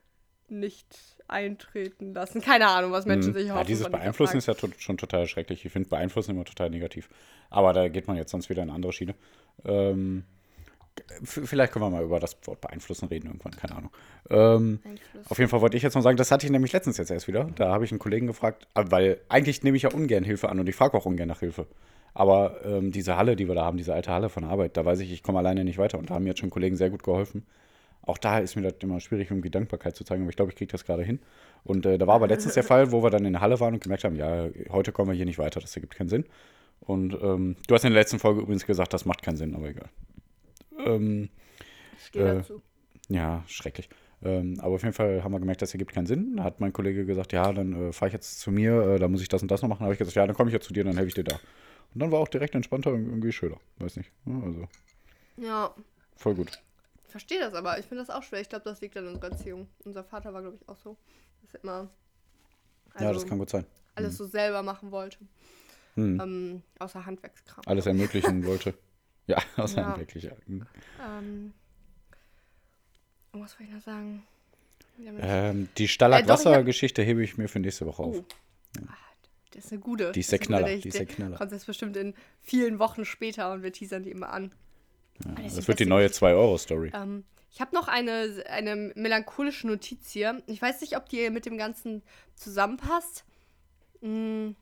nicht 0.48 0.86
eintreten 1.28 2.14
lassen. 2.14 2.40
Keine 2.40 2.68
Ahnung, 2.68 2.92
was 2.92 3.04
Menschen 3.06 3.32
sich 3.34 3.44
Mhm. 3.44 3.48
ja, 3.48 3.54
hoffen. 3.56 3.66
dieses 3.66 3.82
von 3.82 3.92
dieser 3.92 4.00
Beeinflussen 4.02 4.38
ist 4.38 4.46
ja 4.46 4.54
to 4.54 4.68
schon 4.78 4.96
total 4.96 5.26
schrecklich. 5.26 5.64
Ich 5.64 5.72
finde 5.72 5.88
Beeinflussen 5.88 6.30
immer 6.32 6.44
total 6.44 6.70
negativ. 6.70 7.08
Aber 7.50 7.72
da 7.72 7.88
geht 7.88 8.06
man 8.06 8.16
jetzt 8.16 8.30
sonst 8.30 8.48
wieder 8.48 8.62
in 8.62 8.68
eine 8.68 8.76
andere 8.76 8.92
Schiene. 8.92 9.14
Ähm, 9.64 10.24
vielleicht 11.24 11.72
können 11.72 11.84
wir 11.84 11.90
mal 11.90 12.04
über 12.04 12.20
das 12.20 12.36
Wort 12.44 12.60
Beeinflussen 12.60 13.06
reden 13.08 13.26
irgendwann, 13.26 13.52
keine 13.52 13.76
Ahnung. 13.76 13.90
Ähm, 14.30 14.80
auf 15.28 15.38
jeden 15.38 15.50
Fall 15.50 15.60
wollte 15.60 15.76
ich 15.76 15.82
jetzt 15.82 15.94
noch 15.94 16.02
sagen, 16.02 16.16
das 16.16 16.30
hatte 16.30 16.46
ich 16.46 16.52
nämlich 16.52 16.72
letztens 16.72 16.96
jetzt 16.96 17.10
erst 17.10 17.28
wieder. 17.28 17.44
Da 17.56 17.70
habe 17.72 17.84
ich 17.84 17.90
einen 17.92 17.98
Kollegen 17.98 18.26
gefragt, 18.26 18.66
äh, 18.74 18.84
weil 18.88 19.20
eigentlich 19.28 19.62
nehme 19.62 19.76
ich 19.76 19.82
ja 19.82 19.90
ungern 19.92 20.24
Hilfe 20.24 20.48
an 20.48 20.58
und 20.60 20.68
ich 20.68 20.74
frage 20.76 20.96
auch 20.96 21.06
ungern 21.06 21.28
nach 21.28 21.40
Hilfe. 21.40 21.66
Aber 22.18 22.64
ähm, 22.64 22.92
diese 22.92 23.18
Halle, 23.18 23.36
die 23.36 23.46
wir 23.46 23.54
da 23.54 23.66
haben, 23.66 23.76
diese 23.76 23.92
alte 23.92 24.10
Halle 24.10 24.30
von 24.30 24.42
Arbeit, 24.42 24.78
da 24.78 24.86
weiß 24.86 25.00
ich, 25.00 25.12
ich 25.12 25.22
komme 25.22 25.38
alleine 25.38 25.64
nicht 25.64 25.76
weiter. 25.76 25.98
Und 25.98 26.08
da 26.08 26.14
haben 26.14 26.22
mir 26.22 26.30
jetzt 26.30 26.40
schon 26.40 26.48
Kollegen 26.48 26.74
sehr 26.74 26.88
gut 26.88 27.02
geholfen. 27.02 27.44
Auch 28.00 28.16
da 28.16 28.38
ist 28.38 28.56
mir 28.56 28.62
das 28.62 28.76
immer 28.80 29.00
schwierig, 29.00 29.30
irgendwie 29.30 29.50
Dankbarkeit 29.50 29.94
zu 29.94 30.02
zeigen, 30.02 30.22
aber 30.22 30.30
ich 30.30 30.36
glaube, 30.36 30.50
ich 30.50 30.56
kriege 30.56 30.72
das 30.72 30.86
gerade 30.86 31.02
hin. 31.02 31.18
Und 31.62 31.84
äh, 31.84 31.98
da 31.98 32.06
war 32.06 32.14
aber 32.14 32.26
letztens 32.26 32.54
der 32.54 32.64
Fall, 32.70 32.90
wo 32.90 33.02
wir 33.02 33.10
dann 33.10 33.26
in 33.26 33.34
der 33.34 33.42
Halle 33.42 33.60
waren 33.60 33.74
und 33.74 33.82
gemerkt 33.82 34.04
haben, 34.04 34.16
ja, 34.16 34.48
heute 34.70 34.92
kommen 34.92 35.10
wir 35.10 35.14
hier 35.16 35.26
nicht 35.26 35.38
weiter, 35.38 35.60
das 35.60 35.76
ergibt 35.76 35.94
keinen 35.94 36.08
Sinn. 36.08 36.24
Und 36.80 37.14
ähm, 37.20 37.56
du 37.68 37.74
hast 37.74 37.84
in 37.84 37.92
der 37.92 38.00
letzten 38.00 38.18
Folge 38.18 38.40
übrigens 38.40 38.64
gesagt, 38.64 38.94
das 38.94 39.04
macht 39.04 39.22
keinen 39.22 39.36
Sinn, 39.36 39.54
aber 39.54 39.68
egal. 39.68 39.90
Ähm, 40.78 41.28
Ich 41.98 42.06
stehe 42.06 42.24
äh, 42.24 42.34
dazu. 42.38 42.62
ja, 43.10 43.44
schrecklich. 43.46 43.90
Ähm, 44.22 44.58
aber 44.60 44.76
auf 44.76 44.82
jeden 44.82 44.94
Fall 44.94 45.22
haben 45.22 45.32
wir 45.32 45.40
gemerkt, 45.40 45.60
das 45.60 45.74
ergibt 45.74 45.92
keinen 45.92 46.06
Sinn. 46.06 46.36
Da 46.36 46.44
hat 46.44 46.60
mein 46.60 46.72
Kollege 46.72 47.04
gesagt, 47.04 47.32
ja, 47.34 47.52
dann 47.52 47.90
äh, 47.90 47.92
fahre 47.92 48.08
ich 48.08 48.14
jetzt 48.14 48.40
zu 48.40 48.50
mir, 48.50 48.94
äh, 48.94 48.98
da 48.98 49.08
muss 49.08 49.20
ich 49.20 49.28
das 49.28 49.42
und 49.42 49.50
das 49.50 49.60
noch 49.60 49.68
machen. 49.68 49.80
Da 49.80 49.84
habe 49.86 49.92
ich 49.94 49.98
gesagt, 49.98 50.16
ja, 50.16 50.26
dann 50.26 50.34
komme 50.36 50.48
ich 50.48 50.54
jetzt 50.54 50.66
zu 50.66 50.72
dir, 50.72 50.84
dann 50.84 50.94
helfe 50.96 51.08
ich 51.08 51.14
dir 51.14 51.24
da. 51.24 51.40
Und 51.96 52.00
dann 52.00 52.12
war 52.12 52.18
auch 52.18 52.28
direkt 52.28 52.54
entspannter 52.54 52.92
und 52.92 53.06
irgendwie 53.06 53.32
schöner. 53.32 53.56
Weiß 53.78 53.96
nicht. 53.96 54.12
Ja, 54.26 54.38
also, 54.44 54.68
Ja, 55.38 55.74
voll 56.14 56.34
gut. 56.34 56.62
ich 57.06 57.10
verstehe 57.10 57.40
das 57.40 57.54
aber. 57.54 57.78
Ich 57.78 57.86
finde 57.86 58.02
das 58.04 58.10
auch 58.14 58.22
schwer. 58.22 58.42
Ich 58.42 58.50
glaube, 58.50 58.66
das 58.66 58.82
liegt 58.82 58.94
an 58.98 59.06
unserer 59.06 59.30
Erziehung. 59.30 59.66
Unser 59.82 60.04
Vater 60.04 60.34
war, 60.34 60.42
glaube 60.42 60.58
ich, 60.60 60.68
auch 60.68 60.76
so. 60.76 60.98
Dass 61.40 61.54
er 61.54 61.62
immer 61.64 61.88
ja, 63.00 63.10
das 63.14 63.24
kann 63.26 63.38
gut 63.38 63.48
sein. 63.48 63.64
alles 63.94 64.18
so 64.18 64.26
selber 64.26 64.62
machen 64.62 64.90
wollte. 64.90 65.16
Hm. 65.94 66.20
Ähm, 66.20 66.62
außer 66.80 67.06
Handwerkskram. 67.06 67.62
Alles 67.66 67.86
ermöglichen 67.86 68.44
wollte. 68.46 68.74
Ja, 69.26 69.38
außer 69.56 69.80
Ja. 69.80 69.98
wirklich. 69.98 70.24
Ja. 70.24 70.32
Hm. 70.44 70.66
Ähm, 71.02 71.54
was 73.32 73.52
wollte 73.58 73.64
ich 73.70 73.70
noch 73.72 73.80
sagen? 73.82 74.22
Ja. 74.98 75.12
Ähm, 75.18 75.70
die 75.78 75.84
Äh, 75.84 75.88
Stalag-Wasser-Geschichte 75.88 77.02
hebe 77.02 77.22
ich 77.24 77.38
mir 77.38 77.48
für 77.48 77.58
nächste 77.58 77.86
Woche 77.86 78.02
auf. 78.02 78.16
Oh. 78.18 78.24
Ah, 78.86 78.92
Das 79.52 79.66
ist 79.66 79.72
eine 79.72 79.80
gute. 79.80 80.12
Die 80.12 80.20
ist 80.20 80.32
der 80.32 80.38
Knaller, 80.38 80.76
die 80.76 80.88
ist 80.88 80.98
der 80.98 81.06
Knaller. 81.06 81.36
Kommt 81.36 81.52
jetzt 81.52 81.66
bestimmt 81.66 81.96
in 81.96 82.14
vielen 82.42 82.78
Wochen 82.78 83.04
später 83.04 83.52
und 83.52 83.62
wir 83.62 83.72
teasern 83.72 84.02
die 84.02 84.10
immer 84.10 84.30
an. 84.30 84.52
Ja, 85.24 85.42
das 85.42 85.56
das 85.56 85.68
wird 85.68 85.80
die 85.80 85.86
neue 85.86 86.08
Geschichte. 86.08 86.26
2-Euro-Story. 86.26 86.92
Ähm, 86.94 87.24
ich 87.50 87.60
habe 87.60 87.74
noch 87.74 87.88
eine, 87.88 88.44
eine 88.50 88.92
melancholische 88.94 89.66
Notiz 89.66 90.10
hier. 90.10 90.42
Ich 90.46 90.60
weiß 90.60 90.82
nicht, 90.82 90.96
ob 90.96 91.08
die 91.08 91.30
mit 91.30 91.46
dem 91.46 91.56
Ganzen 91.56 92.02
zusammenpasst. 92.34 93.24
Hm. 94.02 94.56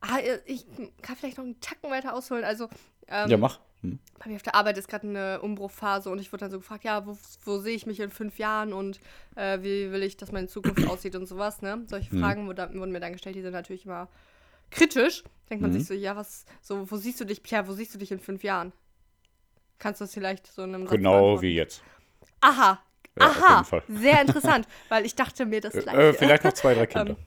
Ah, 0.00 0.18
ich 0.46 0.66
kann 1.02 1.16
vielleicht 1.16 1.38
noch 1.38 1.44
einen 1.44 1.60
Tacken 1.60 1.90
weiter 1.90 2.14
ausholen. 2.14 2.44
Also, 2.44 2.68
ähm, 3.08 3.28
ja, 3.28 3.36
mach. 3.36 3.58
Hm. 3.82 3.98
bei 4.18 4.28
mir 4.28 4.36
auf 4.36 4.42
der 4.42 4.54
Arbeit 4.54 4.76
ist 4.76 4.88
gerade 4.88 5.08
eine 5.08 5.40
Umbruchphase 5.40 6.10
und 6.10 6.18
ich 6.18 6.30
wurde 6.32 6.40
dann 6.44 6.50
so 6.50 6.58
gefragt, 6.58 6.84
ja, 6.84 7.06
wo, 7.06 7.16
wo 7.44 7.58
sehe 7.58 7.74
ich 7.74 7.86
mich 7.86 8.00
in 8.00 8.10
fünf 8.10 8.38
Jahren 8.38 8.72
und 8.72 9.00
äh, 9.36 9.58
wie 9.62 9.90
will 9.92 10.02
ich, 10.02 10.16
dass 10.16 10.32
meine 10.32 10.48
Zukunft 10.48 10.84
aussieht 10.86 11.16
und 11.16 11.26
sowas, 11.26 11.62
ne? 11.62 11.82
Solche 11.88 12.14
Mhm. 12.14 12.20
Fragen 12.20 12.46
wurden, 12.46 12.78
wurden 12.78 12.92
mir 12.92 13.00
dann 13.00 13.12
gestellt, 13.12 13.36
die 13.36 13.42
sind 13.42 13.52
natürlich 13.52 13.86
immer 13.86 14.08
kritisch. 14.70 15.24
Denkt 15.48 15.62
man 15.62 15.70
Mhm. 15.70 15.78
sich 15.78 15.86
so, 15.86 15.94
ja, 15.94 16.14
was, 16.16 16.44
so, 16.60 16.90
wo 16.90 16.96
siehst 16.96 17.20
du 17.20 17.24
dich, 17.24 17.42
Pierre, 17.42 17.66
wo 17.66 17.72
siehst 17.72 17.94
du 17.94 17.98
dich 17.98 18.12
in 18.12 18.20
fünf 18.20 18.44
Jahren? 18.44 18.72
Kannst 19.78 20.00
du 20.00 20.04
das 20.04 20.12
vielleicht 20.12 20.46
so 20.46 20.62
in 20.62 20.74
einem 20.74 20.86
Satz 20.86 20.98
Genau 20.98 21.40
wie 21.40 21.54
jetzt. 21.54 21.82
Aha, 22.42 22.78
Ja, 23.18 23.24
aha, 23.30 23.64
sehr 23.88 24.20
interessant, 24.20 24.68
weil 24.90 25.06
ich 25.06 25.14
dachte 25.14 25.46
mir 25.46 25.60
das 25.62 25.74
Äh, 25.74 25.80
gleiche. 25.80 25.98
äh, 25.98 26.12
vielleicht 26.12 26.44
noch 26.44 26.52
zwei, 26.52 26.74
drei 26.74 26.86
Kinder. 26.86 27.14
Ähm, 27.14 27.26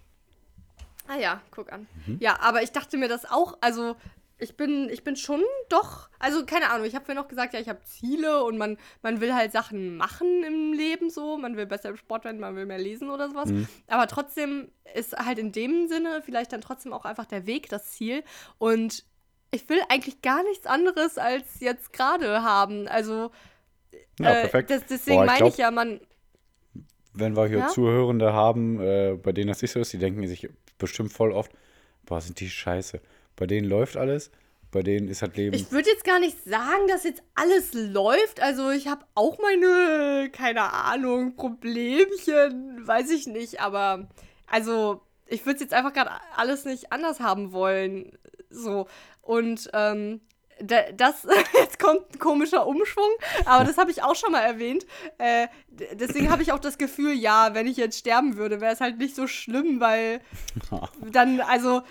Ah 1.07 1.17
ja, 1.17 1.41
guck 1.51 1.71
an. 1.73 1.85
Mhm. 2.07 2.17
Ja, 2.21 2.39
aber 2.39 2.63
ich 2.63 2.71
dachte 2.71 2.97
mir 2.97 3.09
das 3.09 3.25
auch, 3.29 3.57
also 3.59 3.97
ich 4.43 4.57
bin, 4.57 4.89
ich 4.89 5.03
bin 5.03 5.15
schon 5.15 5.41
doch, 5.69 6.09
also 6.19 6.45
keine 6.45 6.69
Ahnung, 6.69 6.85
ich 6.85 6.95
habe 6.95 7.05
mir 7.07 7.15
noch 7.15 7.27
gesagt, 7.27 7.53
ja, 7.53 7.59
ich 7.59 7.69
habe 7.69 7.81
Ziele 7.83 8.43
und 8.43 8.57
man, 8.57 8.77
man 9.01 9.21
will 9.21 9.33
halt 9.33 9.51
Sachen 9.51 9.95
machen 9.97 10.43
im 10.43 10.73
Leben 10.73 11.09
so, 11.09 11.37
man 11.37 11.55
will 11.55 11.65
besser 11.65 11.89
im 11.89 11.97
Sport 11.97 12.25
werden, 12.25 12.39
man 12.39 12.55
will 12.55 12.65
mehr 12.65 12.77
lesen 12.77 13.09
oder 13.09 13.29
sowas. 13.29 13.49
Mhm. 13.49 13.67
Aber 13.87 14.07
trotzdem 14.07 14.69
ist 14.93 15.17
halt 15.17 15.39
in 15.39 15.51
dem 15.51 15.87
Sinne 15.87 16.21
vielleicht 16.23 16.51
dann 16.51 16.61
trotzdem 16.61 16.93
auch 16.93 17.05
einfach 17.05 17.25
der 17.25 17.47
Weg 17.47 17.69
das 17.69 17.91
Ziel. 17.91 18.23
Und 18.57 19.05
ich 19.51 19.67
will 19.69 19.79
eigentlich 19.89 20.21
gar 20.21 20.43
nichts 20.43 20.65
anderes 20.65 21.17
als 21.17 21.59
jetzt 21.59 21.93
gerade 21.93 22.43
haben. 22.43 22.87
Also 22.87 23.31
ja, 24.19 24.29
äh, 24.29 24.41
perfekt. 24.41 24.71
das, 24.71 24.85
deswegen 24.87 25.17
Boah, 25.17 25.25
ich 25.25 25.39
meine 25.39 25.47
ich 25.47 25.57
ja, 25.57 25.71
man, 25.71 26.01
Wenn 27.13 27.35
wir 27.35 27.47
hier 27.47 27.59
Ja? 27.59 27.67
Zuhörende 27.69 28.33
haben, 28.33 28.81
äh, 28.81 29.17
bei 29.21 29.31
denen 29.31 29.47
das 29.47 29.61
nicht 29.61 29.71
so 29.71 29.79
ist, 29.79 29.93
die 29.93 29.99
denken 29.99 30.27
sich 30.27 30.49
bestimmt 30.77 31.13
voll 31.13 31.31
oft, 31.31 31.51
boah, 32.05 32.19
sind 32.19 32.39
die 32.39 32.49
scheiße. 32.49 32.99
Bei 33.35 33.47
denen 33.47 33.67
läuft 33.67 33.97
alles, 33.97 34.31
bei 34.71 34.81
denen 34.81 35.07
ist 35.07 35.21
das 35.21 35.35
Leben. 35.35 35.55
Ich 35.55 35.71
würde 35.71 35.89
jetzt 35.89 36.03
gar 36.03 36.19
nicht 36.19 36.43
sagen, 36.45 36.87
dass 36.87 37.03
jetzt 37.03 37.21
alles 37.35 37.73
läuft. 37.73 38.41
Also 38.41 38.69
ich 38.71 38.87
habe 38.87 39.05
auch 39.15 39.37
meine, 39.39 40.29
keine 40.31 40.73
Ahnung, 40.73 41.35
Problemchen, 41.35 42.85
weiß 42.87 43.11
ich 43.11 43.27
nicht. 43.27 43.59
Aber 43.61 44.07
also 44.47 45.01
ich 45.27 45.45
würde 45.45 45.59
jetzt 45.61 45.73
einfach 45.73 45.93
gerade 45.93 46.11
alles 46.35 46.65
nicht 46.65 46.91
anders 46.91 47.19
haben 47.19 47.51
wollen. 47.53 48.17
So. 48.49 48.87
Und 49.21 49.69
ähm, 49.73 50.21
da- 50.59 50.91
das, 50.95 51.27
jetzt 51.53 51.79
kommt 51.79 52.11
ein 52.13 52.19
komischer 52.19 52.65
Umschwung, 52.67 53.09
aber 53.45 53.63
das 53.63 53.77
habe 53.77 53.91
ich 53.91 54.03
auch 54.03 54.15
schon 54.15 54.31
mal 54.31 54.41
erwähnt. 54.41 54.85
Äh, 55.17 55.47
deswegen 55.93 56.29
habe 56.29 56.41
ich 56.43 56.51
auch 56.51 56.59
das 56.59 56.77
Gefühl, 56.77 57.13
ja, 57.13 57.53
wenn 57.53 57.67
ich 57.67 57.77
jetzt 57.77 57.97
sterben 57.99 58.37
würde, 58.37 58.59
wäre 58.61 58.73
es 58.73 58.81
halt 58.81 58.97
nicht 58.97 59.15
so 59.15 59.27
schlimm, 59.27 59.79
weil 59.79 60.19
dann, 61.11 61.41
also 61.41 61.81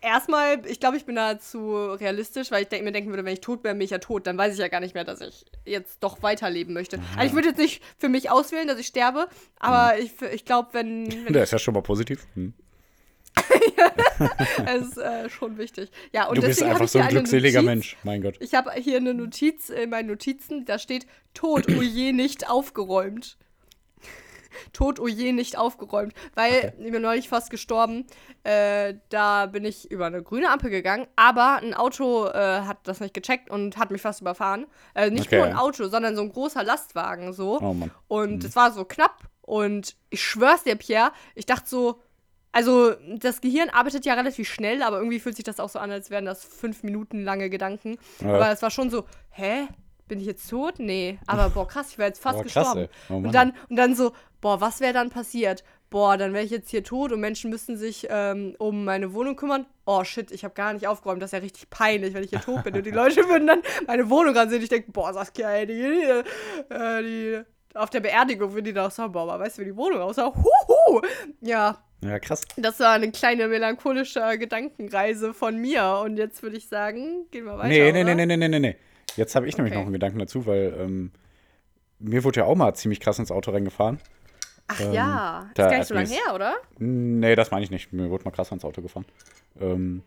erstmal, 0.00 0.64
ich 0.66 0.80
glaube, 0.80 0.96
ich 0.96 1.04
bin 1.04 1.16
da 1.16 1.38
zu 1.38 1.74
realistisch, 1.92 2.50
weil 2.50 2.62
ich 2.62 2.68
denk, 2.68 2.84
mir 2.84 2.92
denken 2.92 3.10
würde, 3.10 3.24
wenn 3.24 3.32
ich 3.32 3.40
tot 3.40 3.64
wäre, 3.64 3.74
bin 3.74 3.82
ich 3.82 3.90
ja 3.90 3.98
tot. 3.98 4.26
Dann 4.26 4.38
weiß 4.38 4.54
ich 4.54 4.58
ja 4.58 4.68
gar 4.68 4.80
nicht 4.80 4.94
mehr, 4.94 5.04
dass 5.04 5.20
ich 5.20 5.44
jetzt 5.64 6.02
doch 6.02 6.22
weiterleben 6.22 6.74
möchte. 6.74 7.00
Also 7.16 7.28
ich 7.28 7.34
würde 7.34 7.48
jetzt 7.48 7.58
nicht 7.58 7.82
für 7.98 8.08
mich 8.08 8.30
auswählen, 8.30 8.68
dass 8.68 8.78
ich 8.78 8.86
sterbe, 8.86 9.28
aber 9.58 9.98
ich, 9.98 10.12
ich 10.32 10.44
glaube, 10.44 10.68
wenn, 10.72 11.24
wenn 11.24 11.32
Der 11.32 11.42
ist 11.42 11.52
ja 11.52 11.58
schon 11.58 11.74
mal 11.74 11.82
positiv. 11.82 12.26
Hm. 12.34 12.54
es 14.66 14.88
ist 14.88 14.98
äh, 14.98 15.28
schon 15.28 15.58
wichtig. 15.58 15.90
Ja, 16.12 16.26
und 16.26 16.38
Du 16.38 16.42
bist 16.42 16.62
einfach 16.62 16.88
so 16.88 16.98
ein 16.98 17.08
glückseliger 17.08 17.60
Notiz. 17.60 17.66
Mensch. 17.66 17.96
Mein 18.02 18.22
Gott. 18.22 18.36
Ich 18.40 18.54
habe 18.54 18.72
hier 18.72 18.96
eine 18.96 19.14
Notiz 19.14 19.68
in 19.68 19.90
meinen 19.90 20.08
Notizen, 20.08 20.64
da 20.64 20.78
steht 20.78 21.06
Tod, 21.34 21.66
oh 21.68 21.82
je, 21.82 22.12
nicht 22.12 22.48
aufgeräumt. 22.48 23.36
Tod, 24.72 25.00
oh 25.00 25.06
je, 25.08 25.32
nicht 25.32 25.58
aufgeräumt. 25.58 26.12
Weil 26.34 26.74
ich 26.78 26.90
bin 26.92 27.02
neulich 27.02 27.28
fast 27.28 27.50
gestorben. 27.50 28.06
Äh, 28.44 28.94
da 29.08 29.46
bin 29.46 29.64
ich 29.64 29.90
über 29.90 30.06
eine 30.06 30.22
grüne 30.22 30.50
Ampel 30.50 30.70
gegangen, 30.70 31.06
aber 31.16 31.56
ein 31.56 31.74
Auto 31.74 32.26
äh, 32.26 32.32
hat 32.62 32.78
das 32.84 33.00
nicht 33.00 33.14
gecheckt 33.14 33.50
und 33.50 33.76
hat 33.76 33.90
mich 33.90 34.02
fast 34.02 34.20
überfahren. 34.20 34.66
Äh, 34.94 35.10
nicht 35.10 35.26
Okay. 35.26 35.36
nur 35.36 35.46
ein 35.46 35.56
Auto, 35.56 35.88
sondern 35.88 36.14
so 36.16 36.22
ein 36.22 36.32
großer 36.32 36.62
Lastwagen 36.62 37.32
so. 37.32 37.60
Oh. 37.60 37.76
Und 38.08 38.44
es 38.44 38.54
war 38.56 38.72
so 38.72 38.84
knapp. 38.84 39.16
Und 39.42 39.96
ich 40.10 40.22
schwör's 40.24 40.64
dir, 40.64 40.74
Pierre, 40.76 41.12
ich 41.34 41.46
dachte 41.46 41.68
so, 41.68 42.00
also 42.52 42.94
das 43.18 43.40
Gehirn 43.40 43.68
arbeitet 43.68 44.06
ja 44.06 44.14
relativ 44.14 44.48
schnell, 44.48 44.82
aber 44.82 44.96
irgendwie 44.98 45.20
fühlt 45.20 45.36
sich 45.36 45.44
das 45.44 45.60
auch 45.60 45.68
so 45.68 45.78
an, 45.78 45.90
als 45.90 46.10
wären 46.10 46.24
das 46.24 46.42
fünf 46.44 46.82
Minuten 46.82 47.22
lange 47.22 47.50
Gedanken. 47.50 47.98
Ja. 48.20 48.34
Aber 48.34 48.50
es 48.50 48.62
war 48.62 48.70
schon 48.70 48.88
so, 48.90 49.04
hä? 49.30 49.68
Bin 50.08 50.20
ich 50.20 50.26
jetzt 50.26 50.48
tot? 50.48 50.74
Nee. 50.78 51.18
Aber 51.26 51.50
boah, 51.50 51.66
krass, 51.66 51.90
ich 51.90 51.98
wäre 51.98 52.08
jetzt 52.08 52.22
fast 52.22 52.38
Boah, 52.38 52.44
krass, 52.44 52.54
gestorben. 52.74 52.88
Oh 53.08 53.14
und, 53.14 53.32
dann, 53.34 53.52
und 53.68 53.76
dann 53.76 53.94
so, 53.96 54.12
boah, 54.40 54.60
was 54.60 54.80
wäre 54.80 54.92
dann 54.92 55.10
passiert? 55.10 55.64
Boah, 55.90 56.16
dann 56.16 56.32
wäre 56.32 56.44
ich 56.44 56.50
jetzt 56.50 56.70
hier 56.70 56.82
tot 56.84 57.12
und 57.12 57.20
Menschen 57.20 57.50
müssten 57.50 57.76
sich 57.76 58.06
ähm, 58.10 58.54
um 58.58 58.84
meine 58.84 59.12
Wohnung 59.14 59.36
kümmern. 59.36 59.66
Oh 59.84 60.02
shit, 60.04 60.30
ich 60.32 60.44
habe 60.44 60.54
gar 60.54 60.72
nicht 60.72 60.86
aufgeräumt. 60.88 61.22
Das 61.22 61.28
ist 61.28 61.32
ja 61.32 61.38
richtig 61.38 61.70
peinlich, 61.70 62.12
wenn 62.14 62.24
ich 62.24 62.30
hier 62.30 62.40
tot 62.40 62.64
bin. 62.64 62.74
Und 62.74 62.84
die 62.86 62.90
Leute 62.90 63.16
würden 63.28 63.46
dann 63.46 63.62
meine 63.86 64.08
Wohnung 64.10 64.36
ansehen. 64.36 64.62
Ich 64.62 64.68
denke, 64.68 64.90
boah, 64.92 65.12
Saskia, 65.12 65.50
ey, 65.50 65.66
die, 65.66 65.74
die, 65.74 66.74
äh, 66.74 67.02
die 67.02 67.40
auf 67.74 67.90
der 67.90 68.00
Beerdigung 68.00 68.52
würden 68.52 68.64
die 68.64 68.72
doch 68.72 68.90
sagen, 68.90 69.12
boah, 69.12 69.22
aber 69.22 69.44
weißt 69.44 69.58
du, 69.58 69.62
wie 69.62 69.66
die 69.66 69.76
Wohnung 69.76 70.00
aussah? 70.00 70.32
Huhu! 70.34 71.00
Ja, 71.40 71.78
Ja, 72.02 72.18
krass. 72.18 72.42
das 72.56 72.80
war 72.80 72.92
eine 72.92 73.10
kleine 73.12 73.48
melancholische 73.48 74.38
Gedankenreise 74.38 75.34
von 75.34 75.56
mir. 75.58 76.00
Und 76.04 76.16
jetzt 76.16 76.42
würde 76.42 76.56
ich 76.56 76.68
sagen, 76.68 77.26
gehen 77.30 77.44
wir 77.44 77.58
weiter. 77.58 77.68
Nee, 77.68 77.92
nee, 77.92 78.02
oder? 78.02 78.14
nee, 78.14 78.26
nee, 78.26 78.36
nee, 78.36 78.48
nee, 78.48 78.58
nee. 78.58 78.76
Jetzt 79.14 79.34
habe 79.34 79.46
ich 79.48 79.56
nämlich 79.56 79.72
Okay. 79.72 79.78
noch 79.80 79.86
einen 79.86 79.92
Gedanken 79.92 80.18
dazu, 80.18 80.46
weil 80.46 80.74
ähm, 80.78 81.10
mir 81.98 82.24
wurde 82.24 82.40
ja 82.40 82.46
auch 82.46 82.56
mal 82.56 82.74
ziemlich 82.74 83.00
krass 83.00 83.18
ins 83.18 83.30
Auto 83.30 83.50
reingefahren. 83.50 83.98
Ach 84.68 84.80
Ähm, 84.80 84.92
ja, 84.92 85.46
ist 85.50 85.56
gar 85.56 85.78
nicht 85.78 85.86
so 85.86 85.94
lange 85.94 86.08
her, 86.08 86.34
oder? 86.34 86.56
Nee, 86.78 87.36
das 87.36 87.50
meine 87.50 87.64
ich 87.64 87.70
nicht. 87.70 87.92
Mir 87.92 88.10
wurde 88.10 88.24
mal 88.24 88.32
krass 88.32 88.50
ans 88.50 88.64
Auto 88.64 88.82
gefahren. 88.82 89.06
Ähm, 89.60 90.02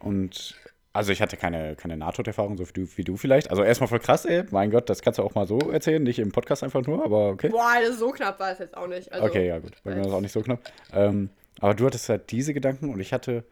und 0.00 0.56
also 0.94 1.12
ich 1.12 1.22
hatte 1.22 1.36
keine, 1.36 1.76
keine 1.76 1.96
Nahtoderfahrung, 1.96 2.56
so 2.56 2.68
wie 2.68 2.72
du, 2.72 2.86
wie 2.96 3.04
du 3.04 3.16
vielleicht. 3.16 3.50
Also 3.50 3.62
erstmal 3.62 3.88
voll 3.88 4.00
krass, 4.00 4.24
ey. 4.24 4.44
Mein 4.50 4.70
Gott, 4.70 4.90
das 4.90 5.02
kannst 5.02 5.18
du 5.18 5.22
auch 5.22 5.34
mal 5.34 5.46
so 5.46 5.58
erzählen, 5.70 6.02
nicht 6.02 6.18
im 6.18 6.32
Podcast 6.32 6.62
einfach 6.62 6.84
nur, 6.86 7.04
aber 7.04 7.28
okay. 7.30 7.48
Boah, 7.48 7.74
das 7.86 7.98
so 7.98 8.10
knapp 8.10 8.40
war 8.40 8.52
es 8.52 8.58
jetzt 8.58 8.76
auch 8.76 8.88
nicht. 8.88 9.12
Also, 9.12 9.26
Okay, 9.26 9.46
ja 9.46 9.58
gut. 9.58 9.72
Bei 9.84 9.90
mir 9.90 9.98
war 9.98 10.04
das 10.06 10.12
auch 10.14 10.20
nicht 10.20 10.32
so 10.32 10.42
knapp. 10.42 10.60
Ähm, 10.92 11.30
aber 11.60 11.74
du 11.74 11.86
hattest 11.86 12.08
halt 12.08 12.30
diese 12.30 12.52
Gedanken 12.54 12.90
und 12.92 13.00
ich 13.00 13.12
hatte 13.12 13.44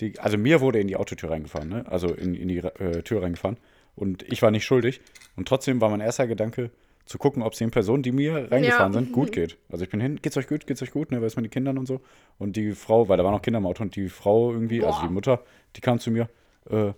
die, 0.00 0.18
also 0.18 0.36
mir 0.38 0.60
wurde 0.60 0.80
in 0.80 0.88
die 0.88 0.96
Autotür 0.96 1.30
reingefahren, 1.30 1.68
ne? 1.68 1.84
Also 1.88 2.08
in, 2.08 2.34
in 2.34 2.48
die 2.48 2.58
äh, 2.58 3.02
Tür 3.02 3.22
reingefahren. 3.22 3.58
Und 3.94 4.22
ich 4.22 4.42
war 4.42 4.50
nicht 4.50 4.64
schuldig. 4.64 5.00
Und 5.36 5.48
trotzdem 5.48 5.80
war 5.80 5.90
mein 5.90 6.00
erster 6.00 6.26
Gedanke, 6.26 6.70
zu 7.04 7.18
gucken, 7.18 7.42
ob 7.42 7.52
es 7.52 7.58
den 7.58 7.70
Personen, 7.70 8.02
die 8.02 8.12
mir 8.12 8.50
reingefahren 8.50 8.92
Ja. 8.92 9.00
sind, 9.00 9.12
gut 9.12 9.32
geht. 9.32 9.58
Also 9.68 9.84
ich 9.84 9.90
bin 9.90 10.00
hin, 10.00 10.20
geht's 10.22 10.36
euch 10.36 10.46
gut, 10.46 10.66
geht's 10.66 10.82
euch 10.82 10.92
gut, 10.92 11.10
ne? 11.10 11.20
Weiß 11.20 11.34
mit 11.36 11.44
den 11.44 11.50
Kindern 11.50 11.76
und 11.76 11.86
so. 11.86 12.00
Und 12.38 12.56
die 12.56 12.72
Frau, 12.72 13.08
weil 13.08 13.16
da 13.16 13.24
waren 13.24 13.32
noch 13.32 13.42
Kinder 13.42 13.58
im 13.58 13.66
Auto 13.66 13.82
und 13.82 13.96
die 13.96 14.08
Frau 14.08 14.52
irgendwie, 14.52 14.84
also 14.84 15.00
Boah. 15.00 15.08
die 15.08 15.12
Mutter, 15.12 15.42
die 15.74 15.80
kam 15.80 15.98
zu 15.98 16.10
mir, 16.12 16.28
äh, 16.70 16.88
äh, 16.88 16.92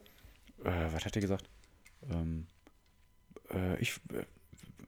was 0.92 1.04
hat 1.04 1.14
die 1.14 1.20
gesagt? 1.20 1.48
Ähm, 2.12 2.46
äh, 3.50 3.80
ich, 3.80 3.98
äh, 4.12 4.24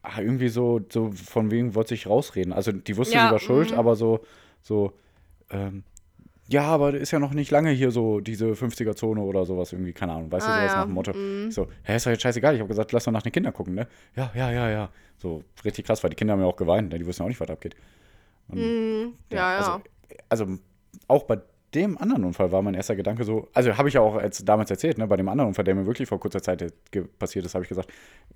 ah, 0.02 0.20
irgendwie 0.20 0.48
so, 0.48 0.80
so 0.90 1.10
von 1.12 1.50
wegen 1.50 1.74
wollte 1.74 1.88
sich 1.90 2.06
rausreden. 2.06 2.52
Also 2.52 2.72
die 2.72 2.96
wusste, 2.98 3.14
Ja, 3.16 3.26
sie 3.26 3.32
war 3.32 3.38
schuld, 3.40 3.70
mhm. 3.70 3.78
aber 3.78 3.96
so, 3.96 4.20
so, 4.60 4.92
ähm, 5.50 5.82
ja, 6.48 6.62
aber 6.62 6.94
ist 6.94 7.10
ja 7.10 7.18
noch 7.18 7.32
nicht 7.32 7.50
lange 7.50 7.70
hier 7.70 7.90
so 7.90 8.20
diese 8.20 8.46
50er-Zone 8.52 9.20
oder 9.20 9.44
sowas 9.44 9.72
irgendwie, 9.72 9.92
keine 9.92 10.12
Ahnung, 10.12 10.30
weißt 10.30 10.46
du, 10.46 10.50
Ah, 10.50 10.54
sowas 10.56 10.72
ja, 10.72 10.78
nach 10.78 10.84
dem 10.84 10.94
Motto. 10.94 11.12
mhm. 11.14 11.50
So, 11.50 11.68
hä, 11.82 11.96
ist 11.96 12.06
doch 12.06 12.10
jetzt 12.10 12.22
scheißegal, 12.22 12.54
ich 12.54 12.60
habe 12.60 12.68
gesagt, 12.68 12.92
lass 12.92 13.04
doch 13.04 13.12
nach 13.12 13.22
den 13.22 13.32
Kindern 13.32 13.52
gucken, 13.52 13.74
ne? 13.74 13.86
Ja, 14.14 14.30
ja, 14.34 14.50
ja, 14.50 14.70
ja. 14.70 14.88
So, 15.18 15.42
richtig 15.64 15.86
krass, 15.86 16.02
weil 16.02 16.10
die 16.10 16.16
Kinder 16.16 16.32
haben 16.34 16.40
ja 16.40 16.46
auch 16.46 16.56
geweint, 16.56 16.92
ne? 16.92 16.98
die 16.98 17.06
wussten 17.06 17.22
auch 17.24 17.28
nicht, 17.28 17.40
was 17.40 17.50
abgeht. 17.50 17.74
Und, 18.48 18.58
Mhm. 18.58 19.14
Ja, 19.30 19.52
ja. 19.52 19.56
Also, 19.58 19.80
also 20.28 20.58
auch 21.08 21.24
bei 21.24 21.38
dem 21.74 21.98
anderen 21.98 22.24
Unfall 22.24 22.52
war 22.52 22.62
mein 22.62 22.74
erster 22.74 22.96
Gedanke 22.96 23.24
so, 23.24 23.48
also 23.52 23.76
habe 23.76 23.88
ich 23.88 23.94
ja 23.94 24.00
auch 24.00 24.14
als, 24.14 24.44
damals 24.44 24.70
erzählt, 24.70 24.98
ne, 24.98 25.06
bei 25.06 25.16
dem 25.16 25.28
anderen 25.28 25.48
Unfall, 25.48 25.64
der 25.64 25.74
mir 25.74 25.84
wirklich 25.84 26.08
vor 26.08 26.18
kurzer 26.20 26.40
Zeit 26.42 26.72
passiert 27.18 27.44
ist, 27.44 27.54
habe 27.54 27.64
ich 27.64 27.68
gesagt, 27.68 27.90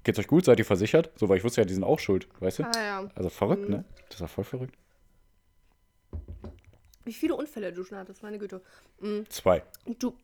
geht's 0.05 0.19
euch 0.19 0.27
gut, 0.27 0.45
seid 0.45 0.59
ihr 0.59 0.65
versichert? 0.65 1.11
So, 1.17 1.29
weil 1.29 1.39
ich 1.39 1.45
wusste 1.45 1.61
ja, 1.61 1.65
die 1.65 1.73
sind 1.75 1.85
auch 1.85 1.99
schuld, 2.01 2.29
weißt 2.41 2.59
du? 2.59 2.63
ah, 2.65 2.71
ja. 2.85 3.09
Also 3.15 3.31
verrückt, 3.31 3.69
Mhm. 3.69 3.77
ne? 3.77 3.85
Das 4.11 4.21
war 4.21 4.29
voll 4.29 4.45
verrückt. 4.45 4.75
Wie 7.11 7.15
viele 7.15 7.35
Unfälle 7.35 7.73
du 7.73 7.83
schon 7.83 7.99
hattest, 7.99 8.23
meine 8.23 8.39
Güte. 8.39 8.63
Mhm. 9.01 9.29
Zwei. 9.29 9.65
Und 9.85 10.01
Du. 10.01 10.17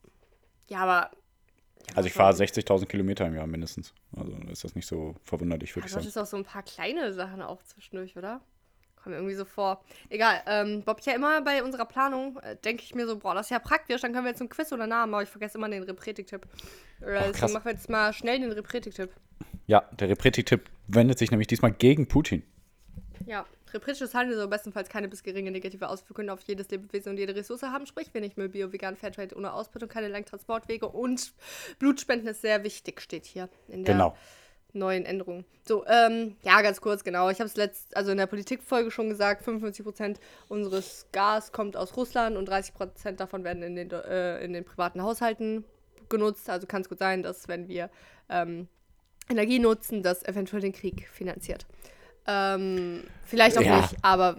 Ja, 0.68 0.78
aber. 0.84 1.10
Also 1.96 2.06
ich 2.06 2.12
fahre 2.12 2.32
60.000 2.32 2.86
Kilometer 2.86 3.26
im 3.26 3.34
Jahr 3.34 3.48
mindestens. 3.48 3.92
Also 4.16 4.30
ist 4.52 4.62
das 4.62 4.76
nicht 4.76 4.86
so 4.86 5.16
verwunderlich, 5.24 5.74
würde 5.74 5.80
Du 5.82 5.86
ich 5.86 5.92
sagen. 5.92 6.04
hattest 6.04 6.16
auch 6.16 6.26
so 6.26 6.36
ein 6.36 6.44
paar 6.44 6.62
kleine 6.62 7.12
Sachen 7.12 7.42
auch 7.42 7.60
zwischendurch, 7.64 8.16
oder? 8.16 8.40
Kommt 8.94 9.08
mir 9.08 9.16
irgendwie 9.16 9.34
so 9.34 9.44
vor. 9.44 9.84
Egal, 10.10 10.42
ähm, 10.46 10.84
Bob, 10.84 11.00
ja 11.00 11.12
immer 11.14 11.42
bei 11.42 11.64
unserer 11.64 11.86
Planung 11.86 12.38
äh, 12.38 12.54
denke 12.54 12.84
ich 12.84 12.94
mir 12.94 13.08
so, 13.08 13.18
boah, 13.18 13.34
das 13.34 13.46
ist 13.46 13.50
ja 13.50 13.58
praktisch, 13.58 14.00
dann 14.02 14.12
können 14.12 14.24
wir 14.24 14.30
jetzt 14.30 14.40
ein 14.42 14.48
Quiz 14.48 14.70
oder 14.70 14.86
Namen, 14.86 15.12
aber 15.12 15.24
ich 15.24 15.28
vergesse 15.28 15.58
immer 15.58 15.68
den 15.68 15.82
Repretik-Tipp. 15.82 16.46
Äh, 17.00 17.32
deswegen 17.32 17.52
machen 17.52 17.64
wir 17.64 17.72
jetzt 17.72 17.90
mal 17.90 18.12
schnell 18.12 18.38
den 18.38 18.52
Repretik-Tipp. 18.52 19.10
Ja, 19.66 19.80
der 19.98 20.08
Repreti-Tipp 20.08 20.70
wendet 20.86 21.18
sich 21.18 21.32
nämlich 21.32 21.48
diesmal 21.48 21.72
gegen 21.72 22.06
Putin. 22.06 22.44
Ja, 23.26 23.44
repretisches 23.72 24.14
Handeln 24.14 24.38
soll 24.38 24.48
bestenfalls 24.48 24.88
keine 24.88 25.08
bis 25.08 25.22
geringe 25.22 25.50
negative 25.50 25.88
Auswirkungen 25.88 26.30
auf 26.30 26.40
jedes 26.42 26.68
Lebewesen 26.70 27.10
und 27.10 27.18
jede 27.18 27.34
Ressource 27.34 27.62
haben. 27.62 27.86
Sprich, 27.86 28.12
wir 28.12 28.20
nicht 28.20 28.36
mehr 28.36 28.48
Bio, 28.48 28.72
Vegan, 28.72 28.96
Fairtrade 28.96 29.36
ohne 29.36 29.52
Ausbeutung, 29.52 29.88
keine 29.88 30.08
langen 30.08 30.24
Transportwege 30.26 30.88
und 30.88 31.32
Blutspenden 31.78 32.28
ist 32.28 32.42
sehr 32.42 32.64
wichtig, 32.64 33.00
steht 33.00 33.26
hier 33.26 33.48
in 33.68 33.84
der 33.84 33.94
Genau. 33.94 34.16
neuen 34.72 35.04
Änderung. 35.04 35.44
So, 35.66 35.84
ähm, 35.86 36.36
ja, 36.42 36.60
ganz 36.62 36.80
kurz, 36.80 37.02
genau. 37.02 37.30
Ich 37.30 37.38
habe 37.38 37.48
es 37.48 37.56
letzt, 37.56 37.96
also 37.96 38.10
in 38.12 38.18
der 38.18 38.26
Politikfolge 38.26 38.90
schon 38.90 39.08
gesagt, 39.08 39.42
55% 39.42 40.18
unseres 40.48 41.06
Gas 41.12 41.52
kommt 41.52 41.76
aus 41.76 41.96
Russland 41.96 42.36
und 42.36 42.48
30% 42.48 43.20
davon 43.20 43.42
werden 43.44 43.62
in 43.62 43.76
den, 43.76 43.90
äh, 43.90 44.44
in 44.44 44.52
den 44.52 44.64
privaten 44.64 45.02
Haushalten 45.02 45.64
genutzt. 46.08 46.48
Also 46.50 46.66
kann 46.66 46.82
es 46.82 46.88
gut 46.88 46.98
sein, 46.98 47.22
dass 47.22 47.48
wenn 47.48 47.68
wir 47.68 47.90
ähm, 48.28 48.68
Energie 49.28 49.58
nutzen, 49.58 50.02
das 50.02 50.24
eventuell 50.24 50.62
den 50.62 50.72
Krieg 50.72 51.08
finanziert. 51.08 51.66
Ähm, 52.28 53.04
vielleicht 53.24 53.56
auch 53.58 53.62
Ja. 53.62 53.80
nicht, 53.80 53.94
aber 54.02 54.36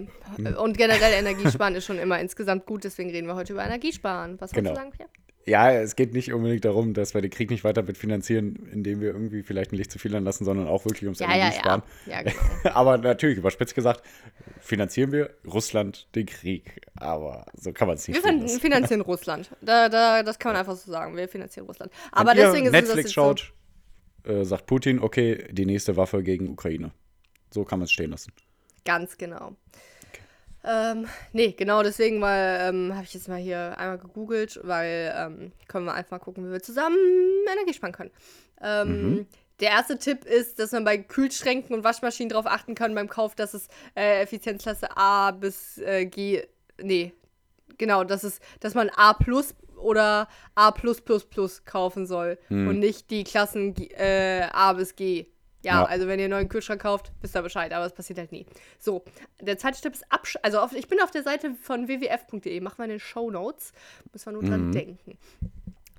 und 0.59 0.77
generell 0.77 1.13
Energiesparen 1.13 1.75
ist 1.75 1.85
schon 1.85 1.99
immer 1.99 2.19
insgesamt 2.19 2.65
gut, 2.65 2.83
deswegen 2.83 3.09
reden 3.09 3.27
wir 3.27 3.35
heute 3.35 3.53
über 3.53 3.63
Energiesparen. 3.65 4.39
Was 4.41 4.51
Genau. 4.51 4.75
sagen, 4.75 4.91
Pierre? 4.91 5.09
Ja, 5.45 5.71
es 5.71 5.95
geht 5.95 6.11
nicht 6.11 6.33
unbedingt 6.33 6.65
darum, 6.65 6.93
dass 6.93 7.13
wir 7.13 7.21
den 7.21 7.31
Krieg 7.31 7.49
nicht 7.49 7.63
weiter 7.63 7.81
mitfinanzieren, 7.81 8.67
indem 8.73 8.99
wir 8.99 9.07
irgendwie 9.07 9.43
vielleicht 9.43 9.71
ein 9.71 9.77
Licht 9.77 9.89
zu 9.93 9.97
viel 9.97 10.13
anlassen, 10.13 10.43
sondern 10.43 10.67
auch 10.67 10.83
wirklich 10.83 11.03
ums 11.03 11.19
Ja, 11.19 11.29
ja, 11.29 11.35
Energiesparen. 11.35 11.83
ja. 12.05 12.15
Ja, 12.15 12.21
genau. 12.63 12.75
Aber 12.75 12.97
natürlich, 12.97 13.37
überspitzt 13.37 13.73
gesagt, 13.73 14.01
finanzieren 14.59 15.13
wir 15.13 15.29
Russland 15.45 16.13
den 16.15 16.25
Krieg. 16.25 16.81
Aber 16.97 17.45
so 17.57 17.71
kann 17.71 17.87
man 17.87 17.95
es 17.95 18.05
nicht 18.09 18.21
Wir 18.21 18.59
finanzieren 18.59 18.99
Russland. 18.99 19.49
Da, 19.61 19.87
da, 19.87 20.21
das 20.21 20.37
kann 20.37 20.51
man 20.51 20.59
einfach 20.59 20.75
so 20.75 20.91
sagen. 20.91 21.15
Wir 21.15 21.29
finanzieren 21.29 21.65
Russland. 21.65 21.93
Wenn 21.93 22.11
Aber 22.11 22.35
ihr 22.35 22.43
deswegen 22.47 22.65
ist 22.65 22.73
es 22.73 22.79
das 22.81 22.87
Netflix 22.87 23.13
schaut, 23.13 23.53
äh, 24.25 24.43
sagt 24.43 24.65
Putin, 24.65 24.99
okay, 24.99 25.45
die 25.51 25.65
nächste 25.65 25.95
Waffe 25.95 26.23
gegen 26.23 26.49
Ukraine. 26.49 26.91
So 27.51 27.63
kann 27.63 27.79
man 27.79 27.85
es 27.85 27.91
stehen 27.91 28.11
lassen. 28.11 28.31
ganz 28.85 29.17
genau. 29.17 29.55
Ähm, 30.63 31.07
nee, 31.33 31.53
genau 31.53 31.81
deswegen, 31.83 32.19
weil 32.21 32.57
ähm, 32.61 32.93
habe 32.93 33.03
ich 33.05 33.13
jetzt 33.13 33.29
mal 33.29 33.37
hier 33.37 33.77
einmal 33.77 33.97
gegoogelt, 33.99 34.59
weil 34.63 35.13
ähm, 35.15 35.51
können 35.67 35.85
wir 35.85 35.93
einfach 35.93 36.19
gucken, 36.19 36.45
wie 36.47 36.51
wir 36.51 36.61
zusammen 36.61 36.97
Energie 37.49 37.73
sparen 37.73 37.93
können. 37.93 38.11
Ähm, 38.61 39.27
Der 39.61 39.69
erste 39.69 39.97
Tipp 39.97 40.25
ist, 40.25 40.59
dass 40.59 40.71
man 40.73 40.83
bei 40.83 40.97
Kühlschränken 40.97 41.73
und 41.75 41.83
Waschmaschinen 41.83 42.29
darauf 42.29 42.47
achten 42.47 42.75
kann 42.75 42.93
beim 42.95 43.07
Kauf, 43.07 43.33
dass 43.35 43.53
es 43.53 43.69
äh, 43.95 44.21
Effizienzklasse 44.21 44.95
A 44.97 45.31
bis 45.31 45.77
äh, 45.77 46.05
G, 46.05 46.43
nee, 46.81 47.13
genau, 47.77 48.03
dass 48.03 48.23
es, 48.23 48.39
dass 48.59 48.73
man 48.73 48.89
A 48.89 49.13
plus 49.13 49.55
oder 49.77 50.27
A 50.55 50.71
plus 50.71 50.99
plus 51.01 51.23
plus 51.25 51.63
kaufen 51.65 52.05
soll 52.07 52.37
und 52.67 52.79
nicht 52.79 53.09
die 53.09 53.23
Klassen 53.23 53.73
äh, 53.91 54.47
A 54.51 54.73
bis 54.73 54.95
G. 54.95 55.27
Ja, 55.63 55.81
Ja. 55.81 55.85
also 55.85 56.07
wenn 56.07 56.19
ihr 56.19 56.25
einen 56.25 56.31
neuen 56.33 56.49
Kühlschrank 56.49 56.81
kauft, 56.81 57.11
wisst 57.21 57.35
ihr 57.35 57.41
Bescheid, 57.41 57.73
aber 57.73 57.85
es 57.85 57.93
passiert 57.93 58.19
halt 58.19 58.31
nie. 58.31 58.45
So, 58.79 59.03
der 59.41 59.57
zweite 59.57 59.81
Tipp 59.81 59.93
ist 59.93 60.05
Absch 60.11 60.37
also 60.43 60.59
auf, 60.59 60.73
ich 60.73 60.87
bin 60.87 61.01
auf 61.01 61.11
der 61.11 61.23
Seite 61.23 61.55
von 61.55 61.87
wwf.de, 61.87 62.59
mach 62.61 62.77
mal 62.77 62.85
in 62.85 62.91
den 62.91 62.99
Show 62.99 63.31
Notes, 63.31 63.73
muss 64.13 64.25
man 64.25 64.35
nur 64.35 64.43
dran 64.43 64.71
denken. 64.71 65.17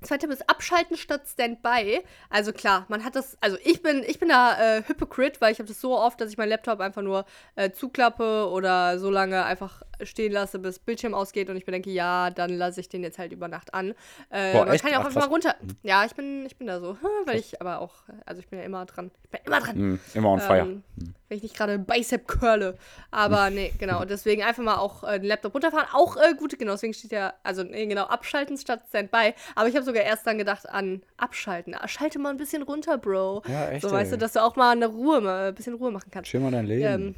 Zweiter 0.01 0.29
ist 0.29 0.49
Abschalten 0.49 0.95
statt 0.95 1.23
Standby. 1.27 2.01
Also 2.29 2.53
klar, 2.53 2.85
man 2.87 3.03
hat 3.03 3.17
das, 3.17 3.37
also 3.41 3.57
ich 3.63 3.81
bin, 3.81 4.01
ich 4.07 4.17
bin 4.17 4.29
da 4.29 4.77
äh, 4.77 4.83
Hypocrite, 4.87 5.41
weil 5.41 5.51
ich 5.51 5.59
habe 5.59 5.67
das 5.67 5.81
so 5.81 5.97
oft, 5.97 6.21
dass 6.21 6.31
ich 6.31 6.37
meinen 6.37 6.49
Laptop 6.49 6.79
einfach 6.79 7.01
nur 7.01 7.25
äh, 7.55 7.71
zuklappe 7.71 8.47
oder 8.49 8.97
so 8.97 9.11
lange 9.11 9.43
einfach 9.43 9.81
stehen 10.03 10.31
lasse, 10.31 10.59
bis 10.59 10.79
Bildschirm 10.79 11.13
ausgeht 11.13 11.49
und 11.49 11.57
ich 11.57 11.65
bedenke, 11.65 11.89
ja, 11.89 12.29
dann 12.29 12.51
lasse 12.51 12.79
ich 12.79 12.89
den 12.89 13.03
jetzt 13.03 13.19
halt 13.19 13.31
über 13.31 13.47
Nacht 13.47 13.73
an. 13.73 13.93
Äh, 14.29 14.53
Boah, 14.53 14.65
man 14.65 14.73
echt? 14.75 14.83
kann 14.83 14.91
ja 14.91 14.99
auch 14.99 15.03
Ach, 15.03 15.07
einfach 15.07 15.21
mal 15.21 15.27
runter. 15.27 15.55
Ja, 15.83 16.05
ich 16.05 16.13
bin, 16.15 16.45
ich 16.45 16.57
bin 16.57 16.67
da 16.67 16.79
so, 16.79 16.97
weil 17.25 17.37
ich 17.37 17.59
aber 17.61 17.79
auch, 17.81 17.93
also 18.25 18.39
ich 18.39 18.47
bin 18.47 18.59
ja 18.59 18.65
immer 18.65 18.85
dran. 18.85 19.11
Ich 19.23 19.29
bin 19.29 19.41
immer 19.45 19.59
dran. 19.59 19.75
Hm, 19.75 19.99
immer 20.13 20.29
on 20.29 20.39
fire. 20.39 20.59
Ähm, 20.59 20.83
wenn 21.27 21.37
ich 21.37 21.43
nicht 21.43 21.55
gerade 21.55 21.77
Bicep 21.77 22.27
curle. 22.27 22.77
Aber 23.11 23.49
nee, 23.49 23.71
genau. 23.77 24.03
Deswegen 24.03 24.41
einfach 24.43 24.63
mal 24.63 24.77
auch 24.77 25.03
äh, 25.03 25.19
den 25.19 25.27
Laptop 25.27 25.53
runterfahren. 25.53 25.87
Auch 25.93 26.17
äh, 26.17 26.33
gut, 26.33 26.57
genau. 26.57 26.71
Deswegen 26.73 26.93
steht 26.93 27.11
ja, 27.11 27.33
also 27.43 27.63
nee, 27.63 27.85
genau, 27.85 28.05
abschalten 28.05 28.57
statt 28.57 28.81
Standby. 28.89 29.33
Aber 29.55 29.67
ich 29.67 29.75
habe 29.75 29.85
sogar 29.85 30.03
erst 30.03 30.25
dann 30.25 30.37
gedacht 30.39 30.67
an 30.67 31.03
abschalten. 31.17 31.75
Ah, 31.75 31.87
Schalte 31.87 32.17
mal 32.19 32.29
ein 32.31 32.37
bisschen 32.37 32.63
runter, 32.63 32.97
Bro. 32.97 33.43
Ja, 33.47 33.69
echt, 33.69 33.83
So, 33.83 33.91
weißt 33.91 34.11
ey. 34.11 34.17
du, 34.17 34.21
dass 34.21 34.33
du 34.33 34.43
auch 34.43 34.55
mal 34.55 34.71
eine 34.71 34.87
Ruhe, 34.87 35.21
mal 35.21 35.49
ein 35.49 35.55
bisschen 35.55 35.75
Ruhe 35.75 35.91
machen 35.91 36.09
kannst. 36.11 36.31
Chill 36.31 36.39
mal 36.39 36.51
dein 36.51 36.65
Leben. 36.65 36.83
Ähm, 36.83 37.15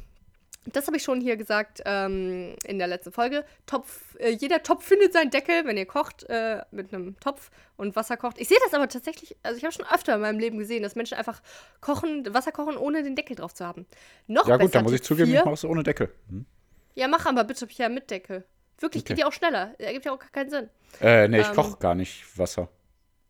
das 0.66 0.86
habe 0.86 0.96
ich 0.96 1.02
schon 1.02 1.20
hier 1.20 1.36
gesagt 1.36 1.82
ähm, 1.84 2.54
in 2.64 2.78
der 2.78 2.86
letzten 2.86 3.12
Folge. 3.12 3.44
Topf, 3.66 4.16
äh, 4.18 4.30
jeder 4.30 4.62
Topf 4.62 4.84
findet 4.84 5.12
seinen 5.12 5.30
Deckel, 5.30 5.64
wenn 5.64 5.76
ihr 5.76 5.86
kocht 5.86 6.24
äh, 6.28 6.62
mit 6.70 6.92
einem 6.94 7.18
Topf 7.20 7.50
und 7.76 7.96
Wasser 7.96 8.16
kocht. 8.16 8.38
Ich 8.40 8.48
sehe 8.48 8.58
das 8.64 8.74
aber 8.74 8.88
tatsächlich, 8.88 9.36
also 9.42 9.56
ich 9.58 9.64
habe 9.64 9.72
schon 9.72 9.86
öfter 9.92 10.14
in 10.16 10.20
meinem 10.20 10.38
Leben 10.38 10.58
gesehen, 10.58 10.82
dass 10.82 10.94
Menschen 10.94 11.18
einfach 11.18 11.42
kochen, 11.80 12.32
Wasser 12.32 12.52
kochen, 12.52 12.76
ohne 12.76 13.02
den 13.02 13.16
Deckel 13.16 13.36
drauf 13.36 13.54
zu 13.54 13.66
haben. 13.66 13.86
Noch 14.26 14.46
ja, 14.48 14.56
gut, 14.56 14.74
dann 14.74 14.84
muss 14.84 14.92
ich 14.92 15.02
zugeben, 15.02 15.28
ich 15.30 15.36
vier. 15.36 15.44
mache 15.44 15.54
es 15.54 15.64
ohne 15.64 15.82
Deckel. 15.82 16.10
Hm? 16.28 16.46
Ja, 16.94 17.08
mach 17.08 17.26
aber 17.26 17.44
bitte 17.44 17.66
ja 17.72 17.88
mit 17.88 18.10
Deckel. 18.10 18.44
Wirklich, 18.78 19.02
Okay. 19.02 19.14
geht 19.14 19.20
ja 19.20 19.26
auch 19.28 19.32
schneller. 19.32 19.74
Ergibt 19.78 20.04
ja 20.04 20.12
auch 20.12 20.18
gar 20.18 20.30
keinen 20.30 20.50
Sinn. 20.50 20.68
Äh, 21.00 21.28
nee, 21.28 21.40
ich 21.40 21.48
Ähm. 21.48 21.54
koche 21.54 21.76
gar 21.78 21.94
nicht 21.94 22.36
Wasser. 22.38 22.68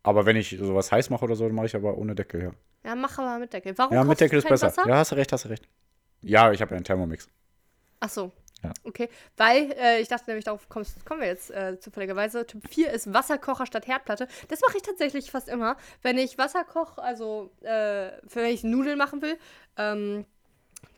Aber 0.03 0.27
wenn 0.27 0.37
ich 0.37 0.57
sowas 0.59 0.91
heiß 0.91 1.11
mache 1.11 1.25
oder 1.25 1.37
so, 1.37 1.47
dann 1.47 1.55
mache 1.55 1.67
ich 1.67 1.77
aber 1.77 1.97
ohne 1.97 2.15
Deckel, 2.15 2.43
ja. 2.43 2.51
Ja, 2.85 2.97
mach 2.97 3.17
aber 3.19 3.39
mit 3.39 3.53
Deckel. 3.53 3.77
Warum 3.79 3.95
Ja, 3.95 4.03
mit 4.03 4.19
Deckel 4.19 4.39
ist 4.41 4.49
besser. 4.49 4.67
Wasser? 4.69 4.89
Ja, 4.89 4.97
hast 4.97 5.13
du 5.13 5.17
recht, 5.17 5.33
hast 5.33 5.45
du 5.45 5.49
recht. 5.51 5.69
Ja, 6.23 6.53
ich 6.53 6.61
habe 6.61 6.71
ja 6.71 6.77
einen 6.77 6.85
Thermomix. 6.85 7.29
Ach 8.01 8.09
so. 8.09 8.33
Ja. 8.63 8.73
Okay, 8.85 9.09
weil 9.37 9.73
äh, 9.73 10.01
ich 10.01 10.09
dachte 10.09 10.27
nämlich, 10.29 10.45
darauf 10.45 10.69
kommst, 10.69 11.05
kommen 11.05 11.21
wir 11.21 11.27
jetzt 11.27 11.51
äh, 11.51 11.81
zufälligerweise. 11.81 12.47
Typ 12.47 12.69
4 12.69 12.93
ist 12.93 13.13
Wasserkocher 13.13 13.67
statt 13.67 13.89
Herdplatte. 13.89 14.29
Das 14.49 14.61
mache 14.61 14.77
ich 14.77 14.83
tatsächlich 14.83 15.33
fast 15.33 15.49
immer. 15.49 15.77
Wenn 16.03 16.17
ich 16.17 16.39
Wasser 16.39 16.63
koche, 16.63 17.03
also 17.03 17.51
äh, 17.63 18.11
für 18.29 18.37
wenn 18.37 18.55
ich 18.55 18.63
Nudeln 18.63 18.99
machen 18.99 19.21
will, 19.21 19.37
ähm, 19.77 20.25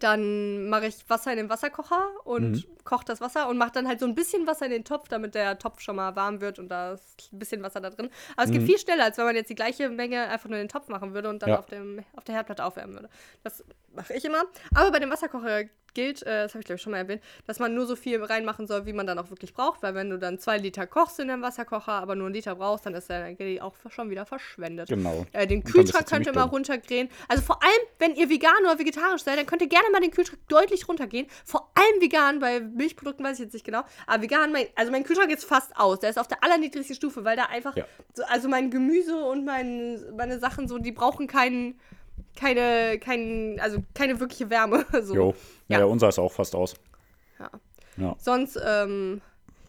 dann 0.01 0.68
mache 0.68 0.87
ich 0.87 0.97
Wasser 1.09 1.30
in 1.30 1.37
den 1.39 1.49
Wasserkocher 1.49 2.09
und 2.24 2.51
Mhm. 2.53 2.64
koche 2.85 3.05
das 3.07 3.20
Wasser 3.20 3.49
und 3.49 3.57
mache 3.59 3.72
dann 3.72 3.87
halt 3.89 4.01
so 4.01 4.07
ein 4.07 4.14
bisschen 4.14 4.47
Wasser 4.47 4.66
in 4.66 4.72
den 4.72 4.85
Topf, 4.85 5.09
damit 5.09 5.35
der 5.35 5.59
Topf 5.59 5.80
schon 5.80 5.97
mal 5.97 6.14
warm 6.16 6.41
wird 6.41 6.59
und 6.59 6.68
da 6.68 6.93
ist 6.93 7.32
ein 7.32 7.39
bisschen 7.39 7.62
Wasser 7.62 7.80
da 7.80 7.91
drin. 7.91 8.11
Aber 8.37 8.45
es 8.47 8.51
geht 8.53 8.62
Mhm. 8.62 8.66
viel 8.66 8.78
schneller, 8.78 9.05
als 9.05 9.16
wenn 9.18 9.24
man 9.24 9.37
jetzt 9.37 9.49
die 9.51 9.55
gleiche 9.55 9.89
Menge 9.89 10.28
einfach 10.28 10.49
nur 10.49 10.59
in 10.59 10.64
den 10.64 10.68
Topf 10.68 10.89
machen 10.89 11.14
würde 11.14 11.28
und 11.30 11.43
dann 11.43 11.51
Ja. 11.51 11.59
auf, 11.59 11.66
dem, 11.66 12.05
auf 12.16 12.24
der 12.24 12.35
Herdplatte 12.35 12.64
aufwärmen 12.64 12.95
würde. 12.97 13.09
Das 13.43 13.64
mache 13.95 14.14
ich 14.14 14.24
immer. 14.24 14.43
Aber 14.74 14.91
bei 14.91 14.99
dem 14.99 15.11
Wasserkocher 15.11 15.64
gilt, 15.95 16.22
äh, 16.22 16.42
das 16.42 16.53
habe 16.55 16.61
ich 16.61 16.66
glaube 16.66 16.76
ich 16.76 16.82
schon 16.82 16.90
mal 16.92 16.99
erwähnt, 16.99 17.22
dass 17.47 17.59
man 17.59 17.74
nur 17.74 17.86
so 17.86 17.97
viel 17.97 18.22
reinmachen 18.22 18.66
soll, 18.66 18.86
wie 18.86 18.92
man 18.92 19.07
dann 19.07 19.18
auch 19.18 19.30
wirklich 19.30 19.55
braucht, 19.55 19.82
weil 19.82 19.95
wenn 19.95 20.11
du 20.11 20.18
dann 20.18 20.38
zwei 20.38 20.59
Liter 20.59 20.86
kochst 20.86 21.18
in 21.20 21.28
dem 21.28 21.42
Wasserkocher, 21.42 21.92
aber 21.92 22.14
nur 22.14 22.26
einen 22.26 22.34
Liter 22.34 22.55
brauchst, 22.57 22.86
dann 22.86 22.95
ist 22.95 23.09
der 23.09 23.26
Energie 23.26 23.61
auch 23.61 23.74
schon 23.90 24.11
wieder 24.11 24.26
verschwendet. 24.26 24.88
Genau. 24.88 25.24
Äh, 25.32 25.47
den 25.47 25.64
Kühlschrank 25.64 26.09
könnt 26.09 26.26
ihr 26.26 26.34
mal 26.34 26.42
runtergehen. 26.42 27.09
Also 27.28 27.42
vor 27.42 27.62
allem, 27.62 27.86
wenn 27.99 28.14
ihr 28.14 28.28
vegan 28.28 28.64
oder 28.64 28.78
vegetarisch 28.78 29.22
seid, 29.22 29.38
dann 29.38 29.47
könnt 29.47 29.62
ihr 29.62 29.68
gerne 29.68 29.88
mal 29.92 30.01
den 30.01 30.11
Kühlschrank 30.11 30.40
deutlich 30.49 30.88
runtergehen. 30.88 31.26
Vor 31.45 31.70
allem 31.74 32.01
vegan, 32.03 32.38
bei 32.40 32.61
Milchprodukten 32.61 33.24
weiß 33.24 33.38
ich 33.38 33.45
jetzt 33.45 33.53
nicht 33.55 33.64
genau. 33.64 33.82
Aber 34.07 34.22
vegan, 34.22 34.53
mein, 34.53 34.66
also 34.74 34.90
mein 34.92 35.05
Kühlschrank 35.05 35.30
ist 35.30 35.45
fast 35.45 35.76
aus. 35.76 36.01
Der 36.01 36.11
ist 36.11 36.18
auf 36.18 36.28
der 36.28 36.42
allerniedrigsten 36.42 36.97
Stufe, 36.97 37.24
weil 37.24 37.36
da 37.36 37.45
einfach, 37.47 37.76
Ja. 37.76 37.84
so, 38.12 38.22
also 38.24 38.49
mein 38.49 38.70
Gemüse 38.70 39.16
und 39.16 39.45
mein, 39.45 40.01
meine 40.16 40.38
Sachen 40.38 40.68
so, 40.68 40.78
die 40.78 40.92
brauchen 40.92 41.26
keinen, 41.26 41.78
keine, 42.36 42.99
keinen, 42.99 43.61
also 43.61 43.78
keine 43.95 44.18
wirkliche 44.20 44.51
Wärme. 44.51 44.84
So. 45.03 45.14
Jo. 45.14 45.34
Ja. 45.68 45.78
Ja, 45.80 45.84
unser 45.86 46.08
ist 46.08 46.18
auch 46.18 46.32
fast 46.32 46.54
aus. 46.54 46.74
Ja. 47.38 47.50
Ja. 47.96 48.16
Sonst, 48.18 48.58
ähm, 48.64 49.20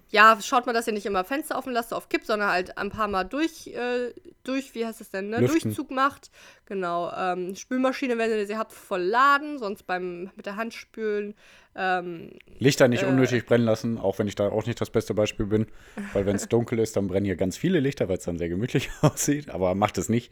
ja, 0.10 0.38
schaut 0.42 0.66
mal, 0.66 0.74
dass 0.74 0.88
ihr 0.88 0.94
nicht 0.94 1.06
immer 1.06 1.24
Fenster 1.26 1.58
offen 1.58 1.74
lasst 1.74 1.94
auf 1.94 2.10
Kipp, 2.10 2.24
sondern 2.26 2.50
halt 2.50 2.78
ein 2.78 2.90
paar 2.90 3.08
Mal 3.08 3.24
durch, 3.24 3.68
äh, 3.68 4.14
durch, 4.44 4.74
wie 4.76 4.86
heißt 4.86 5.02
das 5.02 5.10
denn, 5.10 5.30
ne? 5.30 5.40
Lüften. 5.40 5.62
Durchzug 5.70 5.92
macht. 5.92 6.32
Genau. 6.66 7.12
Ähm, 7.16 7.56
Spülmaschine, 7.56 8.18
wenn 8.18 8.30
ihr 8.32 8.48
sie 8.48 8.56
habt, 8.58 8.72
voll 8.72 9.02
laden, 9.02 9.58
sonst 9.60 9.84
beim 9.88 10.32
mit 10.36 10.46
der 10.46 10.56
Hand 10.56 10.74
spülen. 10.74 11.34
Ähm, 11.76 12.32
Lichter 12.60 12.88
nicht 12.88 13.04
Äh. 13.04 13.08
unnötig 13.08 13.46
brennen 13.46 13.66
lassen, 13.66 13.98
auch 13.98 14.18
wenn 14.20 14.28
ich 14.28 14.36
da 14.36 14.48
auch 14.50 14.66
nicht 14.66 14.80
das 14.80 14.90
beste 14.90 15.14
Beispiel 15.14 15.46
bin. 15.48 15.68
Weil 16.14 16.26
wenn 16.26 16.36
es 16.36 16.48
dunkel 16.50 16.80
ist, 16.80 16.96
dann 16.96 17.08
brennen 17.08 17.26
hier 17.26 17.36
ganz 17.36 17.58
viele 17.58 17.80
Lichter, 17.80 18.08
weil 18.08 18.18
es 18.18 18.24
dann 18.24 18.38
sehr 18.38 18.50
gemütlich 18.50 18.90
aussieht. 19.02 19.50
Aber 19.50 19.76
macht 19.76 19.98
es 19.98 20.08
nicht. 20.08 20.32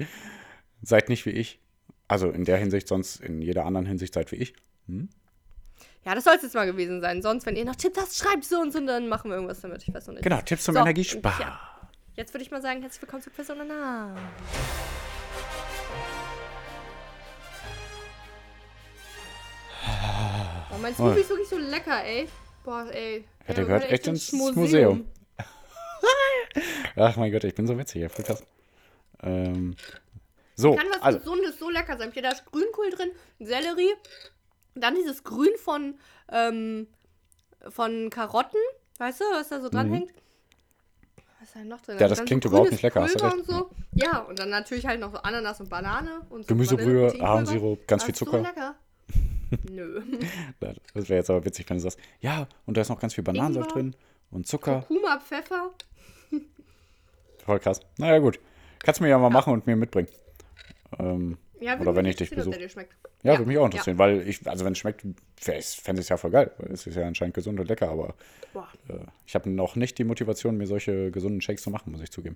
Seid 0.81 1.09
nicht 1.09 1.25
wie 1.25 1.31
ich. 1.31 1.59
Also 2.07 2.29
in 2.29 2.45
der 2.45 2.57
Hinsicht, 2.57 2.87
sonst 2.87 3.19
in 3.21 3.41
jeder 3.41 3.65
anderen 3.65 3.85
Hinsicht 3.87 4.13
seid 4.13 4.31
wie 4.31 4.37
ich. 4.37 4.53
Ja, 6.05 6.15
das 6.15 6.23
soll 6.23 6.35
es 6.35 6.41
jetzt 6.43 6.55
mal 6.55 6.65
gewesen 6.65 7.01
sein. 7.01 7.21
Sonst, 7.21 7.45
wenn 7.45 7.55
ihr 7.55 7.65
noch 7.65 7.75
Tipps 7.75 7.97
habt, 7.97 8.13
schreibt 8.13 8.45
so 8.45 8.59
und 8.59 8.73
so, 8.73 8.85
dann 8.85 9.07
machen 9.07 9.29
wir 9.29 9.35
irgendwas 9.35 9.61
damit. 9.61 9.83
Ich 9.87 9.93
weiß 9.93 10.07
noch 10.07 10.15
nicht. 10.15 10.23
Genau, 10.23 10.41
Tipps 10.41 10.65
zum 10.65 10.75
So, 10.75 10.81
Energiesparen. 10.81 11.37
und 11.37 11.51
ja. 11.51 11.59
Jetzt 12.15 12.33
würde 12.33 12.43
ich 12.43 12.51
mal 12.51 12.61
sagen, 12.61 12.81
herzlich 12.81 13.01
willkommen 13.01 13.23
zu 13.23 13.29
Quiz 13.29 13.47
Na. 13.49 14.15
Oh, 20.71 20.77
mein 20.81 20.93
Smoothie 20.95 21.21
ist 21.21 21.29
wirklich 21.29 21.49
so 21.49 21.57
lecker, 21.57 22.03
ey. 22.03 22.27
Boah, 22.63 22.87
ey. 22.91 23.25
Ja, 23.47 23.53
der 23.53 23.57
wir 23.57 23.65
gehört 23.65 23.91
echt 23.91 24.07
ins 24.07 24.31
Museum. 24.31 25.07
Ach 26.95 27.15
mein 27.15 27.31
Gott, 27.31 27.43
ich 27.43 27.55
bin 27.55 27.65
so 27.65 27.77
witzig, 27.77 28.01
ja, 28.01 28.09
voll 28.09 28.25
krass. 28.25 28.43
Ähm, 29.23 29.75
so, 30.55 30.75
Kann 30.75 30.87
was 30.91 31.01
also, 31.01 31.19
Gesundes 31.19 31.57
so 31.57 31.69
lecker 31.69 31.97
sein. 31.97 32.11
Da 32.13 32.29
ist 32.29 32.45
Grünkohl 32.45 32.91
drin, 32.91 33.11
Sellerie, 33.39 33.93
dann 34.75 34.95
dieses 34.95 35.23
Grün 35.23 35.51
von, 35.57 35.95
ähm, 36.31 36.87
von 37.69 38.09
Karotten, 38.09 38.59
weißt 38.97 39.21
du, 39.21 39.25
was 39.33 39.49
da 39.49 39.61
so 39.61 39.69
dranhängt? 39.69 40.11
Was 41.39 41.49
ist 41.49 41.55
da 41.55 41.63
noch 41.63 41.81
drin? 41.81 41.95
Mhm. 41.95 42.01
Ja, 42.01 42.07
das 42.07 42.23
klingt 42.25 42.43
so 42.43 42.49
überhaupt 42.49 42.71
nicht 42.71 42.81
lecker, 42.83 43.01
hast 43.01 43.15
du 43.15 43.19
Pulver 43.19 43.35
recht. 43.37 43.49
Und 43.49 43.55
so. 43.55 43.69
Ja, 43.93 44.19
und 44.19 44.39
dann 44.39 44.49
natürlich 44.49 44.85
halt 44.85 44.99
noch 44.99 45.11
so 45.11 45.17
Ananas 45.19 45.59
und 45.59 45.69
Banane 45.69 46.21
und 46.29 46.43
so 46.43 46.47
Gemüsebrühe. 46.47 47.13
Ahornsirup, 47.21 47.87
ganz 47.87 48.01
Das 48.01 48.05
viel 48.05 48.13
ist 48.13 48.19
So 48.19 48.25
Zucker. 48.25 48.41
lecker. 48.41 48.75
Nö. 49.69 50.01
das 50.93 51.09
wäre 51.09 51.19
jetzt 51.19 51.29
aber 51.29 51.45
witzig, 51.45 51.69
wenn 51.69 51.77
du 51.77 51.83
sagst, 51.83 51.99
ja, 52.21 52.47
und 52.65 52.75
da 52.75 52.81
ist 52.81 52.89
noch 52.89 52.99
ganz 52.99 53.13
viel 53.13 53.23
Bananensaft 53.23 53.75
drin 53.75 53.95
und 54.31 54.47
Zucker. 54.47 54.81
Kurkuma, 54.87 55.19
Pfeffer. 55.19 55.71
Voll 57.45 57.59
krass. 57.59 57.81
Naja, 57.97 58.19
gut. 58.19 58.39
Kannst 58.83 58.99
du 58.99 59.03
mir 59.03 59.09
ja 59.09 59.17
mal 59.19 59.29
machen 59.29 59.53
und 59.53 59.67
mir 59.67 59.75
mitbringen. 59.75 60.07
Ähm, 60.97 61.37
Ja, 61.63 61.79
Oder 61.79 61.95
wenn 61.95 62.05
ich 62.05 62.17
dich 62.17 62.29
besuche. 62.29 62.59
ja, 62.59 62.67
Ja, 63.23 63.37
würde 63.37 63.45
mich 63.45 63.57
auch 63.57 63.65
interessieren, 63.65 63.97
weil 63.97 64.27
ich, 64.27 64.45
also 64.45 64.65
wenn 64.65 64.73
es 64.73 64.79
schmeckt, 64.79 65.01
fände 65.37 65.61
ich 65.61 66.05
es 66.05 66.09
ja 66.09 66.17
voll 66.17 66.31
geil. 66.31 66.51
Es 66.69 66.85
ist 66.85 66.95
ja 66.95 67.07
anscheinend 67.07 67.33
gesund 67.33 67.57
und 67.57 67.69
lecker, 67.69 67.89
aber 67.89 68.15
äh, 68.89 68.95
ich 69.25 69.33
habe 69.33 69.49
noch 69.49 69.77
nicht 69.77 69.97
die 69.97 70.03
Motivation, 70.03 70.57
mir 70.57 70.67
solche 70.67 71.09
gesunden 71.09 71.39
Shakes 71.39 71.63
zu 71.63 71.69
machen, 71.69 71.93
muss 71.93 72.01
ich 72.01 72.11
zugeben. 72.11 72.35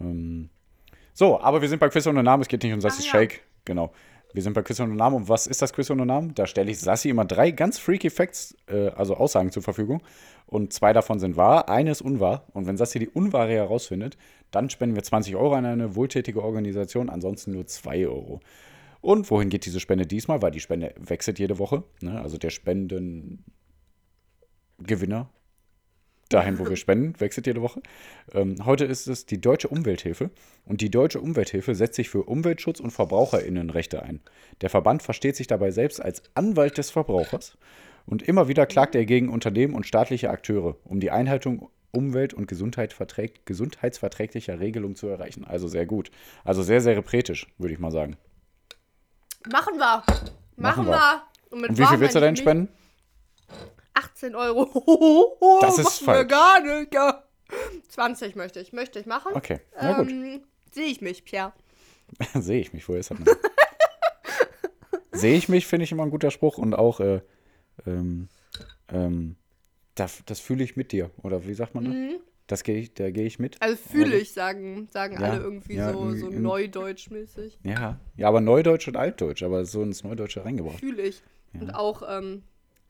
Ähm, 0.00 0.50
so, 1.14 1.40
aber 1.40 1.62
wir 1.62 1.68
sind 1.68 1.78
bei 1.78 1.88
Quiz 1.88 2.04
ohne 2.08 2.24
Namen. 2.24 2.42
Es 2.42 2.48
geht 2.48 2.64
nicht 2.64 2.72
um 2.72 2.80
Sassis 2.80 3.04
ja. 3.06 3.12
Shake. 3.12 3.42
Genau. 3.64 3.92
Wir 4.32 4.42
sind 4.42 4.54
bei 4.54 4.62
Quiz 4.62 4.80
ohne 4.80 4.94
Namen. 4.94 5.16
Und 5.16 5.28
was 5.28 5.46
ist 5.46 5.62
das 5.62 5.72
Quiz 5.72 5.90
ohne 5.90 6.06
Namen? 6.06 6.34
Da 6.34 6.46
stelle 6.46 6.70
ich 6.70 6.80
Sassi 6.80 7.10
immer 7.10 7.24
drei 7.24 7.50
ganz 7.50 7.78
freaky 7.78 8.10
Facts, 8.10 8.56
äh, 8.66 8.88
also 8.88 9.16
Aussagen 9.16 9.50
zur 9.50 9.62
Verfügung. 9.62 10.02
Und 10.46 10.72
zwei 10.72 10.92
davon 10.92 11.18
sind 11.18 11.36
wahr, 11.36 11.68
eine 11.68 11.90
ist 11.90 12.02
unwahr. 12.02 12.46
Und 12.52 12.66
wenn 12.66 12.76
Sassi 12.76 12.98
die 12.98 13.08
unwahre 13.08 13.52
herausfindet, 13.52 14.16
dann 14.50 14.70
spenden 14.70 14.96
wir 14.96 15.02
20 15.02 15.36
Euro 15.36 15.54
an 15.54 15.66
eine 15.66 15.96
wohltätige 15.96 16.42
Organisation, 16.42 17.08
ansonsten 17.08 17.52
nur 17.52 17.66
2 17.66 18.06
Euro. 18.06 18.40
Und 19.00 19.30
wohin 19.30 19.48
geht 19.48 19.66
diese 19.66 19.80
Spende 19.80 20.06
diesmal? 20.06 20.42
Weil 20.42 20.52
die 20.52 20.60
Spende 20.60 20.94
wechselt 20.98 21.38
jede 21.38 21.58
Woche. 21.58 21.84
Ne? 22.00 22.20
Also 22.20 22.38
der 22.38 22.50
Spendengewinner, 22.50 23.42
dahin, 26.32 26.58
wo 26.58 26.68
wir 26.68 26.76
spenden, 26.76 27.18
wechselt 27.20 27.46
jede 27.46 27.62
Woche. 27.62 27.82
Ähm, 28.32 28.56
heute 28.64 28.84
ist 28.84 29.06
es 29.06 29.26
die 29.26 29.40
Deutsche 29.40 29.68
Umwelthilfe. 29.68 30.30
Und 30.64 30.80
die 30.80 30.90
Deutsche 30.90 31.20
Umwelthilfe 31.20 31.74
setzt 31.74 31.96
sich 31.96 32.08
für 32.08 32.22
Umweltschutz 32.22 32.80
und 32.80 32.90
VerbraucherInnenrechte 32.90 34.02
ein. 34.02 34.20
Der 34.60 34.70
Verband 34.70 35.02
versteht 35.02 35.36
sich 35.36 35.46
dabei 35.46 35.70
selbst 35.70 36.00
als 36.00 36.22
Anwalt 36.34 36.78
des 36.78 36.90
Verbrauchers. 36.90 37.56
Und 38.06 38.22
immer 38.22 38.48
wieder 38.48 38.66
klagt 38.66 38.94
er 38.94 39.04
gegen 39.04 39.28
Unternehmen 39.28 39.74
und 39.74 39.86
staatliche 39.86 40.30
Akteure, 40.30 40.76
um 40.84 41.00
die 41.00 41.10
Einhaltung 41.10 41.68
umwelt- 41.92 42.34
und 42.34 42.48
Gesundheit 42.48 42.92
verträg 42.92 43.46
gesundheitsverträglicher 43.46 44.58
Regelungen 44.60 44.96
zu 44.96 45.08
erreichen. 45.08 45.44
Also 45.44 45.68
sehr 45.68 45.86
gut. 45.86 46.10
Also 46.44 46.62
sehr, 46.62 46.80
sehr 46.80 46.96
repretisch, 46.96 47.46
würde 47.58 47.74
ich 47.74 47.80
mal 47.80 47.92
sagen. 47.92 48.16
Machen 49.50 49.76
wir. 49.76 50.02
Machen, 50.02 50.30
Machen 50.56 50.86
wir. 50.86 50.92
wir. 50.92 51.22
Und, 51.50 51.68
Und 51.68 51.78
wie 51.78 51.84
viel 51.84 52.00
willst 52.00 52.16
du 52.16 52.20
denn 52.20 52.36
spenden? 52.36 52.68
18 54.22 54.34
Euro. 54.34 55.38
Das 55.60 55.78
ist 55.78 55.98
falsch. 55.98 56.28
gar 56.28 56.60
nicht. 56.60 56.94
Ja. 56.94 57.24
20 57.88 58.36
möchte 58.36 58.60
ich. 58.60 58.72
Möchte 58.72 58.98
ich 58.98 59.06
machen. 59.06 59.32
Okay, 59.34 59.60
na 59.80 59.98
gut. 59.98 60.10
Ähm, 60.10 60.42
Sehe 60.72 60.86
ich 60.86 61.00
mich, 61.00 61.24
Pierre. 61.24 61.52
Sehe 62.34 62.60
ich 62.60 62.72
mich, 62.72 62.88
woher 62.88 63.00
ist 63.00 63.10
das 63.10 63.18
denn? 63.18 63.26
Sehe 65.12 65.34
ich 65.36 65.48
mich, 65.48 65.66
finde 65.66 65.84
ich 65.84 65.92
immer 65.92 66.04
ein 66.04 66.10
guter 66.10 66.30
Spruch 66.30 66.56
und 66.58 66.74
auch, 66.74 67.00
äh, 67.00 67.20
ähm, 67.86 68.28
ähm, 68.88 69.36
das, 69.94 70.22
das 70.24 70.40
fühle 70.40 70.64
ich 70.64 70.76
mit 70.76 70.92
dir. 70.92 71.10
Oder 71.22 71.46
wie 71.46 71.52
sagt 71.54 71.74
man 71.74 71.84
das? 71.84 72.20
Das 72.46 72.64
gehe 72.64 72.78
ich, 72.78 72.94
da 72.94 73.10
gehe 73.10 73.26
ich 73.26 73.38
mit. 73.38 73.60
Also 73.60 73.76
fühle 73.76 74.06
Aber- 74.06 74.16
ich, 74.16 74.32
sagen, 74.32 74.88
sagen 74.90 75.20
Ja, 75.20 75.30
alle 75.30 75.42
irgendwie 75.42 75.74
ja, 75.74 75.92
so, 75.92 76.14
so 76.14 76.30
neudeutschmäßig. 76.30 77.58
Ja. 77.62 78.00
Ja, 78.16 78.28
aber 78.28 78.40
Neudeutsch 78.40 78.88
und 78.88 78.96
Altdeutsch, 78.96 79.42
aber 79.42 79.64
so 79.66 79.82
ins 79.82 80.02
Neudeutsche 80.02 80.44
reingebracht. 80.44 80.80
Fühle 80.80 81.02
ich. 81.02 81.22
Und 81.52 81.70
auch 81.74 82.02
ähm, 82.08 82.42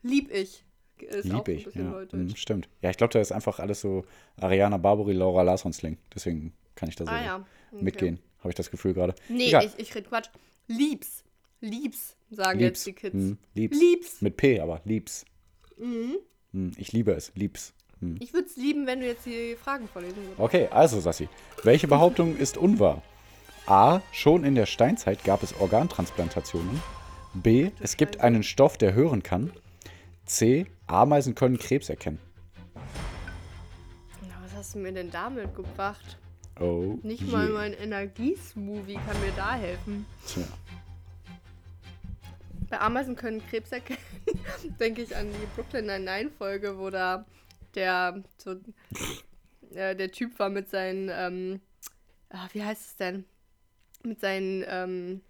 lieb 0.02 0.32
ich. 0.32 0.64
Ist 1.02 1.30
auch 1.30 1.36
Lieb 1.36 1.48
ein 1.48 1.54
ich. 1.56 1.64
bisschen 1.64 1.84
Ja, 1.84 1.90
neudeutsch. 1.90 2.12
mhm, 2.30 2.36
stimmt. 2.36 2.68
Ja, 2.82 2.90
ich 2.90 2.96
glaube, 2.96 3.12
da 3.12 3.20
ist 3.20 3.32
einfach 3.32 3.58
alles 3.58 3.80
so 3.80 4.04
Ariana 4.36 4.76
Barbary, 4.78 5.12
Laura 5.12 5.42
Larsson-Sling. 5.42 5.98
Deswegen 6.14 6.52
kann 6.74 6.88
ich 6.88 6.96
da 6.96 7.04
so 7.04 7.10
Ah 7.10 7.22
ja. 7.24 7.46
Okay. 7.72 7.82
mitgehen, 7.84 8.18
habe 8.40 8.50
ich 8.50 8.54
das 8.54 8.70
Gefühl 8.70 8.94
gerade. 8.94 9.14
Nee, 9.28 9.48
Egal. 9.48 9.64
ich, 9.64 9.78
ich 9.78 9.94
rede 9.94 10.08
Quatsch. 10.08 10.28
Liebs. 10.68 11.24
Liebs, 11.60 12.16
sagen 12.30 12.58
Liebs. 12.58 12.84
jetzt 12.84 12.86
die 12.86 12.92
Kids. 12.92 13.14
Mhm, 13.14 13.38
liebs. 13.54 13.78
Liebs. 13.78 14.20
Mit 14.22 14.36
P, 14.36 14.58
aber 14.60 14.80
liebs. 14.84 15.24
Mhm. 15.78 16.72
Ich 16.76 16.92
liebe 16.92 17.12
es, 17.12 17.32
liebs. 17.36 17.72
Mhm. 18.00 18.16
Ich 18.20 18.32
würde 18.32 18.46
es 18.48 18.56
lieben, 18.56 18.86
wenn 18.86 18.98
du 19.00 19.06
jetzt 19.06 19.24
die 19.26 19.54
Fragen 19.54 19.86
vorlesen 19.88 20.16
würdest. 20.16 20.38
Okay, 20.40 20.68
also 20.72 20.98
Sassi, 21.00 21.28
welche 21.62 21.86
Behauptung 21.88 22.36
ist 22.38 22.56
unwahr? 22.56 23.00
A. 23.66 24.00
Schon 24.10 24.42
in 24.44 24.56
der 24.56 24.66
Steinzeit 24.66 25.22
gab 25.22 25.42
es 25.44 25.54
Organtransplantationen. 25.60 26.82
B. 27.34 27.70
Es 27.80 27.96
gibt 27.96 28.20
einen 28.20 28.42
Stoff, 28.42 28.76
der 28.76 28.92
hören 28.94 29.22
kann. 29.22 29.52
C. 30.32 30.66
Ameisen 30.86 31.34
können 31.34 31.58
Krebs 31.58 31.90
erkennen. 31.90 32.18
Na, 32.74 34.34
was 34.42 34.54
hast 34.54 34.74
du 34.74 34.78
mir 34.78 34.92
denn 34.92 35.10
damit 35.10 35.54
gebracht? 35.54 36.16
Oh. 36.58 36.98
Nicht 37.02 37.24
je. 37.24 37.30
mal 37.30 37.50
mein 37.50 37.74
Energiesmoothie 37.74 38.94
kann 38.94 39.20
mir 39.20 39.32
da 39.36 39.54
helfen. 39.54 40.06
Tja. 40.26 40.44
Bei 42.70 42.80
Ameisen 42.80 43.14
können 43.14 43.46
Krebs 43.46 43.72
erkennen. 43.72 44.00
Denke 44.80 45.02
ich 45.02 45.14
an 45.14 45.30
die 45.30 45.46
Brooklyn 45.54 45.84
Nine-Nine-Folge, 45.84 46.78
wo 46.78 46.88
da 46.88 47.26
der, 47.74 48.22
so, 48.38 48.52
äh, 49.74 49.94
der 49.94 50.10
Typ 50.12 50.38
war 50.38 50.48
mit 50.48 50.70
seinen, 50.70 51.10
ähm, 51.12 51.60
ah, 52.30 52.48
wie 52.54 52.64
heißt 52.64 52.86
es 52.86 52.96
denn? 52.96 53.26
Mit 54.02 54.20
seinen 54.20 54.64
ähm, 54.66 55.20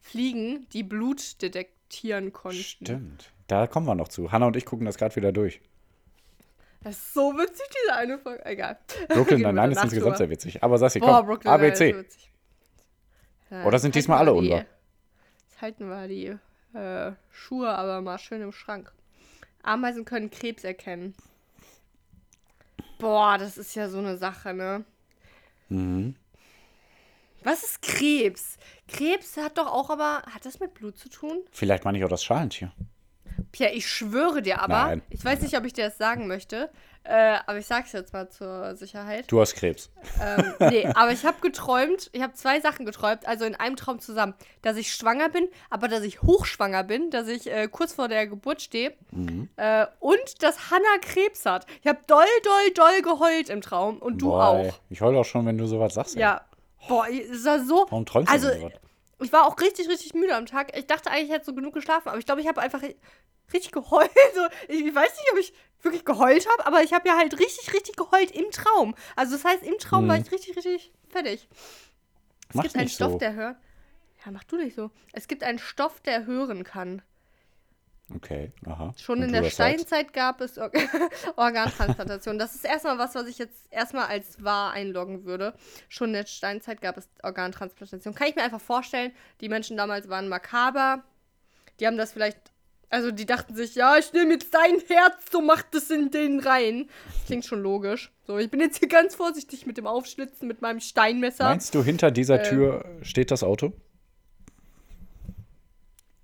Fliegen, 0.00 0.66
die 0.72 0.82
Blut 0.82 1.42
detektieren 1.42 2.32
konnten. 2.32 2.62
Stimmt. 2.62 3.32
Da 3.50 3.66
kommen 3.66 3.86
wir 3.86 3.96
noch 3.96 4.06
zu. 4.06 4.30
Hanna 4.30 4.46
und 4.46 4.56
ich 4.56 4.64
gucken 4.64 4.86
das 4.86 4.96
gerade 4.96 5.16
wieder 5.16 5.32
durch. 5.32 5.60
Das 6.82 6.96
ist 6.96 7.14
so 7.14 7.32
witzig, 7.32 7.66
diese 7.82 7.94
eine 7.94 8.16
Folge. 8.16 8.46
Egal. 8.46 8.78
Brooklyn 9.08 9.40
Nine-Nine 9.42 9.72
ist 9.72 9.82
insgesamt 9.82 10.18
sehr 10.18 10.30
witzig. 10.30 10.62
Aber 10.62 10.78
Sassi, 10.78 11.00
Boah, 11.00 11.18
komm. 11.18 11.26
Brooklyn 11.26 11.52
ABC. 11.52 12.04
Ja, 13.50 13.64
Oder 13.64 13.80
sind 13.80 13.96
diesmal 13.96 14.18
alle 14.18 14.32
unwahr? 14.32 14.64
Jetzt 15.48 15.60
halten 15.60 15.88
wir 15.88 16.06
die 16.06 16.38
äh, 16.78 17.12
Schuhe 17.32 17.68
aber 17.70 18.00
mal 18.00 18.18
schön 18.18 18.40
im 18.40 18.52
Schrank. 18.52 18.92
Ameisen 19.64 20.04
können 20.04 20.30
Krebs 20.30 20.62
erkennen. 20.62 21.14
Boah, 22.98 23.36
das 23.36 23.58
ist 23.58 23.74
ja 23.74 23.88
so 23.88 23.98
eine 23.98 24.16
Sache, 24.16 24.54
ne? 24.54 24.84
Mhm. 25.68 26.14
Was 27.42 27.64
ist 27.64 27.82
Krebs? 27.82 28.58
Krebs 28.86 29.36
hat 29.38 29.58
doch 29.58 29.66
auch 29.66 29.90
aber. 29.90 30.22
Hat 30.32 30.46
das 30.46 30.60
mit 30.60 30.74
Blut 30.74 30.96
zu 30.96 31.08
tun? 31.08 31.42
Vielleicht 31.50 31.84
meine 31.84 31.98
ich 31.98 32.04
auch 32.04 32.08
das 32.08 32.22
Schalentier. 32.22 32.70
Pia, 33.52 33.70
ich 33.72 33.88
schwöre 33.88 34.42
dir 34.42 34.60
aber. 34.60 34.84
Nein. 34.84 35.02
Ich 35.10 35.24
weiß 35.24 35.40
nicht, 35.40 35.56
ob 35.56 35.64
ich 35.64 35.72
dir 35.72 35.86
das 35.86 35.98
sagen 35.98 36.26
möchte. 36.26 36.70
Äh, 37.02 37.38
aber 37.46 37.58
ich 37.58 37.66
sag's 37.66 37.92
jetzt 37.92 38.12
mal 38.12 38.28
zur 38.28 38.76
Sicherheit. 38.76 39.24
Du 39.28 39.40
hast 39.40 39.54
Krebs. 39.54 39.90
Ähm, 40.22 40.52
nee, 40.70 40.86
aber 40.86 41.12
ich 41.12 41.24
habe 41.24 41.38
geträumt, 41.40 42.10
ich 42.12 42.20
habe 42.20 42.34
zwei 42.34 42.60
Sachen 42.60 42.84
geträumt, 42.84 43.26
also 43.26 43.46
in 43.46 43.54
einem 43.54 43.76
Traum 43.76 44.00
zusammen, 44.00 44.34
dass 44.60 44.76
ich 44.76 44.92
schwanger 44.92 45.30
bin, 45.30 45.48
aber 45.70 45.88
dass 45.88 46.02
ich 46.02 46.20
hochschwanger 46.22 46.84
bin, 46.84 47.10
dass 47.10 47.26
ich 47.26 47.50
äh, 47.50 47.68
kurz 47.68 47.94
vor 47.94 48.08
der 48.08 48.26
Geburt 48.26 48.60
stehe 48.60 48.92
äh, 49.56 49.86
und 49.98 50.42
dass 50.42 50.70
Hannah 50.70 50.98
Krebs 51.00 51.46
hat. 51.46 51.66
Ich 51.80 51.88
habe 51.88 52.00
doll, 52.06 52.26
doll, 52.44 52.70
doll 52.74 53.02
geheult 53.02 53.48
im 53.48 53.62
Traum 53.62 53.96
und 53.98 54.20
du 54.20 54.28
Boah, 54.28 54.56
ey. 54.56 54.68
auch. 54.68 54.80
Ich 54.90 55.00
heule 55.00 55.18
auch 55.18 55.24
schon, 55.24 55.46
wenn 55.46 55.56
du 55.56 55.66
sowas 55.66 55.94
sagst. 55.94 56.16
ey. 56.16 56.22
Ja. 56.22 56.42
Boah, 56.86 57.06
es 57.08 57.44
war 57.46 57.64
so. 57.64 57.86
Warum 57.88 58.04
träumst 58.04 58.30
also, 58.30 58.48
du 58.48 58.52
denn 58.52 58.62
sowas? 58.62 58.80
ich 59.22 59.32
war 59.32 59.46
auch 59.46 59.58
richtig, 59.60 59.88
richtig 59.88 60.14
müde 60.14 60.34
am 60.34 60.46
Tag. 60.46 60.76
Ich 60.76 60.86
dachte 60.86 61.10
eigentlich, 61.10 61.28
ich 61.28 61.34
hätte 61.34 61.46
so 61.46 61.54
genug 61.54 61.74
geschlafen, 61.74 62.08
aber 62.08 62.18
ich 62.18 62.26
glaube, 62.26 62.40
ich 62.40 62.48
habe 62.48 62.60
einfach 62.60 62.82
richtig 63.52 63.72
geheult. 63.72 64.10
So, 64.34 64.42
ich, 64.68 64.94
weiß 64.94 65.10
nicht, 65.10 65.32
ob 65.32 65.38
ich 65.38 65.52
wirklich 65.82 66.04
geheult 66.04 66.46
habe, 66.48 66.66
aber 66.66 66.82
ich 66.82 66.92
habe 66.92 67.08
ja 67.08 67.16
halt 67.16 67.38
richtig, 67.38 67.72
richtig 67.72 67.96
geheult 67.96 68.30
im 68.30 68.50
Traum. 68.50 68.94
Also 69.16 69.32
das 69.32 69.44
heißt, 69.44 69.62
im 69.62 69.78
Traum 69.78 70.08
war 70.08 70.18
ich 70.18 70.30
richtig, 70.30 70.56
richtig 70.56 70.92
fertig. 71.08 71.48
Es 72.48 72.54
Mach 72.54 72.62
gibt 72.64 72.76
einen 72.76 72.88
Stoff, 72.88 73.12
so. 73.12 73.18
der 73.18 73.34
hört. 73.34 73.56
Ja, 74.24 74.32
mach 74.32 74.44
du 74.44 74.56
nicht 74.56 74.76
so. 74.76 74.90
Es 75.12 75.28
gibt 75.28 75.42
einen 75.42 75.58
Stoff, 75.58 76.00
der 76.00 76.26
hören 76.26 76.64
kann. 76.64 77.02
Okay, 78.14 78.52
aha. 78.66 78.92
Schon 78.98 79.18
Und 79.18 79.26
in 79.26 79.32
der 79.32 79.42
sagst? 79.42 79.54
Steinzeit 79.54 80.12
gab 80.12 80.40
es 80.40 80.58
Or 80.58 80.70
Organtransplantation. 81.36 82.38
Das 82.38 82.54
ist 82.54 82.64
erstmal 82.64 82.98
was, 82.98 83.14
was 83.14 83.26
ich 83.26 83.38
jetzt 83.38 83.66
erstmal 83.70 84.06
als 84.06 84.42
wahr 84.42 84.72
einloggen 84.72 85.24
würde. 85.24 85.54
Schon 85.88 86.08
in 86.08 86.14
der 86.14 86.26
Steinzeit 86.26 86.80
gab 86.80 86.96
es 86.96 87.08
Organtransplantation. 87.22 88.14
Kann 88.14 88.28
ich 88.28 88.34
mir 88.36 88.42
einfach 88.42 88.60
vorstellen, 88.60 89.12
die 89.40 89.48
Menschen 89.48 89.76
damals 89.76 90.08
waren 90.08 90.28
makaber. 90.28 91.04
Die 91.78 91.86
haben 91.86 91.96
das 91.96 92.12
vielleicht, 92.12 92.49
also 92.90 93.12
die 93.12 93.24
dachten 93.24 93.54
sich, 93.54 93.76
ja, 93.76 93.96
ich 93.96 94.12
nehme 94.12 94.32
jetzt 94.32 94.52
dein 94.52 94.80
Herz, 94.88 95.14
so 95.30 95.40
macht 95.40 95.74
es 95.74 95.90
in 95.90 96.10
den 96.10 96.40
rein. 96.40 96.88
Klingt 97.26 97.46
schon 97.46 97.62
logisch. 97.62 98.12
So, 98.26 98.36
ich 98.38 98.50
bin 98.50 98.60
jetzt 98.60 98.78
hier 98.78 98.88
ganz 98.88 99.14
vorsichtig 99.14 99.64
mit 99.64 99.78
dem 99.78 99.86
Aufschlitzen, 99.86 100.48
mit 100.48 100.60
meinem 100.60 100.80
Steinmesser. 100.80 101.44
Meinst 101.44 101.74
du, 101.74 101.84
hinter 101.84 102.10
dieser 102.10 102.40
Ähm. 102.40 102.44
Tür 102.44 102.84
steht 103.02 103.30
das 103.30 103.44
Auto? 103.44 103.72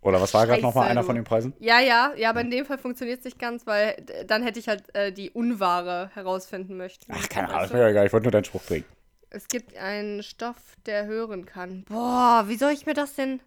Oder 0.02 0.20
was 0.20 0.34
war 0.34 0.46
gerade 0.46 0.62
nochmal 0.62 0.88
einer 0.88 1.02
von 1.02 1.16
den 1.16 1.24
Preisen? 1.24 1.52
Ja, 1.58 1.80
ja, 1.80 2.12
ja, 2.16 2.30
aber 2.30 2.40
in 2.40 2.50
dem 2.50 2.64
Fall 2.64 2.78
funktioniert 2.78 3.20
es 3.20 3.24
nicht 3.24 3.40
ganz, 3.40 3.66
weil 3.66 4.04
dann 4.26 4.44
hätte 4.44 4.60
ich 4.60 4.68
halt 4.68 4.94
äh, 4.94 5.10
die 5.10 5.30
Unwahre 5.30 6.10
herausfinden 6.14 6.76
möchten. 6.76 7.12
Ach, 7.12 7.28
keine 7.28 7.48
Ahnung, 7.48 7.58
du? 7.60 7.64
ist 7.66 7.72
mir 7.72 7.88
egal, 7.88 8.06
ich 8.06 8.12
wollte 8.12 8.24
nur 8.24 8.30
deinen 8.30 8.44
Spruch 8.44 8.62
bringen. 8.62 8.84
Es 9.30 9.48
gibt 9.48 9.76
einen 9.76 10.22
Stoff, 10.22 10.76
der 10.86 11.06
hören 11.06 11.44
kann. 11.44 11.84
Boah, 11.88 12.44
wie 12.46 12.56
soll 12.56 12.70
ich 12.70 12.86
mir 12.86 12.94
das 12.94 13.14
denn. 13.14 13.40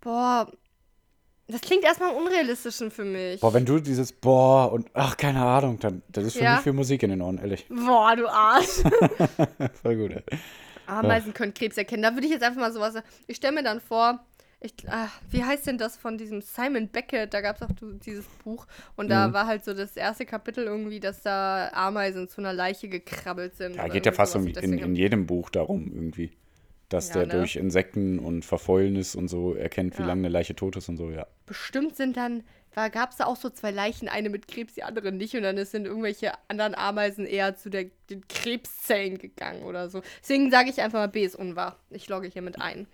Boah. 0.00 0.52
Das 1.50 1.60
klingt 1.60 1.84
erstmal 1.84 2.10
am 2.10 2.16
unrealistischen 2.16 2.90
für 2.90 3.04
mich. 3.04 3.40
Boah, 3.40 3.52
wenn 3.54 3.64
du 3.64 3.78
dieses 3.80 4.12
Boah 4.12 4.72
und 4.72 4.88
ach, 4.94 5.16
keine 5.16 5.42
Ahnung, 5.42 5.78
dann 5.80 6.02
das 6.08 6.24
ist 6.24 6.34
für 6.36 6.44
Ja. 6.44 6.52
mich 6.54 6.60
viel 6.62 6.72
Musik 6.72 7.02
in 7.02 7.10
den 7.10 7.22
Ohren, 7.22 7.38
ehrlich. 7.38 7.66
Boah, 7.68 8.14
du 8.16 8.28
Arsch. 8.28 8.66
Voll 9.82 9.96
gut, 9.96 10.12
ey. 10.12 10.22
Ameisen 10.86 11.32
können 11.34 11.54
Krebs 11.54 11.76
erkennen. 11.76 12.02
Da 12.02 12.14
würde 12.14 12.26
ich 12.26 12.32
jetzt 12.32 12.42
einfach 12.42 12.60
mal 12.60 12.72
sowas. 12.72 12.94
Ich 13.26 13.36
stelle 13.36 13.54
mir 13.54 13.62
dann 13.62 13.80
vor. 13.80 14.20
Ich, 14.62 14.74
ah, 14.88 15.08
wie 15.30 15.42
heißt 15.42 15.66
denn 15.68 15.78
das 15.78 15.96
von 15.96 16.18
diesem 16.18 16.42
Simon 16.42 16.88
Beckett? 16.88 17.32
Da 17.32 17.40
gab 17.40 17.56
es 17.56 17.62
auch 17.62 17.70
dieses 18.04 18.26
Buch. 18.44 18.66
Und 18.96 19.08
da 19.08 19.28
Mhm. 19.28 19.32
war 19.32 19.46
halt 19.46 19.64
so 19.64 19.72
das 19.72 19.96
erste 19.96 20.26
Kapitel 20.26 20.64
irgendwie, 20.64 21.00
dass 21.00 21.22
da 21.22 21.70
Ameisen 21.72 22.28
zu 22.28 22.42
einer 22.42 22.52
Leiche 22.52 22.88
gekrabbelt 22.88 23.56
sind. 23.56 23.76
Ja, 23.76 23.84
oder 23.84 23.92
geht 23.94 24.04
ja 24.04 24.12
fast 24.12 24.36
um, 24.36 24.46
in, 24.46 24.78
in 24.78 24.94
jedem 24.94 25.26
Buch 25.26 25.48
darum 25.48 25.90
irgendwie. 25.94 26.32
Dass 26.90 27.08
Ja, 27.08 27.14
der 27.14 27.26
ne? 27.26 27.32
durch 27.34 27.56
Insekten 27.56 28.18
und 28.18 28.44
Verfäulnis 28.44 29.14
und 29.14 29.28
so 29.28 29.54
erkennt, 29.54 29.96
wie 29.96 30.02
Ja. 30.02 30.08
lange 30.08 30.20
eine 30.20 30.28
Leiche 30.28 30.54
tot 30.54 30.76
ist 30.76 30.88
und 30.90 30.96
so, 30.98 31.10
ja. 31.10 31.26
bestimmt 31.46 31.96
sind 31.96 32.16
dann, 32.16 32.42
gab 32.74 33.10
es 33.10 33.16
da 33.16 33.24
auch 33.26 33.36
so 33.36 33.48
zwei 33.50 33.70
Leichen, 33.70 34.08
eine 34.08 34.28
mit 34.28 34.46
Krebs, 34.48 34.74
die 34.74 34.82
andere 34.82 35.10
nicht. 35.12 35.34
Und 35.34 35.42
dann 35.42 35.64
sind 35.64 35.86
irgendwelche 35.86 36.32
anderen 36.48 36.74
Ameisen 36.74 37.26
eher 37.26 37.56
zu 37.56 37.70
der, 37.70 37.86
den 38.10 38.26
Krebszellen 38.28 39.18
gegangen 39.18 39.62
oder 39.62 39.88
so. 39.88 40.02
Deswegen 40.20 40.50
sage 40.50 40.70
ich 40.70 40.80
einfach 40.80 40.98
mal, 41.00 41.06
B 41.08 41.24
ist 41.24 41.36
unwahr. 41.36 41.78
Ich 41.90 42.08
logge 42.08 42.28
hier 42.28 42.42
mit 42.42 42.60
ein. 42.60 42.86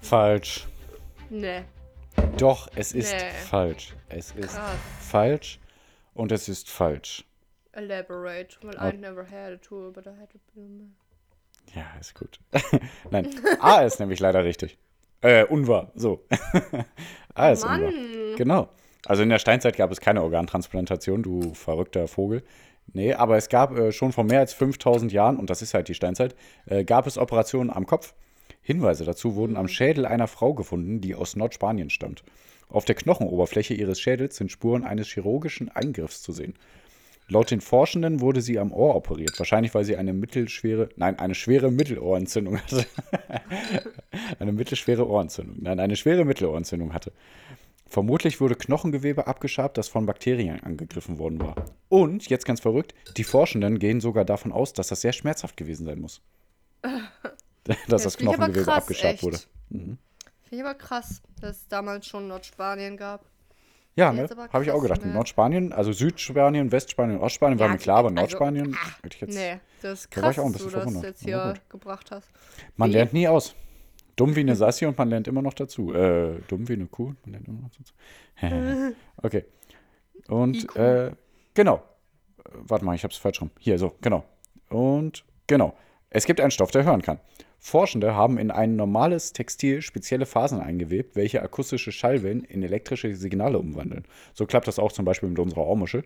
Falsch. 0.00 0.66
Nee. 1.30 1.62
Doch, 2.38 2.68
es 2.76 2.92
ist 2.92 3.12
Nee. 3.12 3.30
falsch. 3.48 3.94
Es 4.08 4.32
ist 4.32 4.54
Krass. 4.54 4.76
falsch 5.00 5.58
und 6.14 6.32
es 6.32 6.48
ist 6.48 6.70
falsch. 6.70 7.24
Elaborate. 7.72 8.56
Well. 8.62 8.76
I 8.94 8.96
never 8.96 9.24
had 9.24 9.52
a 9.52 9.56
tour, 9.56 9.92
but 9.92 10.06
I 10.06 10.10
had 10.10 10.28
a. 10.34 10.38
Ja, 11.74 11.84
ist 12.00 12.14
gut. 12.14 12.38
Nein, 13.10 13.28
A 13.60 13.82
ist 13.82 14.00
nämlich 14.00 14.20
leider 14.20 14.44
richtig. 14.44 14.78
Äh, 15.20 15.44
unwahr. 15.44 15.90
So. 15.94 16.24
A 17.34 17.50
ist 17.50 17.64
unwahr. 17.64 17.78
Mann. 17.78 17.94
Genau. 18.36 18.68
Also 19.06 19.22
in 19.22 19.28
der 19.28 19.38
Steinzeit 19.38 19.76
gab 19.76 19.90
es 19.90 20.00
keine 20.00 20.22
Organtransplantation, 20.22 21.22
du 21.22 21.54
verrückter 21.54 22.08
Vogel. 22.08 22.42
Nee, 22.92 23.14
aber 23.14 23.36
es 23.36 23.48
gab 23.48 23.76
äh, 23.76 23.92
schon 23.92 24.12
vor 24.12 24.24
mehr 24.24 24.40
als 24.40 24.52
5000 24.52 25.12
Jahren, 25.12 25.38
und 25.38 25.50
das 25.50 25.62
ist 25.62 25.74
halt 25.74 25.88
die 25.88 25.94
Steinzeit, 25.94 26.34
äh, 26.66 26.84
gab 26.84 27.06
es 27.06 27.18
Operationen 27.18 27.70
am 27.70 27.86
Kopf. 27.86 28.14
Hinweise 28.62 29.04
dazu 29.04 29.34
wurden 29.34 29.56
am 29.56 29.68
Schädel 29.68 30.06
einer 30.06 30.26
Frau 30.26 30.54
gefunden, 30.54 31.00
die 31.00 31.14
aus 31.14 31.36
Nordspanien 31.36 31.90
stammt. 31.90 32.24
Auf 32.68 32.84
der 32.84 32.94
Knochenoberfläche 32.94 33.74
ihres 33.74 34.00
Schädels 34.00 34.36
sind 34.36 34.50
Spuren 34.50 34.84
eines 34.84 35.08
chirurgischen 35.08 35.70
Eingriffs 35.70 36.22
zu 36.22 36.32
sehen. 36.32 36.54
Laut 37.28 37.50
den 37.50 37.62
Forschenden 37.62 38.20
wurde 38.20 38.42
sie 38.42 38.58
am 38.58 38.72
Ohr 38.72 38.94
operiert, 38.94 39.38
wahrscheinlich 39.38 39.74
weil 39.74 39.84
sie 39.84 39.96
eine 39.96 40.12
mittelschwere, 40.12 40.90
nein, 40.96 41.18
eine 41.18 41.34
schwere 41.34 41.70
Mittelohrentzündung 41.70 42.58
hatte. 42.58 42.84
eine 44.38 44.52
mittelschwere 44.52 45.08
Ohrentzündung, 45.08 45.56
nein, 45.60 45.80
eine 45.80 45.96
schwere 45.96 46.24
Mittelohrentzündung 46.24 46.92
hatte. 46.92 47.12
Vermutlich 47.86 48.40
wurde 48.40 48.56
Knochengewebe 48.56 49.26
abgeschabt, 49.26 49.78
das 49.78 49.88
von 49.88 50.04
Bakterien 50.04 50.60
angegriffen 50.60 51.18
worden 51.18 51.40
war. 51.40 51.54
Und, 51.88 52.28
jetzt 52.28 52.44
ganz 52.44 52.60
verrückt, 52.60 52.94
die 53.16 53.24
Forschenden 53.24 53.78
gehen 53.78 54.00
sogar 54.00 54.24
davon 54.24 54.52
aus, 54.52 54.72
dass 54.72 54.88
das 54.88 55.00
sehr 55.00 55.12
schmerzhaft 55.12 55.56
gewesen 55.56 55.86
sein 55.86 56.00
muss. 56.00 56.20
dass 57.88 58.02
das 58.02 58.16
aber 58.16 58.24
Knochengewebe 58.24 58.64
krass, 58.64 58.82
abgeschabt 58.82 59.14
echt. 59.14 59.22
wurde. 59.22 59.38
Finde 59.68 59.98
ich 60.50 60.60
aber 60.60 60.74
krass, 60.74 61.22
dass 61.40 61.58
es 61.58 61.68
damals 61.68 62.06
schon 62.06 62.28
Nordspanien 62.28 62.96
gab. 62.96 63.24
Ja, 63.96 64.12
ne? 64.12 64.28
Habe 64.52 64.64
ich 64.64 64.70
auch 64.70 64.82
gedacht. 64.82 65.04
ne? 65.04 65.12
Nordspanien, 65.12 65.72
also 65.72 65.92
Südspanien, 65.92 66.72
Westspanien, 66.72 67.20
Ostspanien 67.20 67.58
war 67.58 67.68
Ja, 67.68 67.72
mir 67.72 67.78
klar, 67.78 67.98
aber 67.98 68.08
also, 68.08 68.20
Nordspanien 68.20 68.76
ach, 68.76 69.02
hätte 69.02 69.14
ich 69.14 69.20
jetzt. 69.20 69.34
Nee, 69.34 69.60
das 69.82 70.00
ist 70.00 70.16
Da 70.16 70.16
war 70.16 70.22
krass, 70.22 70.36
ich 70.36 70.40
auch 70.40 70.46
ein 70.46 70.52
dass 70.52 70.62
du 70.62 70.70
das 70.70 71.02
jetzt 71.02 71.22
hier 71.22 71.54
gebracht 71.68 72.10
hast. 72.10 72.28
Man 72.76 72.90
Wie? 72.90 72.94
lernt 72.94 73.12
nie 73.12 73.28
aus. 73.28 73.54
Dumm 74.16 74.36
wie 74.36 74.40
eine 74.40 74.56
Sassi 74.56 74.86
und 74.86 74.96
man 74.96 75.10
lernt 75.10 75.28
immer 75.28 75.42
noch 75.42 75.54
dazu. 75.54 75.92
Äh, 75.92 76.40
dumm 76.48 76.68
wie 76.68 76.74
eine 76.74 76.86
Kuh, 76.86 77.14
man 77.24 77.32
lernt 77.32 77.48
immer 77.48 77.60
noch 77.62 77.70
dazu. 77.70 77.94
okay. 79.22 79.44
Und 80.28 80.76
äh, 80.76 81.12
genau. 81.54 81.82
Warte 82.52 82.84
mal, 82.84 82.94
ich 82.94 83.02
habe 83.04 83.12
es 83.12 83.18
falsch 83.18 83.40
rum. 83.40 83.50
Hier, 83.58 83.78
so, 83.78 83.94
genau. 84.00 84.24
Und 84.68 85.24
genau. 85.46 85.76
Es 86.10 86.26
gibt 86.26 86.40
einen 86.40 86.52
Stoff, 86.52 86.70
der 86.70 86.84
hören 86.84 87.02
kann. 87.02 87.18
Forschende 87.66 88.14
haben 88.14 88.36
in 88.36 88.50
ein 88.50 88.76
normales 88.76 89.32
Textil 89.32 89.80
spezielle 89.80 90.26
Fasern 90.26 90.60
eingewebt, 90.60 91.16
welche 91.16 91.40
akustische 91.40 91.92
Schallwellen 91.92 92.44
in 92.44 92.62
elektrische 92.62 93.16
Signale 93.16 93.58
umwandeln. 93.58 94.04
So 94.34 94.44
klappt 94.44 94.68
das 94.68 94.78
auch 94.78 94.92
zum 94.92 95.06
Beispiel 95.06 95.30
mit 95.30 95.38
unserer 95.38 95.64
Ohrmuschel. 95.66 96.04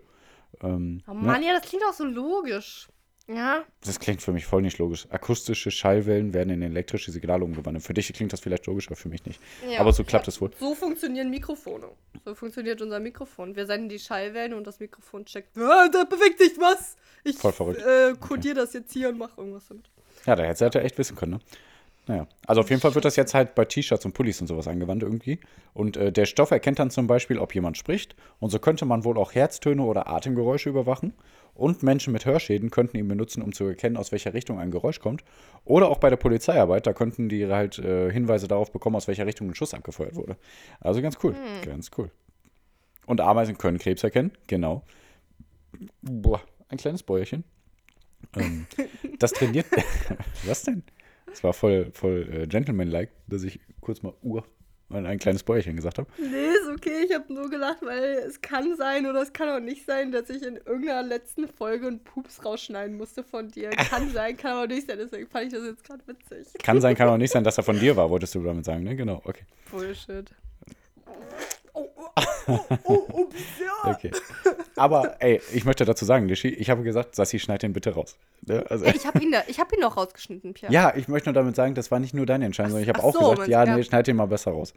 Ähm, 0.62 1.02
Oh 1.08 1.14
ne? 1.14 1.20
Mann, 1.20 1.42
ja, 1.42 1.52
das 1.58 1.68
klingt 1.68 1.82
auch 1.84 1.92
so 1.92 2.04
logisch. 2.04 2.86
Ja, 3.26 3.64
Das 3.84 3.98
klingt 3.98 4.22
für 4.22 4.32
mich 4.32 4.46
voll 4.46 4.62
nicht 4.62 4.78
logisch. 4.78 5.08
Akustische 5.10 5.72
Schallwellen 5.72 6.32
werden 6.32 6.50
in 6.50 6.62
elektrische 6.62 7.10
Signale 7.10 7.44
umgewandelt. 7.44 7.84
Für 7.84 7.92
dich 7.92 8.10
klingt 8.12 8.32
das 8.32 8.38
vielleicht 8.38 8.66
logisch, 8.66 8.86
aber 8.86 8.94
für 8.96 9.08
mich 9.08 9.26
nicht. 9.26 9.40
Ja, 9.68 9.80
aber 9.80 9.92
so 9.92 10.04
klappt 10.04 10.28
es 10.28 10.40
wohl. 10.40 10.52
So 10.60 10.76
funktionieren 10.76 11.28
Mikrofone. 11.28 11.88
So 12.24 12.36
funktioniert 12.36 12.80
unser 12.80 13.00
Mikrofon. 13.00 13.56
Wir 13.56 13.66
senden 13.66 13.88
die 13.88 13.98
Schallwellen 13.98 14.54
und 14.54 14.64
das 14.64 14.78
Mikrofon 14.78 15.24
checkt. 15.24 15.58
Ah, 15.58 15.88
da 15.92 16.04
bewegt 16.04 16.38
sich 16.38 16.56
was. 16.58 16.96
Ich 17.24 17.36
Voll 17.36 17.52
verrückt. 17.52 17.82
äh, 17.82 18.14
kodiere 18.20 18.54
das 18.54 18.72
jetzt 18.74 18.92
hier 18.92 19.08
und 19.08 19.18
mache 19.18 19.32
irgendwas 19.40 19.66
damit. 19.66 19.90
Ja, 20.26 20.36
da 20.36 20.44
hätte 20.44 20.64
er 20.78 20.84
echt 20.84 20.98
wissen 20.98 21.16
können, 21.16 21.32
ne? 21.32 21.40
Naja. 22.08 22.26
Also 22.46 22.62
auf 22.62 22.70
jeden 22.70 22.80
Fall 22.80 22.94
wird 22.94 23.04
das 23.04 23.16
jetzt 23.16 23.34
halt 23.34 23.54
bei 23.54 23.66
T-Shirts 23.66 24.06
und 24.06 24.14
Pullis 24.14 24.40
und 24.40 24.46
sowas 24.46 24.66
angewandt 24.66 25.02
irgendwie. 25.02 25.38
Und 25.74 25.98
äh, 25.98 26.10
der 26.10 26.24
Stoff 26.24 26.50
erkennt 26.50 26.78
dann 26.78 26.90
zum 26.90 27.06
Beispiel, 27.06 27.38
ob 27.38 27.54
jemand 27.54 27.76
spricht. 27.76 28.16
Und 28.40 28.48
so 28.48 28.58
könnte 28.58 28.86
man 28.86 29.04
wohl 29.04 29.18
auch 29.18 29.34
Herztöne 29.34 29.82
oder 29.82 30.08
Atemgeräusche 30.08 30.70
überwachen. 30.70 31.12
Und 31.54 31.82
Menschen 31.82 32.14
mit 32.14 32.24
Hörschäden 32.24 32.70
könnten 32.70 32.96
ihn 32.96 33.08
benutzen, 33.08 33.42
um 33.42 33.52
zu 33.52 33.64
erkennen, 33.64 33.98
aus 33.98 34.10
welcher 34.10 34.32
Richtung 34.32 34.58
ein 34.58 34.70
Geräusch 34.70 35.00
kommt. 35.00 35.22
Oder 35.66 35.90
auch 35.90 35.98
bei 35.98 36.08
der 36.08 36.16
Polizeiarbeit, 36.16 36.86
da 36.86 36.94
könnten 36.94 37.28
die 37.28 37.46
halt 37.46 37.78
äh, 37.78 38.10
Hinweise 38.10 38.48
darauf 38.48 38.72
bekommen, 38.72 38.96
aus 38.96 39.06
welcher 39.06 39.26
Richtung 39.26 39.48
ein 39.48 39.54
Schuss 39.54 39.74
abgefeuert 39.74 40.16
wurde. 40.16 40.36
Also 40.80 41.02
ganz 41.02 41.18
cool, 41.22 41.34
ganz 41.64 41.90
cool. 41.98 42.10
Und 43.04 43.20
Ameisen 43.20 43.58
können 43.58 43.78
Krebs 43.78 44.02
erkennen, 44.02 44.32
genau. 44.46 44.82
Boah, 46.00 46.40
ein 46.68 46.78
kleines 46.78 47.02
Bäuerchen. 47.02 47.44
Ähm, 48.36 48.66
das 49.18 49.32
trainiert. 49.32 49.66
Was 50.44 50.62
denn? 50.62 50.82
Das 51.26 51.42
war 51.44 51.52
voll, 51.52 51.90
voll 51.92 52.28
äh, 52.32 52.46
gentleman-like, 52.46 53.10
dass 53.26 53.42
ich 53.42 53.60
kurz 53.80 54.02
mal 54.02 54.14
Uhr 54.22 54.44
an 54.90 55.04
ein 55.04 55.18
kleines 55.18 55.42
Bäuerchen 55.42 55.76
gesagt 55.76 55.98
habe. 55.98 56.08
Nee, 56.18 56.46
ist 56.46 56.68
okay. 56.70 57.04
Ich 57.06 57.14
habe 57.14 57.32
nur 57.32 57.50
gelacht, 57.50 57.78
weil 57.82 58.22
es 58.26 58.40
kann 58.40 58.74
sein 58.76 59.06
oder 59.06 59.20
es 59.20 59.32
kann 59.32 59.48
auch 59.50 59.60
nicht 59.60 59.84
sein, 59.84 60.12
dass 60.12 60.30
ich 60.30 60.42
in 60.42 60.56
irgendeiner 60.56 61.02
letzten 61.02 61.46
Folge 61.46 61.88
einen 61.88 62.02
Pups 62.02 62.44
rausschneiden 62.44 62.96
musste 62.96 63.22
von 63.22 63.48
dir. 63.48 63.70
Kann 63.70 64.10
sein, 64.12 64.36
kann 64.36 64.52
aber 64.52 64.66
nicht 64.66 64.86
sein. 64.86 64.98
Deswegen 64.98 65.28
fand 65.28 65.46
ich 65.46 65.52
das 65.52 65.64
jetzt 65.64 65.84
gerade 65.84 66.02
witzig. 66.06 66.48
Kann 66.62 66.80
sein, 66.80 66.96
kann 66.96 67.08
auch 67.08 67.18
nicht 67.18 67.30
sein, 67.32 67.44
dass 67.44 67.58
er 67.58 67.64
von 67.64 67.78
dir 67.78 67.96
war, 67.96 68.08
wolltest 68.08 68.34
du 68.34 68.42
damit 68.42 68.64
sagen, 68.64 68.84
ne? 68.84 68.96
Genau, 68.96 69.20
okay. 69.24 69.44
Bullshit. 69.70 70.30
Oh, 71.78 71.90
oh, 72.46 72.58
oh, 72.68 72.78
oh, 72.84 73.06
oh, 73.12 73.28
ja. 73.84 73.90
okay. 73.94 74.10
Aber, 74.76 75.16
ey, 75.20 75.40
ich 75.52 75.64
möchte 75.64 75.84
dazu 75.84 76.04
sagen, 76.04 76.28
ich 76.28 76.70
habe 76.70 76.82
gesagt, 76.82 77.14
Sassi, 77.14 77.38
schneid 77.38 77.62
den 77.62 77.72
bitte 77.72 77.94
raus. 77.94 78.16
Ne? 78.42 78.64
Also, 78.68 78.84
Ja, 78.84 78.94
ich 78.94 79.06
habe 79.06 79.18
ihn, 79.20 79.30
da, 79.32 79.42
ich 79.46 79.60
hab 79.60 79.72
ihn 79.72 79.80
noch 79.80 79.96
rausgeschnitten, 79.96 80.54
Pierre. 80.54 80.72
ja, 80.72 80.92
ich 80.96 81.08
möchte 81.08 81.28
nur 81.28 81.34
damit 81.34 81.56
sagen, 81.56 81.74
das 81.74 81.90
war 81.90 82.00
nicht 82.00 82.14
nur 82.14 82.26
deine 82.26 82.46
Entscheidung, 82.46 82.72
sondern 82.72 82.88
ich 82.88 82.94
habe 82.94 83.06
auch 83.06 83.12
so, 83.12 83.30
gesagt, 83.30 83.48
ja, 83.48 83.64
ja. 83.64 83.76
nee, 83.76 83.82
schneid 83.82 84.06
den 84.06 84.16
mal 84.16 84.26
besser 84.26 84.52
raus. 84.52 84.74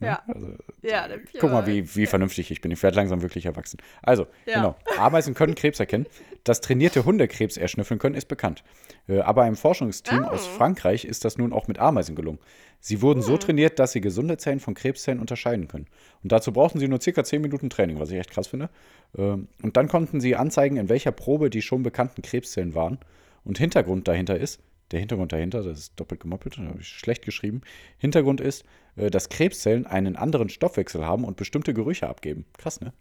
Ja. 0.00 0.22
Also, 0.26 0.46
Ja. 0.82 1.08
Guck 1.38 1.50
mal, 1.52 1.66
wie, 1.66 1.94
wie 1.96 2.06
vernünftig 2.06 2.50
ich 2.50 2.60
bin. 2.60 2.70
Ich 2.70 2.82
werde 2.82 2.96
langsam 2.96 3.22
wirklich 3.22 3.46
erwachsen. 3.46 3.78
Also, 4.02 4.26
Ja. 4.46 4.54
genau. 4.54 4.76
Ameisen 4.98 5.34
können 5.34 5.54
Krebs 5.54 5.78
erkennen. 5.80 6.06
Dass 6.44 6.60
trainierte 6.62 7.04
Hunde 7.04 7.28
Krebs 7.28 7.56
erschnüffeln 7.58 7.98
können, 8.00 8.14
ist 8.14 8.26
bekannt. 8.28 8.64
Äh, 9.08 9.20
Aber 9.20 9.42
einem 9.42 9.56
Forschungsteam 9.56 10.24
Ah. 10.24 10.28
aus 10.28 10.46
Frankreich 10.46 11.04
ist 11.04 11.24
das 11.26 11.36
nun 11.36 11.52
auch 11.52 11.68
mit 11.68 11.78
Ameisen 11.78 12.14
gelungen. 12.16 12.38
Sie 12.80 13.02
wurden 13.02 13.20
Hm. 13.20 13.26
so 13.26 13.36
trainiert, 13.36 13.78
dass 13.78 13.92
sie 13.92 14.00
gesunde 14.00 14.38
Zellen 14.38 14.58
von 14.60 14.72
Krebszellen 14.72 15.20
unterscheiden 15.20 15.68
können. 15.68 15.86
Und 16.22 16.32
dazu 16.32 16.50
brauchten 16.52 16.78
sie 16.78 16.88
nur 16.88 17.00
circa 17.02 17.22
10 17.24 17.42
Minuten 17.42 17.68
Training, 17.68 18.00
was 18.00 18.10
ich 18.10 18.18
echt 18.18 18.30
krass 18.30 18.46
finde. 18.48 18.70
Ähm, 19.18 19.48
Und 19.62 19.76
dann 19.76 19.88
konnten 19.88 20.20
sie 20.20 20.34
anzeigen, 20.34 20.78
in 20.78 20.88
welcher 20.88 21.12
Probe 21.12 21.50
die 21.50 21.60
schon 21.60 21.82
bekannten 21.82 22.22
Krebszellen 22.22 22.74
waren. 22.74 22.98
Und 23.44 23.58
Hintergrund 23.58 24.08
dahinter 24.08 24.38
ist, 24.38 24.60
der 24.92 25.00
Hintergrund 25.00 25.32
dahinter, 25.32 25.62
das 25.62 25.78
ist 25.78 26.00
doppelt 26.00 26.20
gemoppelt, 26.20 26.58
da 26.58 26.62
habe 26.64 26.80
ich 26.80 26.88
schlecht 26.88 27.24
geschrieben. 27.24 27.60
Hintergrund 27.98 28.40
ist, 28.40 28.64
äh, 28.96 29.10
dass 29.10 29.28
Krebszellen 29.28 29.86
einen 29.86 30.16
anderen 30.16 30.48
Stoffwechsel 30.48 31.04
haben 31.06 31.24
und 31.24 31.36
bestimmte 31.36 31.74
Gerüche 31.74 32.08
abgeben. 32.08 32.46
Krass, 32.58 32.80
ne? 32.80 32.92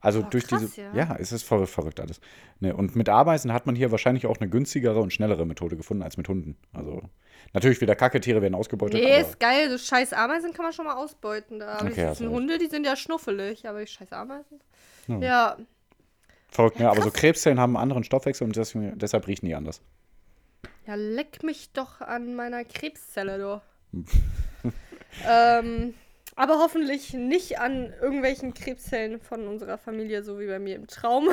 Also 0.00 0.20
Oh, 0.20 0.26
durch 0.28 0.46
krass, 0.46 0.60
diese. 0.60 0.82
ja. 0.82 0.94
Ja, 0.94 1.16
es 1.18 1.32
ist 1.32 1.44
voll 1.44 1.66
verrückt 1.66 1.98
alles. 1.98 2.20
Ne, 2.60 2.76
und 2.76 2.94
mit 2.94 3.08
Ameisen 3.08 3.54
hat 3.54 3.64
man 3.64 3.74
hier 3.74 3.90
wahrscheinlich 3.90 4.26
auch 4.26 4.36
eine 4.38 4.50
günstigere 4.50 5.00
und 5.00 5.14
schnellere 5.14 5.46
Methode 5.46 5.78
gefunden 5.78 6.02
als 6.02 6.18
mit 6.18 6.28
Hunden. 6.28 6.58
Also 6.74 7.00
natürlich 7.54 7.80
wieder 7.80 7.96
Kacketiere 7.96 8.42
werden 8.42 8.54
ausgebeutet. 8.54 9.00
Nee, 9.02 9.10
aber, 9.18 9.20
ist 9.22 9.40
geil. 9.40 9.70
So 9.70 9.78
scheiß 9.78 10.12
Ameisen 10.12 10.52
kann 10.52 10.64
man 10.66 10.74
schon 10.74 10.84
mal 10.84 10.96
ausbeuten. 10.96 11.58
Da 11.58 11.76
Okay, 11.76 11.88
okay, 11.92 12.06
hast 12.06 12.18
sind 12.18 12.26
recht. 12.28 12.36
Hunde, 12.36 12.58
die 12.58 12.66
sind 12.66 12.84
ja 12.84 12.96
schnuffelig, 12.96 13.66
aber 13.66 13.80
die 13.80 13.86
scheiß 13.86 14.12
Ameisen. 14.12 14.60
Ja. 15.06 15.18
Ja. 15.20 15.56
verrückt, 16.50 16.78
ne? 16.80 16.90
Aber 16.90 17.00
so 17.00 17.10
Krebszellen 17.10 17.58
haben 17.58 17.74
einen 17.76 17.82
anderen 17.82 18.04
Stoffwechsel 18.04 18.46
und 18.46 18.54
deswegen, 18.56 18.98
deshalb 18.98 19.26
riechen 19.26 19.46
die 19.46 19.54
anders. 19.54 19.80
Ja, 20.86 20.94
leck 20.96 21.42
mich 21.42 21.72
doch 21.72 22.00
an 22.00 22.34
meiner 22.34 22.64
Krebszelle, 22.64 23.38
du. 23.38 23.62
ähm, 25.28 25.94
aber 26.36 26.58
hoffentlich 26.58 27.14
nicht 27.14 27.58
an 27.60 27.92
irgendwelchen 28.02 28.54
Krebszellen 28.54 29.20
von 29.20 29.46
unserer 29.46 29.78
Familie, 29.78 30.22
so 30.24 30.38
wie 30.40 30.46
bei 30.46 30.58
mir 30.58 30.74
im 30.76 30.86
Traum. 30.86 31.28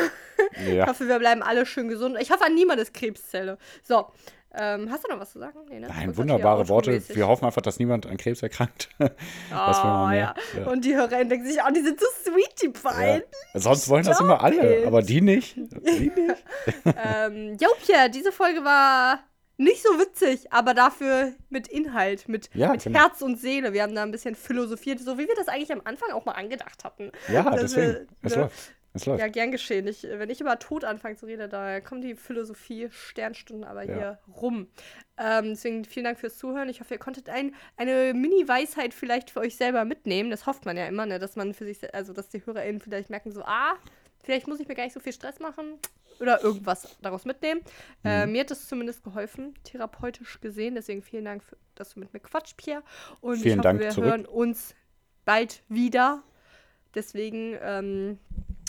Ich 0.67 0.73
Ja. 0.75 0.87
hoffe, 0.87 1.07
wir 1.07 1.17
bleiben 1.19 1.41
alle 1.41 1.65
schön 1.65 1.87
gesund. 1.87 2.17
Ich 2.21 2.31
hoffe 2.31 2.45
an 2.45 2.53
niemandes 2.53 2.93
Krebszelle. 2.93 3.57
So, 3.83 4.11
ähm, 4.53 4.91
hast 4.91 5.03
du 5.05 5.09
noch 5.11 5.19
was 5.19 5.31
zu 5.31 5.39
sagen? 5.39 5.57
Nee, 5.69 5.79
ne? 5.79 5.87
Nein, 5.87 6.15
wunderbare 6.17 6.67
Worte. 6.69 7.01
Wir 7.15 7.27
hoffen 7.27 7.45
einfach, 7.45 7.61
dass 7.61 7.79
niemand 7.79 8.05
an 8.05 8.17
Krebs 8.17 8.43
erkrankt. 8.43 8.89
Oh, 8.99 9.53
ja. 9.53 10.11
Ja. 10.13 10.33
Und 10.67 10.85
die 10.85 10.95
HörerInnen 10.95 11.29
denken 11.29 11.47
sich, 11.47 11.57
oh, 11.65 11.71
die 11.73 11.81
sind 11.81 11.99
so 11.99 12.05
sweet, 12.23 12.61
die 12.61 12.67
Ja. 12.67 12.91
beiden. 12.91 13.23
Sonst 13.53 13.89
wollen 13.89 14.03
das 14.05 14.17
Stop 14.17 14.27
immer 14.27 14.43
alle, 14.43 14.81
it. 14.81 14.85
aber 14.87 15.01
die 15.01 15.21
nicht. 15.21 15.55
Die 15.55 16.09
nicht. 16.09 16.43
ähm, 17.05 17.57
jo, 17.59 17.69
Pierre, 17.85 18.09
diese 18.09 18.31
Folge 18.31 18.63
war 18.63 19.19
nicht 19.61 19.83
so 19.83 19.89
witzig, 19.99 20.51
aber 20.51 20.73
dafür 20.73 21.33
mit 21.49 21.67
Inhalt, 21.67 22.27
mit, 22.27 22.49
Ja, 22.53 22.71
mit 22.71 22.83
genau. 22.83 22.99
Herz 22.99 23.21
und 23.21 23.37
Seele. 23.39 23.73
Wir 23.73 23.83
haben 23.83 23.95
da 23.95 24.03
ein 24.03 24.11
bisschen 24.11 24.35
philosophiert, 24.35 24.99
so 24.99 25.17
wie 25.17 25.27
wir 25.27 25.35
das 25.35 25.47
eigentlich 25.47 25.71
am 25.71 25.81
Anfang 25.85 26.11
auch 26.11 26.25
mal 26.25 26.33
angedacht 26.33 26.83
hatten. 26.83 27.11
Ja, 27.31 27.43
Dass 27.43 27.61
deswegen. 27.61 27.93
wir, 27.93 28.07
Es 28.23 28.35
ne, 28.35 28.41
läuft. 28.43 28.73
Es 28.93 29.05
läuft. 29.05 29.19
Ja, 29.21 29.27
gern 29.29 29.51
geschehen. 29.51 29.87
Ich, 29.87 30.03
wenn 30.03 30.29
ich 30.29 30.41
über 30.41 30.59
Tod 30.59 30.83
anfange 30.83 31.15
zu 31.15 31.25
reden, 31.25 31.49
da 31.49 31.79
kommen 31.79 32.01
die 32.01 32.15
Philosophie-Sternstunden 32.15 33.63
aber 33.63 33.83
Ja. 33.83 33.93
hier 33.93 34.19
rum. 34.41 34.67
Ähm, 35.17 35.49
deswegen 35.49 35.85
vielen 35.85 36.05
Dank 36.05 36.19
fürs 36.19 36.37
Zuhören. 36.37 36.67
Ich 36.67 36.79
hoffe, 36.81 36.95
ihr 36.95 36.99
konntet 36.99 37.29
ein, 37.29 37.55
eine 37.77 38.13
Mini-Weisheit 38.13 38.93
vielleicht 38.93 39.29
für 39.31 39.39
euch 39.39 39.55
selber 39.55 39.85
mitnehmen. 39.85 40.29
Das 40.31 40.45
hofft 40.45 40.65
man 40.65 40.75
ja 40.75 40.87
immer, 40.87 41.05
ne? 41.05 41.19
dass 41.19 41.35
man 41.35 41.53
für 41.53 41.65
sich, 41.65 41.93
also 41.93 42.13
dass 42.13 42.29
die 42.29 42.45
HörerInnen 42.45 42.81
vielleicht 42.81 43.09
merken, 43.09 43.31
so, 43.31 43.43
ah, 43.43 43.75
vielleicht 44.23 44.47
muss 44.47 44.59
ich 44.59 44.67
mir 44.67 44.75
gar 44.75 44.83
nicht 44.83 44.93
so 44.93 44.99
viel 44.99 45.13
Stress 45.13 45.39
machen 45.39 45.77
oder 46.19 46.43
irgendwas 46.43 46.95
daraus 47.01 47.25
mitnehmen. 47.25 47.61
Äh, 48.03 48.25
Mhm. 48.25 48.31
mir 48.33 48.41
hat 48.41 48.51
das 48.51 48.67
zumindest 48.67 49.03
geholfen, 49.03 49.53
therapeutisch 49.63 50.39
gesehen. 50.41 50.75
Deswegen 50.75 51.01
vielen 51.01 51.25
Dank, 51.25 51.43
für, 51.43 51.57
dass 51.75 51.93
du 51.93 51.99
mit 51.99 52.13
mir 52.13 52.19
quatscht, 52.19 52.57
Pierre. 52.57 52.83
Und 53.21 53.37
Vielen 53.37 53.45
ich 53.45 53.57
hoffe, 53.57 53.61
Dank 53.63 53.79
wir 53.79 53.89
zurück. 53.89 54.09
hören 54.09 54.25
uns 54.25 54.75
bald 55.25 55.63
wieder. 55.69 56.23
Deswegen 56.93 57.57
ähm, 57.61 58.19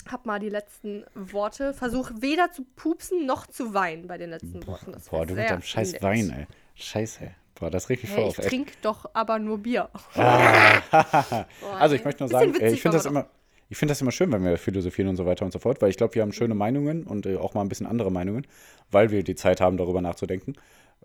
hab 0.09 0.25
mal 0.25 0.39
die 0.39 0.49
letzten 0.49 1.05
Worte. 1.13 1.73
Versuch 1.73 2.09
weder 2.19 2.51
zu 2.51 2.63
pupsen 2.75 3.25
noch 3.25 3.47
zu 3.47 3.73
weinen 3.73 4.07
bei 4.07 4.17
den 4.17 4.29
letzten 4.29 4.65
Worten. 4.65 4.91
Das 4.93 5.09
Boah, 5.09 5.19
wär 5.19 5.25
du 5.27 5.33
mit 5.35 5.49
deinem 5.49 5.61
scheiß. 5.61 6.01
Wein, 6.01 6.29
ey. 6.29 6.47
Scheiße. 6.75 7.31
Boah, 7.55 7.69
das 7.69 7.89
regt 7.89 8.01
mich 8.03 8.11
voll 8.11 8.21
Hey, 8.23 8.27
auf. 8.29 8.33
ich 8.33 8.39
Echt. 8.39 8.49
trinke 8.49 8.73
doch 8.81 9.09
aber 9.13 9.39
nur 9.39 9.57
Bier. 9.59 9.89
Also 11.79 11.95
ich 11.95 12.03
möchte 12.03 12.23
nur 12.23 12.29
sagen, 12.29 12.51
äh, 12.51 12.55
witzig 12.55 12.73
ich 12.73 12.81
finde 12.81 12.97
das 12.97 13.05
immer, 13.05 13.27
ich 13.73 13.77
finde 13.79 13.91
das 13.93 14.01
immer 14.01 14.11
schön, 14.11 14.31
wenn 14.31 14.43
wir 14.43 14.55
philosophieren 14.59 15.09
und 15.09 15.15
so 15.15 15.25
weiter 15.25 15.45
und 15.45 15.51
so 15.51 15.57
fort, 15.57 15.81
weil 15.81 15.89
ich 15.89 15.97
glaube, 15.97 16.13
wir 16.13 16.21
haben 16.21 16.31
schöne 16.31 16.53
Meinungen 16.53 17.05
und 17.05 17.25
äh, 17.25 17.37
auch 17.37 17.55
mal 17.55 17.61
ein 17.61 17.69
bisschen 17.69 17.87
andere 17.87 18.11
Meinungen, 18.11 18.45
weil 18.91 19.09
wir 19.09 19.23
die 19.23 19.33
Zeit 19.33 19.61
haben, 19.61 19.77
darüber 19.77 19.99
nachzudenken. 19.99 20.53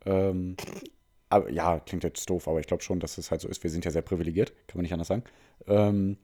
Ähm, 0.04 0.54
aber 1.30 1.50
ja, 1.50 1.80
klingt 1.80 2.04
jetzt 2.04 2.28
doof, 2.28 2.46
aber 2.46 2.60
ich 2.60 2.66
glaube 2.66 2.82
schon, 2.82 3.00
dass 3.00 3.16
es 3.16 3.30
halt 3.30 3.40
so 3.40 3.48
ist. 3.48 3.62
Wir 3.62 3.70
sind 3.70 3.86
ja 3.86 3.90
sehr 3.90 4.02
privilegiert, 4.02 4.52
kann 4.66 4.76
man 4.76 4.82
nicht 4.82 4.92
anders 4.92 5.08
sagen. 5.08 5.24
Ähm, 5.66 6.18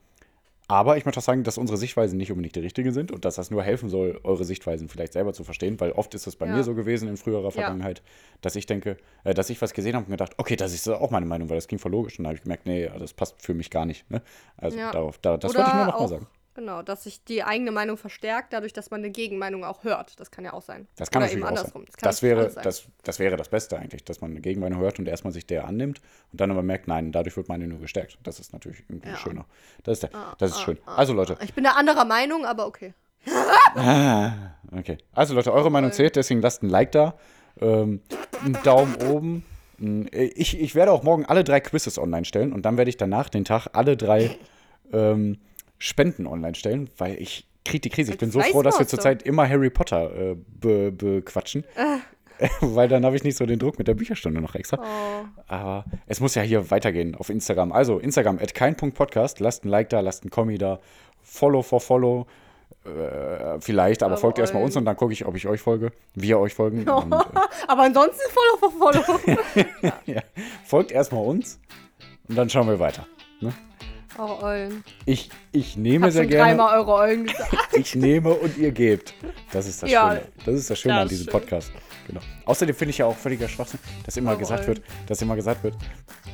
aber 0.69 0.99
ich 0.99 1.07
möchte 1.07 1.19
auch 1.21 1.25
sagen, 1.25 1.45
dass 1.45 1.57
unsere 1.59 1.79
Sichtweisen 1.79 2.19
nicht 2.19 2.31
unbedingt 2.31 2.57
die 2.57 2.61
richtige 2.61 2.93
sind 2.93 3.11
und 3.11 3.25
dass 3.25 3.37
das 3.37 3.51
nur 3.51 3.63
helfen 3.63 3.89
soll, 3.89 4.21
eure 4.23 4.45
Sichtweisen 4.45 4.89
vielleicht 4.91 5.15
selber 5.15 5.33
zu 5.33 5.45
verstehen, 5.45 5.81
weil 5.81 5.93
oft 5.93 6.15
ist 6.15 6.27
es 6.27 6.37
bei 6.37 6.47
Ja. 6.47 6.53
mir 6.53 6.63
so 6.65 6.75
gewesen 6.75 7.09
in 7.09 7.17
früherer 7.17 7.51
Vergangenheit, 7.53 8.03
dass 8.43 8.55
ich 8.57 8.67
denke, 8.67 8.99
äh, 9.25 9.33
dass 9.33 9.49
ich 9.51 9.63
was 9.63 9.73
gesehen 9.73 9.95
habe 9.95 10.05
und 10.05 10.11
gedacht, 10.11 10.35
okay, 10.39 10.57
das 10.57 10.75
ist 10.75 10.89
auch 10.89 11.11
meine 11.11 11.27
Meinung, 11.27 11.49
weil 11.49 11.57
das 11.57 11.69
ging 11.69 11.79
voll 11.79 11.93
logisch. 11.93 12.19
Und 12.19 12.25
dann 12.25 12.29
habe 12.31 12.37
ich 12.37 12.43
gemerkt, 12.43 12.67
nee, 12.67 12.91
das 12.99 13.15
passt 13.15 13.41
für 13.43 13.55
mich 13.55 13.71
gar 13.71 13.87
nicht. 13.87 14.11
Ne? 14.11 14.23
Also 14.59 14.79
Ja. 14.79 14.91
darauf, 14.91 15.19
da, 15.19 15.39
das 15.39 15.51
Oder 15.51 15.59
wollte 15.61 15.71
ich 15.71 15.75
nur 15.75 15.87
noch 15.87 15.99
mal 15.99 16.05
auch 16.05 16.09
sagen. 16.09 16.27
Genau, 16.57 16.83
dass 16.83 17.03
sich 17.03 17.25
die 17.25 17.43
eigene 17.43 17.73
Meinung 17.73 17.97
verstärkt, 17.97 18.53
dadurch, 18.53 18.73
dass 18.73 18.91
man 18.93 19.01
eine 19.01 19.11
Gegenmeinung 19.11 19.65
auch 19.65 19.83
hört. 19.83 20.21
Das 20.21 20.31
kann 20.31 20.45
ja 20.45 20.53
auch 20.53 20.63
sein. 20.63 20.87
Das 20.97 21.11
kann 21.11 21.21
Oder 21.21 21.27
natürlich 21.27 21.45
eben 21.45 21.47
auch 21.47 21.59
andersrum. 21.59 21.83
sein. 21.83 21.93
Das, 22.01 22.23
natürlich 22.23 22.37
wäre, 22.39 22.51
sein. 22.51 22.63
das, 22.63 22.85
das 23.03 23.19
wäre 23.19 23.37
das 23.37 23.49
Beste 23.49 23.77
eigentlich, 23.77 24.05
dass 24.05 24.21
man 24.21 24.31
eine 24.31 24.41
Gegenmeinung 24.41 24.79
hört 24.81 25.01
und 25.01 25.09
erstmal 25.09 25.33
sich 25.33 25.47
der 25.47 25.67
annimmt 25.67 26.01
und 26.31 26.41
dann 26.41 26.53
aber 26.53 26.63
merkt, 26.63 26.87
nein, 26.87 27.11
dadurch 27.11 27.37
wird 27.37 27.49
meine 27.49 27.67
nur 27.67 27.81
gestärkt. 27.81 28.19
Das 28.23 28.39
ist 28.39 28.53
natürlich 28.53 28.85
irgendwie 28.89 29.09
Ja. 29.09 29.17
schöner. 29.17 29.47
Das 29.83 29.95
ist, 29.99 30.05
der, 30.05 30.15
Ah, 30.15 30.35
das 30.39 30.53
ist 30.53 30.57
ah, 30.59 30.61
schön. 30.61 30.79
ah, 30.87 30.95
Also 30.95 31.13
Leute, 31.13 31.37
Ich 31.43 31.55
bin 31.55 31.65
da 31.65 31.73
anderer 31.73 32.05
Meinung, 32.05 32.45
aber 32.47 32.67
okay. 32.67 32.95
okay. 34.77 34.99
Also 35.13 35.35
Leute, 35.35 35.53
eure 35.53 35.71
Meinung 35.71 35.93
zählt, 35.93 36.17
deswegen 36.17 36.41
lasst 36.41 36.63
ein 36.63 36.69
Like 36.69 36.93
da, 36.93 37.15
ähm, 37.61 38.01
einen 38.45 38.59
Daumen 38.63 38.95
oben. 39.11 39.45
Ein- 39.81 40.09
Ich, 40.13 40.59
ich 40.61 40.75
werde 40.75 40.93
auch 40.93 41.03
morgen 41.03 41.25
alle 41.27 41.45
drei 41.45 41.61
Quizzes 41.61 41.99
online 41.99 42.25
stellen 42.25 42.53
und 42.53 42.63
dann 42.63 42.77
werde 42.77 42.89
ich 42.91 42.97
danach 42.97 43.29
den 43.29 43.45
Tag 43.45 43.69
alle 43.73 43.97
drei 43.97 44.37
ähm, 44.93 45.39
Spenden 45.85 46.27
online 46.27 46.55
stellen, 46.55 46.89
weil 46.97 47.21
ich 47.21 47.47
kriege 47.63 47.81
die 47.81 47.91
Krise. 47.91 48.13
Ich 48.13 48.19
bin 48.19 48.31
so 48.31 48.41
froh, 48.41 48.63
dass 48.63 48.79
wir 48.79 48.87
zurzeit 48.87 49.23
immer 49.23 49.47
Harry 49.47 49.69
Potter 49.69 50.31
äh, 50.33 50.37
be, 50.61 50.91
bequatschen. 50.91 51.65
weil 52.61 52.89
dann 52.89 53.05
habe 53.05 53.17
ich 53.17 53.23
nicht 53.23 53.37
so 53.37 53.45
den 53.45 53.59
Druck 53.59 53.79
mit 53.79 53.87
der 53.87 53.95
Bücherstunde 53.95 54.41
noch 54.41 54.55
extra. 54.55 54.79
Oh. 54.79 55.27
Aber 55.47 55.85
es 56.07 56.21
muss 56.21 56.35
ja 56.35 56.43
hier 56.43 56.71
weitergehen 56.71 57.15
auf 57.15 57.29
Instagram. 57.29 57.71
Also 57.71 57.99
Instagram 57.99 58.39
at 58.39 58.55
kein.podcast. 58.55 59.41
Lasst 59.41 59.67
ein 59.67 59.69
Like 59.69 59.91
da, 59.91 60.01
lasst 60.01 60.25
ein 60.25 60.31
Kommi 60.31 60.57
da. 60.57 60.81
Follow 61.23 61.63
for 61.63 61.81
Follow. 61.81 62.27
Äh, 62.85 63.61
vielleicht, 63.61 64.03
aber 64.03 64.13
Aber 64.13 64.21
folgt 64.21 64.39
erstmal 64.39 64.63
uns 64.63 64.77
und 64.77 64.87
dann 64.87 64.97
gucke 64.97 65.13
ich, 65.13 65.27
ob 65.27 65.37
ich 65.37 65.47
euch 65.47 65.61
folge. 65.61 65.93
Wir 66.15 66.39
euch 66.39 66.55
folgen. 66.55 66.89
Und, 66.89 67.13
äh, 67.13 67.17
Aber 67.69 67.83
ansonsten 67.83 68.23
Follow 68.31 68.73
for 68.73 69.05
Follow. 69.05 69.21
ja. 70.07 70.23
Folgt 70.65 70.93
erstmal 70.93 71.25
uns 71.25 71.61
und 72.29 72.37
dann 72.37 72.49
schauen 72.49 72.69
wir 72.69 72.79
weiter. 72.79 73.07
Ne? 73.41 73.53
Eure 74.19 74.43
Eulen. 74.43 74.85
Ich, 75.07 75.31
ich 75.53 75.77
nehme 75.77 76.11
sehr 76.13 76.27
gerne. 76.27 76.51
dreimal 76.51 76.79
eure 76.79 76.93
Eulen 76.95 77.27
gesagt. 77.27 77.53
Ich 77.77 77.95
nehme 77.95 78.31
und 78.31 78.57
ihr 78.57 78.71
gebt. 78.73 79.15
Das 79.53 79.67
ist 79.67 79.83
das 79.83 79.91
Ja, 79.91 80.11
Schöne. 80.11 80.23
Das 80.45 80.55
ist 80.55 80.71
das 80.71 80.79
Schöne 80.79 80.95
das 80.95 81.03
an 81.03 81.09
diesem 81.09 81.25
schön. 81.25 81.33
Podcast. 81.33 81.73
Genau. 82.07 82.21
Außerdem 82.45 82.75
finde 82.75 82.91
ich 82.91 82.99
ja 82.99 83.07
auch 83.07 83.17
völliger 83.17 83.49
Schwachsinn, 83.49 83.81
dass 84.05 84.17
immer 84.17 84.31
Eure 84.31 84.39
gesagt 84.41 84.61
Eulen. 84.61 84.77
wird, 84.77 84.83
dass 85.07 85.23
immer 85.23 85.37
gesagt 85.37 85.65
wird, 85.65 85.75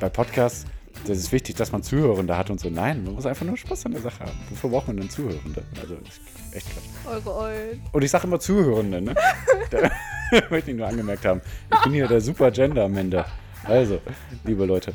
bei 0.00 0.08
Podcasts, 0.08 0.66
das 1.06 1.16
ist 1.16 1.32
wichtig, 1.32 1.56
dass 1.56 1.72
man 1.72 1.82
Zuhörende 1.82 2.36
hat 2.36 2.50
und 2.50 2.60
so. 2.60 2.68
Nein, 2.68 3.04
man 3.04 3.14
muss 3.14 3.24
einfach 3.24 3.46
nur 3.46 3.56
Spaß 3.56 3.86
an 3.86 3.92
der 3.92 4.02
Sache 4.02 4.20
haben. 4.20 4.38
Wofür 4.50 4.68
braucht 4.70 4.88
man 4.88 4.96
denn 4.98 5.08
Zuhörende? 5.08 5.62
Also, 5.80 5.94
das 5.94 6.14
ist 6.16 6.20
echt 6.56 6.66
krass. 6.70 6.82
Eure 7.06 7.36
Eulen. 7.36 7.82
Und 7.92 8.02
ich 8.04 8.10
sage 8.10 8.26
immer 8.26 8.40
Zuhörende, 8.40 9.00
ne? 9.00 9.14
da 9.70 9.90
möchte 10.50 10.72
ich 10.72 10.76
nur 10.76 10.86
angemerkt 10.86 11.24
haben. 11.24 11.40
Ich 11.72 11.80
bin 11.84 11.92
hier 11.94 12.08
der 12.08 12.20
super 12.20 12.50
Gender 12.50 12.84
am 12.84 12.96
Ende. 12.96 13.24
Also, 13.64 14.00
liebe 14.44 14.66
Leute. 14.66 14.92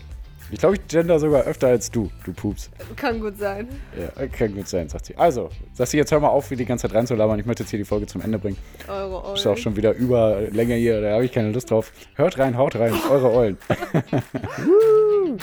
Ich 0.55 0.59
glaube, 0.59 0.75
ich 0.75 0.87
gender 0.87 1.19
sogar 1.19 1.43
öfter 1.43 1.67
als 1.67 1.91
du, 1.91 2.09
du 2.23 2.31
Pups. 2.31 2.69
Kann 2.95 3.19
gut 3.19 3.37
sein. 3.37 3.67
Ja, 3.99 4.25
kann 4.27 4.55
gut 4.55 4.69
sein, 4.69 4.87
sagt 4.87 5.07
sie. 5.07 5.17
Also, 5.17 5.49
sagst 5.49 5.77
Sassi, 5.77 5.97
jetzt 5.97 6.13
hör 6.13 6.21
mal 6.21 6.29
auf, 6.29 6.49
wie 6.49 6.55
die 6.55 6.63
ganze 6.63 6.87
Zeit 6.87 6.95
reinzulabern. 6.95 7.37
Ich 7.37 7.45
möchte 7.45 7.63
jetzt 7.63 7.71
hier 7.71 7.79
die 7.79 7.83
Folge 7.83 8.05
zum 8.05 8.21
Ende 8.21 8.39
bringen. 8.39 8.55
Eure 8.87 9.25
Eulen. 9.25 9.35
Ist 9.35 9.45
auch 9.47 9.57
schon 9.57 9.75
wieder 9.75 9.91
über 9.91 10.39
länger 10.51 10.75
hier, 10.75 11.01
da 11.01 11.11
habe 11.15 11.25
ich 11.25 11.33
keine 11.33 11.51
Lust 11.51 11.71
drauf. 11.71 11.91
Hört 12.13 12.39
rein, 12.39 12.57
haut 12.57 12.77
rein, 12.77 12.93
eure 13.11 13.33
Eulen. 13.33 13.57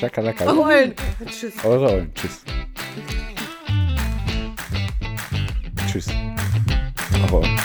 Schakalaka. 0.00 0.46
Eure 0.46 0.62
Eulen. 0.62 0.94
Tschüss. 1.26 1.52
Eure 1.62 1.90
Eulen. 1.90 2.14
Tschüss. 2.14 2.42
Tschüss. 5.88 6.06
Eure 7.30 7.36
Eulen. 7.36 7.58